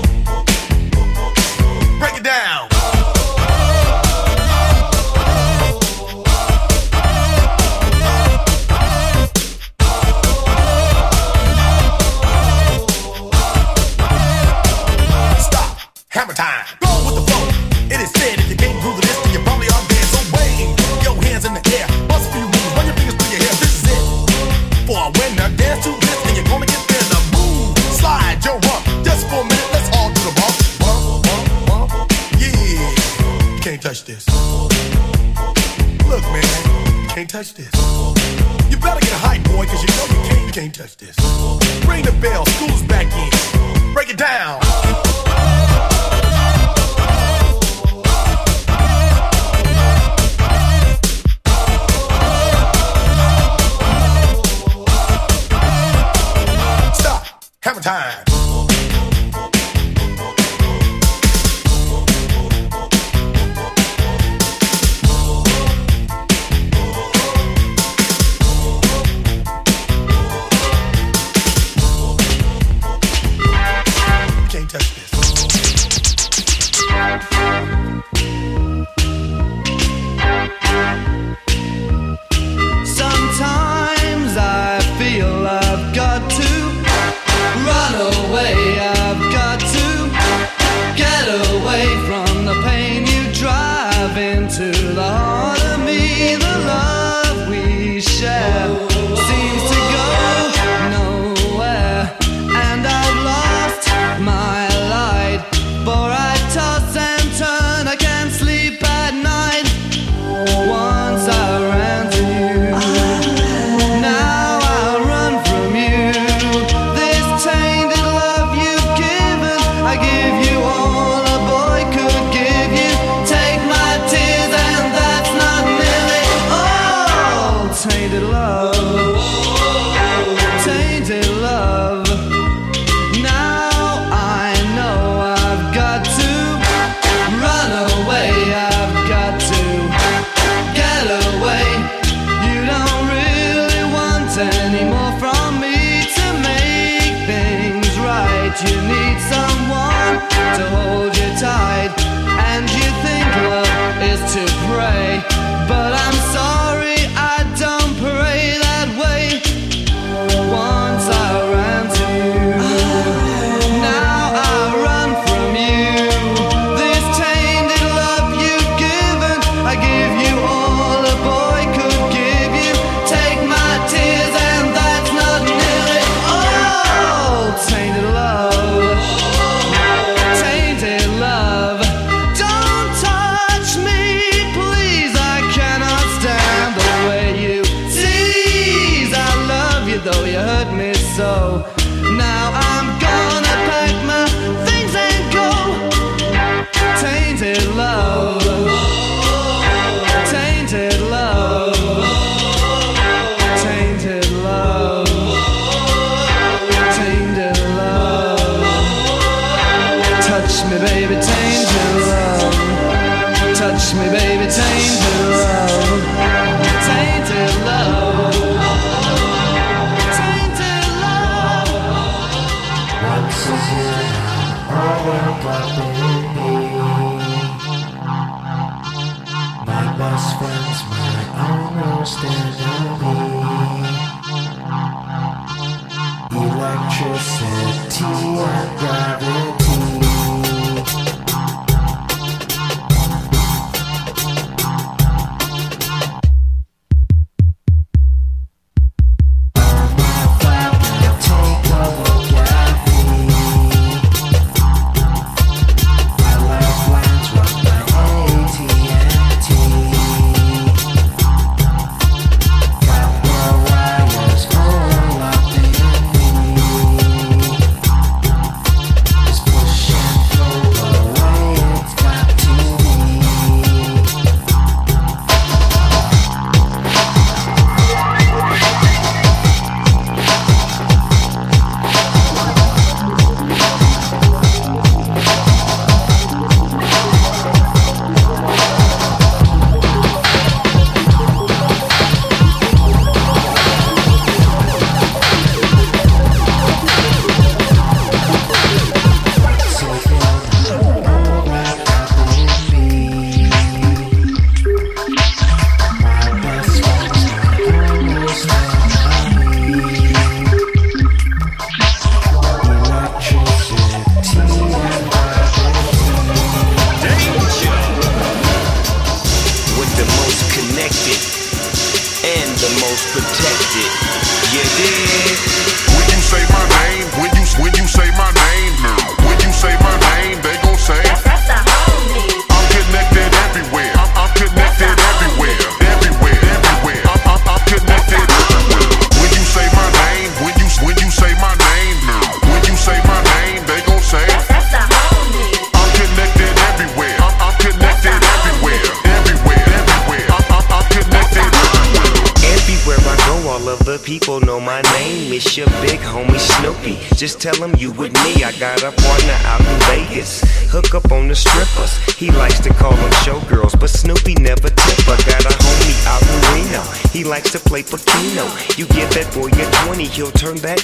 turn 370.40 370.56
back. 370.60 370.79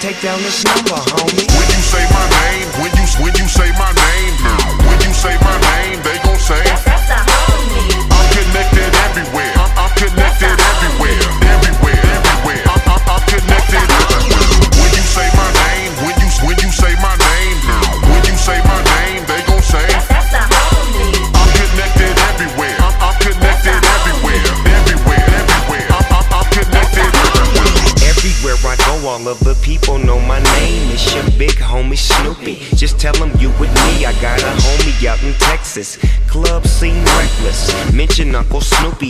take 0.00 0.20
down 0.20 0.42
this 0.42 0.64
number. 0.64 0.95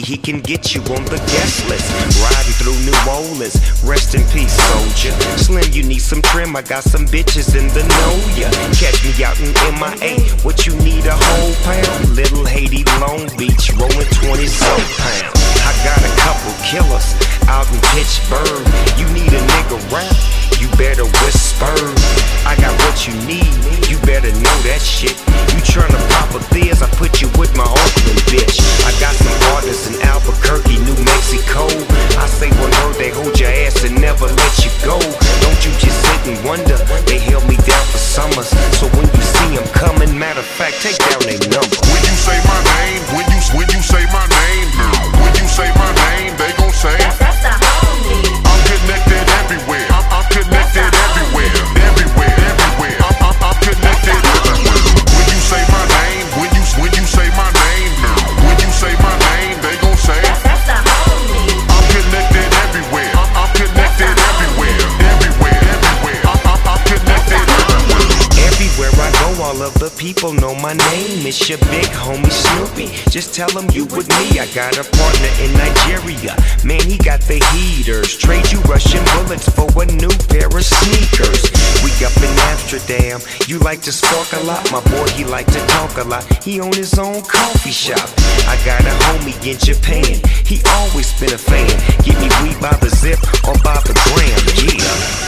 he 0.07 0.17
can 0.17 0.39
get 0.39 0.73
you 0.73 0.81
on 0.95 1.03
the 1.11 1.19
guest 1.35 1.67
list. 1.67 1.91
Riding 2.23 2.55
through 2.63 2.79
New 2.87 2.95
Orleans, 3.11 3.59
rest 3.83 4.15
in 4.15 4.23
peace, 4.31 4.55
soldier. 4.71 5.11
Slim, 5.37 5.67
you 5.73 5.83
need 5.83 5.99
some 5.99 6.23
trim, 6.23 6.55
I 6.55 6.63
got 6.63 6.85
some 6.85 7.07
bitches 7.07 7.59
in 7.59 7.67
the 7.75 7.83
know 7.83 8.15
ya. 8.39 8.47
Catch 8.79 9.03
me 9.03 9.11
out 9.27 9.35
in 9.43 9.51
MIA, 9.75 10.23
what 10.47 10.65
you 10.65 10.77
need 10.79 11.07
a 11.07 11.17
whole 11.19 11.55
pound? 11.67 12.15
Little 12.15 12.47
Haiti, 12.47 12.85
Long 13.03 13.27
Beach, 13.37 13.75
rolling 13.75 14.07
20 14.23 14.47
some 14.47 14.87
pound. 14.95 15.35
I 15.67 15.75
got 15.83 15.99
a 15.99 16.13
couple 16.23 16.55
killers 16.63 17.19
out 17.51 17.67
in 17.75 17.81
Pittsburgh. 17.91 18.63
You 18.95 19.11
need 19.11 19.33
a 19.35 19.43
nigga 19.43 19.91
rap 19.91 20.46
you 20.61 20.69
better 20.77 21.05
whisper. 21.25 21.75
I 22.47 22.55
got 22.61 22.73
what 22.87 23.07
you 23.07 23.15
need, 23.27 23.51
you 23.91 23.99
better 24.07 24.31
know 24.31 24.57
that 24.69 24.81
shit. 24.81 25.17
You 25.53 25.61
tryna 25.67 25.99
pop 26.15 26.31
a 26.37 26.41
this, 26.55 26.81
I 26.83 26.89
put 26.97 27.21
you 27.21 27.29
with 27.37 27.53
my 27.57 27.67
Oakland 27.67 28.23
bitch. 28.31 28.63
I 28.87 28.93
got 29.03 29.15
some 29.19 29.35
artists 29.57 29.91
in 29.91 30.01
Albuquerque, 30.07 30.79
New 30.87 30.97
Mexico. 31.03 31.67
I 32.17 32.27
say 32.31 32.49
one 32.63 32.71
word, 32.85 32.97
they 32.97 33.11
hold 33.11 33.39
your 33.39 33.51
ass 33.51 33.83
and 33.85 34.01
never 34.01 34.27
let 34.27 34.55
you 34.65 34.71
go. 34.87 34.97
Don't 35.43 35.61
you 35.67 35.73
just 35.83 35.99
sit 35.99 36.23
and 36.31 36.39
wonder, 36.47 36.79
they 37.11 37.19
held 37.19 37.45
me 37.49 37.57
down 37.67 37.85
for 37.91 37.99
summers. 37.99 38.49
So 38.79 38.87
when 38.97 39.11
you 39.11 39.23
see 39.23 39.59
them 39.59 39.67
coming, 39.75 40.17
matter 40.17 40.41
of 40.41 40.47
fact, 40.47 40.81
take 40.81 40.99
down 41.11 41.21
their 41.27 41.41
number. 41.51 41.77
When 41.91 42.01
you 42.07 42.17
say 42.17 42.39
my 42.47 42.61
name, 42.81 43.03
when 43.13 43.27
you 43.29 43.41
when 43.55 43.69
you 43.75 43.83
say 43.83 44.03
my 44.15 44.27
name, 44.27 44.69
when 45.21 45.33
you 45.37 45.47
say 45.51 45.69
my 45.77 45.91
name, 46.15 46.37
they 46.39 46.53
gon' 46.59 46.73
say. 46.73 46.97
That's, 46.99 47.43
that's 47.43 47.76
it's 71.37 71.49
your 71.49 71.59
big 71.71 71.87
homie 71.93 72.33
Snoopy. 72.33 72.89
Just 73.11 73.35
tell 73.35 73.51
him 73.51 73.69
you 73.71 73.85
with 73.97 74.09
me. 74.09 74.41
I 74.41 74.47
got 74.55 74.79
a 74.79 74.85
partner 74.85 75.33
in 75.45 75.53
Nigeria. 75.53 76.33
Man, 76.65 76.81
he 76.81 76.97
got 76.97 77.21
the 77.23 77.37
heaters. 77.53 78.17
Trade 78.17 78.51
you 78.51 78.61
Russian 78.63 79.05
bullets 79.13 79.49
for 79.49 79.69
a 79.83 79.87
new 79.87 80.13
pair 80.33 80.49
of 80.49 80.65
sneakers. 80.65 81.45
We 81.85 81.93
up 82.05 82.17
in 82.17 82.33
Amsterdam. 82.53 83.21
You 83.47 83.59
like 83.59 83.83
to 83.83 83.93
spark 83.93 84.33
a 84.33 84.45
lot. 84.47 84.65
My 84.73 84.81
boy, 84.91 85.09
he 85.13 85.25
like 85.25 85.47
to 85.53 85.61
talk 85.77 85.97
a 85.99 86.05
lot. 86.05 86.25
He 86.43 86.61
own 86.61 86.73
his 86.73 86.99
own 86.99 87.23
coffee 87.23 87.71
shop. 87.71 88.09
I 88.49 88.57
got 88.65 88.81
a 88.81 88.95
homie 89.05 89.37
in 89.45 89.59
Japan. 89.59 90.21
He 90.45 90.63
always 90.79 91.13
been 91.21 91.35
a 91.35 91.39
fan. 91.39 91.69
Get 92.03 92.17
me 92.17 92.29
weed 92.43 92.61
by 92.61 92.77
the 92.81 92.89
zip 92.89 93.21
or 93.45 93.55
by 93.63 93.77
the 93.85 93.95
gram. 94.09 94.41
Yeah. 94.65 95.26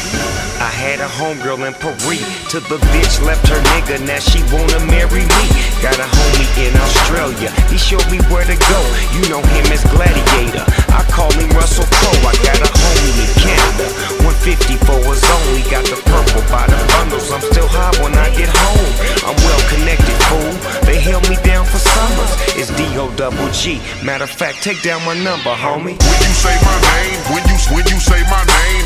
Had 0.79 1.01
a 1.03 1.11
homegirl 1.11 1.67
in 1.67 1.75
Paris 1.75 2.23
To 2.55 2.63
the 2.71 2.79
bitch 2.95 3.19
left 3.27 3.43
her 3.51 3.59
nigga. 3.75 3.99
Now 4.07 4.23
she 4.23 4.39
wanna 4.55 4.79
marry 4.87 5.27
me. 5.27 5.45
Got 5.83 5.99
a 5.99 6.07
homie 6.07 6.47
in 6.63 6.71
Australia. 6.79 7.51
He 7.67 7.77
showed 7.77 8.07
me 8.15 8.23
where 8.31 8.47
to 8.47 8.55
go. 8.55 8.81
You 9.11 9.27
know 9.27 9.43
him 9.43 9.67
as 9.75 9.83
Gladiator. 9.91 10.63
I 10.95 11.03
call 11.11 11.35
him 11.35 11.51
Russell 11.59 11.83
Crowe. 11.99 12.31
I 12.31 12.35
got 12.47 12.63
a 12.63 12.71
homie 12.71 13.27
in 13.27 13.31
Canada. 13.43 13.87
154 14.23 15.19
is 15.19 15.27
only 15.27 15.67
got 15.67 15.83
the 15.83 15.99
purple 16.07 16.47
by 16.47 16.63
the 16.71 16.79
bundles. 16.95 17.27
I'm 17.35 17.43
still 17.43 17.67
high 17.67 17.91
when 17.99 18.15
I 18.15 18.31
get 18.39 18.47
home. 18.47 18.91
I'm 19.27 19.35
well 19.35 19.63
connected, 19.67 20.15
fool. 20.31 20.55
They 20.87 21.03
held 21.03 21.27
me 21.27 21.35
down 21.43 21.67
for 21.67 21.83
summers. 21.83 22.33
It's 22.55 22.71
D 22.79 22.87
O 22.95 23.11
double 23.19 23.51
G. 23.51 23.83
Matter 24.07 24.25
of 24.25 24.31
fact, 24.31 24.63
take 24.63 24.81
down 24.87 25.03
my 25.03 25.19
number, 25.19 25.51
homie. 25.51 25.99
When 25.99 26.19
you 26.23 26.35
say 26.39 26.55
my 26.63 26.79
name, 26.95 27.19
when 27.35 27.43
you 27.51 27.59
when 27.75 27.85
you 27.91 27.99
say 27.99 28.23
my 28.31 28.47
name, 28.47 28.78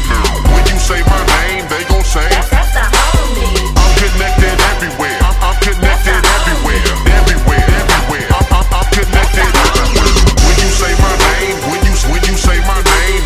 say 0.83 0.99
my 1.07 1.23
name, 1.39 1.62
they 1.70 1.83
gon' 1.86 2.02
say 2.02 2.27
That's 2.51 2.75
the 2.75 2.83
homie. 2.83 3.70
I'm 3.78 3.93
connected 4.02 4.57
everywhere. 4.75 5.15
I'm, 5.23 5.36
I'm 5.39 5.57
connected 5.62 6.19
everywhere, 6.19 6.83
everywhere, 7.07 7.67
everywhere. 7.70 8.27
I'm, 8.35 8.47
I'm, 8.51 8.67
I'm 8.67 8.89
connected 8.91 9.47
everywhere. 9.47 10.11
When 10.43 10.57
you 10.59 10.70
say 10.75 10.93
my 10.99 11.15
name, 11.31 11.57
when 11.70 11.81
you 11.86 11.94
when 12.11 12.23
you 12.27 12.35
say 12.35 12.59
my 12.67 12.83
name, 12.83 13.23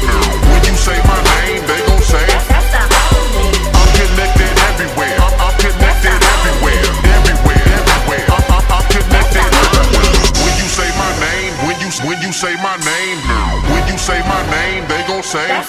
when 0.52 0.62
you 0.68 0.76
say 0.76 1.00
my 1.08 1.16
name, 1.40 1.64
they 1.64 1.80
gon' 1.88 2.04
say 2.04 2.26
That's 2.28 2.68
the 2.76 2.82
homie. 2.92 3.56
I'm 3.72 3.88
connected 4.04 4.52
everywhere. 4.68 5.16
I'm, 5.16 5.34
I'm 5.40 5.54
connected 5.56 6.12
everywhere, 6.12 6.84
everywhere, 7.16 7.64
everywhere. 7.72 8.26
I'm, 8.36 8.44
I'm, 8.52 8.64
I'm 8.68 8.84
connected 8.92 9.48
everywhere. 9.48 10.12
When 10.44 10.54
you 10.60 10.68
say 10.68 10.88
my 11.00 11.10
name, 11.24 11.52
when 11.64 11.76
you 11.80 11.88
when 12.04 12.18
you 12.20 12.32
say 12.36 12.52
my 12.60 12.76
name, 12.84 13.18
when 13.72 13.82
you 13.88 13.96
say 13.96 14.20
my 14.28 14.44
name, 14.52 14.84
they 14.92 15.00
gon' 15.08 15.24
say 15.24 15.48
I'm 15.48 15.64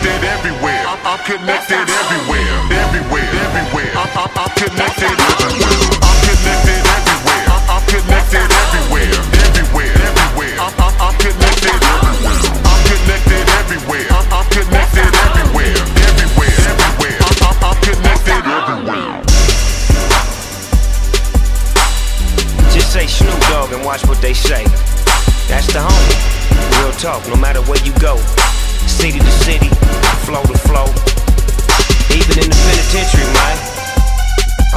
connected 0.00 0.24
everywhere. 0.24 0.80
I'm, 0.88 0.98
I'm 1.04 1.20
connected 1.24 1.84
everywhere, 1.84 2.48
everywhere, 2.72 3.28
everywhere. 3.28 3.90
I'm, 3.92 4.08
I'm, 4.16 4.30
I'm 4.32 4.50
connected 4.56 5.12
everywhere. 5.12 5.76
I'm 6.00 6.16
connected 6.24 6.80
everywhere. 6.80 7.44
I'm, 7.52 7.64
I'm 7.68 7.84
connected 7.84 8.48
everywhere, 8.48 9.12
everywhere, 9.44 9.92
everywhere. 9.92 10.56
I'm, 10.56 10.72
I'm, 10.80 10.94
I'm 11.04 11.14
connected 11.20 11.76
everywhere. 11.84 12.40
I'm 12.64 12.80
connected 12.88 13.44
everywhere. 13.60 14.06
I'm, 14.08 14.26
I'm 14.32 14.46
connected 14.48 15.12
everywhere, 15.20 15.76
everywhere, 16.08 16.56
everywhere. 16.64 17.16
I'm, 17.20 17.36
I'm, 17.44 17.56
I'm 17.60 17.78
connected 17.84 18.40
everywhere. 18.40 19.20
Just 22.72 22.92
say 22.92 23.06
Snoop 23.06 23.40
Dogg 23.52 23.72
and 23.72 23.84
watch 23.84 24.06
what 24.06 24.20
they 24.22 24.32
say. 24.34 24.64
That's 25.48 25.66
the 25.68 25.84
homie. 25.84 26.16
Real 26.80 26.92
talk, 26.92 27.26
no 27.28 27.36
matter 27.36 27.60
where 27.62 27.82
you 27.84 27.92
go. 27.98 28.16
City 29.00 29.18
to 29.18 29.32
city, 29.48 29.70
flow 30.28 30.44
to 30.44 30.58
flow. 30.68 30.84
Even 32.12 32.36
in 32.36 32.52
the 32.52 32.58
penitentiary, 32.68 33.24
man. 33.32 33.56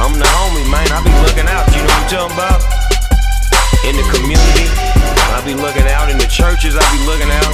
I'm 0.00 0.16
the 0.16 0.24
homie, 0.24 0.64
man. 0.72 0.88
I 0.88 1.04
be 1.04 1.12
looking 1.28 1.44
out, 1.44 1.68
you 1.76 1.84
know 1.84 1.92
what 1.92 2.08
I'm 2.08 2.32
talking 2.32 2.32
about? 2.32 2.60
In 3.84 3.92
the 4.00 4.06
community, 4.08 4.72
I 5.28 5.44
be 5.44 5.52
looking 5.52 5.84
out. 5.92 6.08
In 6.08 6.16
the 6.16 6.24
churches, 6.24 6.72
I 6.72 6.80
be 6.96 7.04
looking 7.04 7.28
out. 7.28 7.52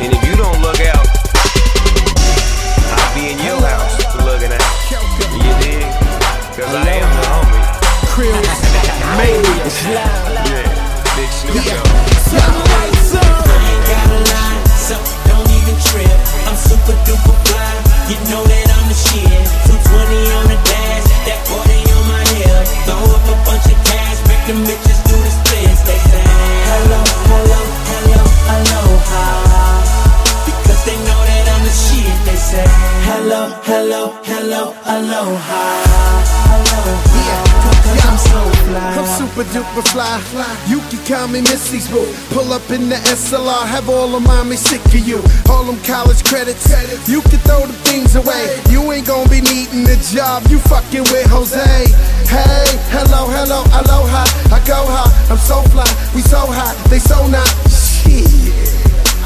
And 0.00 0.16
if 0.16 0.24
you 0.24 0.40
don't 0.40 0.56
look 0.64 0.80
out, 0.88 1.04
I'll 2.96 3.12
be 3.12 3.36
in 3.36 3.38
your 3.44 3.60
house 3.60 4.00
looking 4.24 4.56
out. 4.56 4.72
You 5.36 5.52
dig? 5.60 5.84
Cause 6.56 6.72
I 6.72 6.96
am 6.96 7.12
the 7.12 7.24
homie. 7.28 7.60
Maybe. 9.20 9.52
Yeah, 9.84 10.64
big 11.12 11.28
Snoop 11.28 11.60
Dogg. 11.60 12.71
Trip. 15.92 16.18
I'm 16.48 16.56
super 16.56 16.96
duper 17.04 17.36
fly. 17.44 17.72
You 18.08 18.16
know 18.32 18.42
that 18.48 18.66
I'm 18.76 18.84
the 18.88 18.96
shit. 18.96 19.44
220 19.68 20.36
on 20.40 20.44
the 20.52 20.58
dash, 20.64 21.06
that 21.28 21.38
40 21.44 21.92
on 21.96 22.04
my 22.08 22.22
hip. 22.32 22.64
Throw 22.88 23.02
up 23.16 23.24
a 23.28 23.36
bunch 23.44 23.66
of 23.68 23.78
cash, 23.84 24.18
make 24.28 24.44
them 24.48 24.60
bitches 24.64 25.00
do 25.04 25.16
the 25.20 25.32
splits. 25.38 25.80
They 25.88 26.00
say 26.10 26.24
hello, 26.68 27.00
hello, 27.28 27.60
hello, 27.92 28.22
aloha. 28.56 29.26
Because 30.48 30.80
they 30.88 30.98
know 31.06 31.20
that 31.28 31.44
I'm 31.52 31.62
the 31.68 31.74
shit. 31.84 32.16
They 32.26 32.38
say 32.40 32.66
hello, 33.08 33.42
hello, 33.68 34.02
hello, 34.24 34.62
aloha. 34.96 35.62
Yeah, 37.12 37.21
I'm 38.12 38.18
so 38.18 38.44
fly. 38.68 38.92
I'm 38.92 39.06
super 39.16 39.44
duper 39.56 39.82
fly. 39.88 40.20
You 40.68 40.80
can 40.92 41.00
call 41.08 41.28
me 41.28 41.40
Missy's 41.40 41.88
boo. 41.88 42.04
Pull 42.28 42.52
up 42.52 42.68
in 42.70 42.90
the 42.90 42.96
SLR, 43.08 43.64
have 43.64 43.88
all 43.88 44.14
of 44.14 44.22
mommy 44.22 44.56
sick 44.56 44.84
of 44.84 45.00
you. 45.08 45.24
All 45.48 45.64
them 45.64 45.80
college 45.82 46.22
credits, 46.22 46.68
you 47.08 47.22
can 47.22 47.40
throw 47.40 47.64
the 47.64 47.72
things 47.88 48.14
away. 48.14 48.60
You 48.68 48.92
ain't 48.92 49.06
gonna 49.06 49.30
be 49.30 49.40
needing 49.40 49.88
a 49.88 49.96
job. 50.12 50.44
You 50.50 50.58
fucking 50.58 51.08
with 51.08 51.24
Jose. 51.32 51.88
Hey, 52.28 52.68
hello, 52.92 53.32
hello, 53.32 53.64
aloha. 53.80 54.28
I 54.52 54.60
go 54.68 54.84
high, 54.84 55.32
I'm 55.32 55.38
so 55.38 55.62
fly. 55.72 55.88
We 56.14 56.20
so 56.20 56.44
high, 56.44 56.76
they 56.90 56.98
so 56.98 57.26
not. 57.28 57.48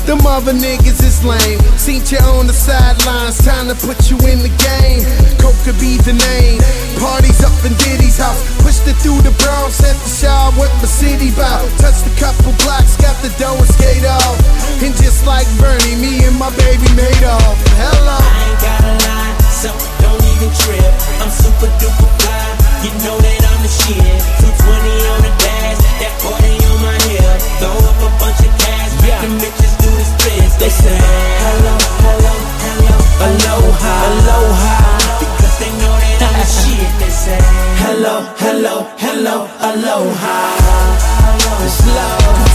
Them 0.06 0.22
other 0.22 0.54
niggas 0.54 1.02
is 1.02 1.24
lame. 1.26 1.58
Seen 1.74 1.98
you 2.06 2.22
on 2.30 2.46
the 2.46 2.54
sidelines, 2.54 3.42
time 3.42 3.66
to 3.66 3.74
put 3.74 4.06
you 4.06 4.14
in 4.30 4.38
the 4.38 4.54
game. 4.62 5.02
Coke 5.42 5.58
could 5.66 5.74
be 5.82 5.98
the 5.98 6.14
name. 6.14 6.62
Parties 7.02 7.42
up 7.42 7.50
in 7.66 7.74
Diddy's 7.82 8.22
house. 8.22 8.38
Pushed 8.62 8.86
it 8.86 8.94
through 9.02 9.26
the 9.26 9.34
Bronx 9.42 9.82
at 9.82 9.98
the 9.98 10.06
shop 10.06 10.54
with 10.54 10.70
my 10.78 10.86
city 10.86 11.34
bow. 11.34 11.66
Touched 11.82 12.06
a 12.06 12.14
couple 12.22 12.54
blocks, 12.62 12.94
got 13.02 13.18
the 13.18 13.34
dough 13.34 13.58
and 13.58 13.66
skate 13.66 14.06
off. 14.06 14.38
And 14.78 14.94
just 14.94 15.26
like 15.26 15.50
Bernie, 15.58 15.98
me 15.98 16.22
and 16.22 16.38
my 16.38 16.54
baby 16.54 16.86
made 16.94 17.26
off. 17.26 17.58
Hello. 17.74 18.14
I 18.14 18.30
ain't 18.46 18.60
gotta 18.62 18.94
lie, 19.10 19.34
so 19.50 19.74
don't 20.06 20.22
even 20.38 20.54
trip. 20.54 20.86
I'm 21.18 21.34
super 21.34 21.66
duper 21.82 22.06
fly. 22.22 22.46
You 22.86 22.94
know 23.02 23.18
that 23.18 23.42
I'm 23.42 23.58
the 23.58 23.72
shit. 23.74 24.22
220 24.38 24.54
on 24.54 25.20
the 25.26 25.32
dash, 25.34 25.82
that 25.98 26.14
40 26.22 26.46
on 26.46 26.78
my 26.78 26.94
hip. 27.10 27.42
Throw 27.58 27.74
up 27.74 27.98
a 28.06 28.10
bunch 28.22 28.38
of 28.46 28.52
cash, 28.62 28.75
make 29.06 29.20
them 29.22 29.38
bitches 29.38 29.74
do 29.78 29.90
the 29.90 30.04
splits. 30.04 30.56
They 30.58 30.70
say 30.70 30.98
hello, 30.98 31.74
hello, 32.02 32.34
hello, 32.66 32.96
aloha, 33.26 33.94
aloha. 34.10 34.74
Because 35.22 35.54
they 35.62 35.70
know 35.80 35.94
that 35.94 36.22
I'm 36.26 36.34
the 36.34 36.46
shit. 36.46 36.90
They 36.98 37.10
say 37.10 37.38
hello, 37.82 38.26
hello, 38.42 38.76
hello, 38.98 39.36
aloha. 39.62 40.36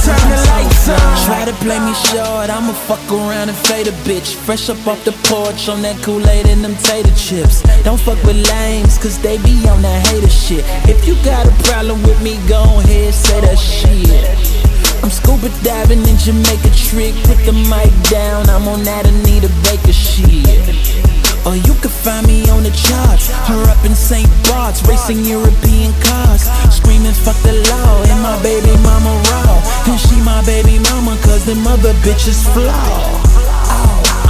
Turn 0.01 0.17
the 0.29 0.39
lights 0.51 0.89
on. 0.89 1.25
Try 1.25 1.45
to 1.45 1.53
play 1.63 1.79
me 1.79 1.93
short, 1.93 2.49
I'ma 2.49 2.73
fuck 2.73 3.05
around 3.11 3.49
and 3.49 3.57
fade 3.57 3.87
a 3.87 3.91
bitch. 4.07 4.35
Fresh 4.35 4.69
up 4.69 4.85
off 4.87 5.03
the 5.05 5.11
porch 5.29 5.69
on 5.69 5.81
that 5.83 6.01
Kool-Aid 6.03 6.47
and 6.47 6.63
them 6.63 6.75
tater 6.75 7.13
chips. 7.15 7.61
Don't 7.83 7.99
fuck 7.99 8.21
with 8.23 8.39
lames, 8.49 8.97
cause 8.97 9.19
they 9.19 9.37
be 9.37 9.67
on 9.69 9.81
that 9.81 10.07
hater 10.07 10.29
shit. 10.29 10.65
If 10.89 11.07
you 11.07 11.15
got 11.23 11.45
a 11.45 11.53
problem 11.63 12.01
with 12.03 12.21
me, 12.21 12.39
go 12.47 12.63
ahead, 12.63 13.13
say 13.13 13.41
that 13.41 13.57
shit. 13.57 14.50
I'm 15.03 15.09
scuba 15.09 15.49
diving 15.63 16.05
in 16.05 16.17
Jamaica 16.17 16.69
trick, 16.75 17.15
put 17.25 17.37
the 17.45 17.53
mic 17.53 17.89
down, 18.09 18.49
I'm 18.49 18.67
on 18.67 18.83
that 18.83 19.07
Anita 19.07 19.49
Baker 19.65 19.93
shit. 19.93 20.61
Or 21.45 21.55
you 21.55 21.73
can 21.81 21.89
find 21.89 22.27
me 22.27 22.47
on 22.49 22.61
the 22.61 22.69
charts, 22.69 23.33
her 23.49 23.65
up 23.65 23.83
in 23.83 23.95
St. 23.95 24.29
Bart's, 24.45 24.85
racing 24.87 25.25
European 25.25 25.91
cars, 26.05 26.45
screaming 26.69 27.17
fuck 27.17 27.37
the 27.41 27.57
law, 27.65 28.03
and 28.05 28.21
my 28.21 28.37
baby 28.43 28.77
mama 28.85 29.09
raw, 29.33 29.89
and 29.89 29.99
she 29.99 30.21
my 30.21 30.45
baby 30.45 30.77
mama, 30.77 31.17
cause 31.23 31.45
them 31.45 31.65
other 31.65 31.93
bitches 32.05 32.45
flaw. 32.53 33.30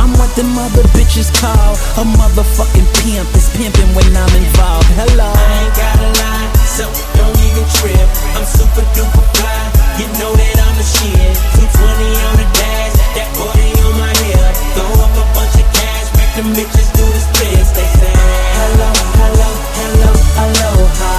I'm 0.01 0.17
what 0.17 0.33
them 0.33 0.57
other 0.57 0.81
bitches 0.97 1.29
call 1.29 1.77
a 2.01 2.03
motherfucking 2.17 2.89
pimp. 2.97 3.29
It's 3.37 3.53
pimping 3.53 3.93
when 3.93 4.09
I'm 4.17 4.33
involved. 4.33 4.89
Hello. 4.97 5.29
I 5.29 5.45
ain't 5.61 5.75
gotta 5.77 6.09
lie, 6.17 6.49
so 6.65 6.89
don't 7.21 7.37
even 7.37 7.61
trip. 7.77 8.09
I'm 8.33 8.41
super 8.49 8.81
duper 8.97 9.21
fly. 9.37 9.61
You 10.01 10.09
know 10.17 10.33
that 10.33 10.57
I'm 10.57 10.73
the 10.73 10.87
shit. 10.89 11.37
220 11.53 12.17
on 12.17 12.33
the 12.41 12.47
dash, 12.49 12.97
that 13.13 13.29
40 13.37 13.61
on 13.85 13.93
my 14.01 14.09
hip. 14.25 14.41
Throw 14.73 14.89
up 15.05 15.13
a 15.21 15.25
bunch 15.37 15.55
of 15.61 15.67
cash, 15.69 16.09
make 16.17 16.33
them 16.33 16.49
bitches 16.57 16.89
do 16.97 17.05
the 17.05 17.21
splits. 17.21 17.69
They 17.77 17.85
say 18.01 18.15
hello, 18.57 18.89
hello, 19.21 19.49
hello, 19.77 20.11
aloha. 20.41 21.13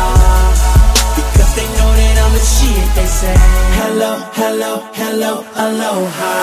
Because 1.15 1.55
they 1.55 1.71
know 1.79 1.91
that 2.03 2.19
I'm 2.19 2.35
the 2.35 2.43
shit. 2.43 2.83
They 2.99 3.07
say 3.07 3.39
hello, 3.79 4.27
hello, 4.35 4.73
hello, 4.91 5.47
aloha. 5.55 6.35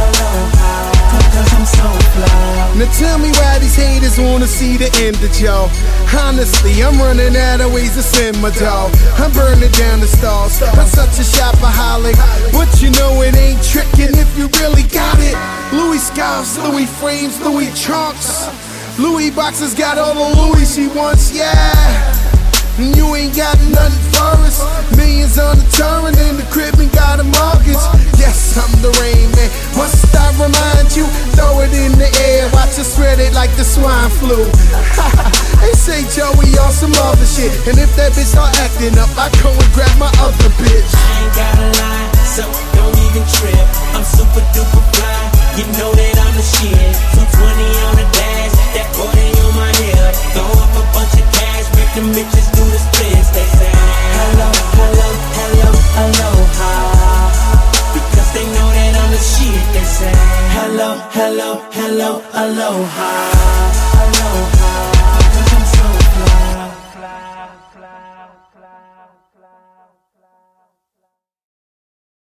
Aloha. 0.00 0.99
Cause 1.30 1.52
I'm 1.54 1.66
so 1.66 1.88
fly. 2.14 2.74
Now 2.78 2.90
tell 2.98 3.18
me 3.18 3.30
why 3.38 3.58
these 3.58 3.76
haters 3.76 4.18
wanna 4.18 4.46
see 4.46 4.76
the 4.76 4.90
end 5.02 5.16
of 5.22 5.32
y'all. 5.40 5.70
Honestly, 6.10 6.82
I'm 6.82 6.98
running 6.98 7.36
out 7.36 7.60
of 7.60 7.72
ways 7.72 7.94
to 7.94 8.02
send 8.02 8.40
my 8.42 8.50
dog. 8.50 8.90
I'm 9.18 9.32
burning 9.32 9.70
down 9.72 10.00
the 10.00 10.08
stalls. 10.08 10.60
I'm 10.62 10.88
such 10.88 11.18
a 11.18 11.26
shopaholic, 11.26 12.18
but 12.52 12.70
you 12.82 12.90
know 12.98 13.22
it 13.22 13.36
ain't 13.36 13.62
tricking 13.62 14.14
if 14.18 14.30
you 14.36 14.48
really 14.60 14.84
got 14.90 15.18
it. 15.20 15.36
Louis 15.72 16.02
scarves, 16.02 16.58
Louis 16.58 16.86
frames, 16.86 17.40
Louis 17.40 17.70
trunks. 17.80 18.48
Louis 18.98 19.30
boxes 19.30 19.74
got 19.74 19.98
all 19.98 20.14
the 20.14 20.40
Louis 20.40 20.66
she 20.66 20.88
wants, 20.88 21.32
yeah. 21.32 22.29
And 22.80 22.96
you 22.96 23.12
ain't 23.12 23.36
got 23.36 23.60
nothing 23.68 24.00
for 24.16 24.40
us. 24.40 24.64
Millions 24.96 25.36
on 25.36 25.60
the 25.60 25.68
turn 25.68 26.16
and 26.16 26.40
the 26.40 26.46
crib 26.48 26.80
and 26.80 26.88
got 26.96 27.20
a 27.20 27.26
mortgage. 27.28 27.76
Yes, 28.16 28.56
I'm 28.56 28.72
the 28.80 28.88
rain 28.96 29.28
man. 29.36 29.52
Must 29.76 30.00
I 30.16 30.32
remind 30.40 30.88
you? 30.96 31.04
Throw 31.36 31.60
it 31.60 31.76
in 31.76 31.92
the 32.00 32.08
air, 32.24 32.48
watch 32.56 32.80
it 32.80 32.88
spread 32.88 33.20
it 33.20 33.36
like 33.36 33.52
the 33.60 33.68
swine 33.68 34.08
flu. 34.16 34.48
they 35.60 35.76
say 35.76 36.08
Joey 36.08 36.56
on 36.56 36.72
some 36.72 36.96
other 37.04 37.28
shit. 37.28 37.52
And 37.68 37.76
if 37.76 37.92
that 38.00 38.16
bitch 38.16 38.32
start 38.32 38.56
acting 38.64 38.96
up, 38.96 39.12
I 39.12 39.28
go 39.44 39.52
and 39.52 39.70
grab 39.76 39.92
my 40.00 40.08
other 40.24 40.48
bitch. 40.56 40.88
I 40.96 41.04
ain't 41.20 41.36
gotta 41.36 41.68
lie, 41.84 42.08
so 42.32 42.48
don't 42.80 42.96
even 42.96 43.28
trip. 43.28 43.60
I'm 43.92 44.08
super 44.08 44.40
duper 44.56 44.80
fly, 44.96 45.20
you 45.60 45.68
know 45.76 45.92
that 45.92 46.16
I'm 46.16 46.32
the 46.32 46.46
shit. 46.56 46.96
220 47.12 47.84
on 47.92 47.94
the 48.00 48.06
dash, 48.08 48.56
that 48.72 48.88
40 48.96 49.20
on 49.44 49.52
my 49.52 49.68
Throw 50.32 50.50
up 50.64 50.72
a 50.74 50.84
bunch 50.94 51.14
of 51.20 51.26
cash, 51.32 51.66
make 51.76 51.92
them 51.94 52.08
bitches 52.16 52.48
do 52.56 52.62
the 52.74 52.80
splits. 52.86 53.30
They 53.36 53.46
say, 53.58 53.72
hello, 54.16 54.48
hello, 54.78 55.08
hello, 55.38 55.70
aloha. 56.02 56.72
Because 57.94 58.30
they 58.34 58.46
know 58.54 58.68
that 58.76 58.92
I'm 59.00 59.10
the 59.10 59.20
shit. 59.32 59.62
They 59.74 59.86
say, 59.98 60.14
hello, 60.56 60.90
hello, 61.16 61.50
hello, 61.72 62.10
aloha, 62.34 63.10
aloha. 64.02 64.79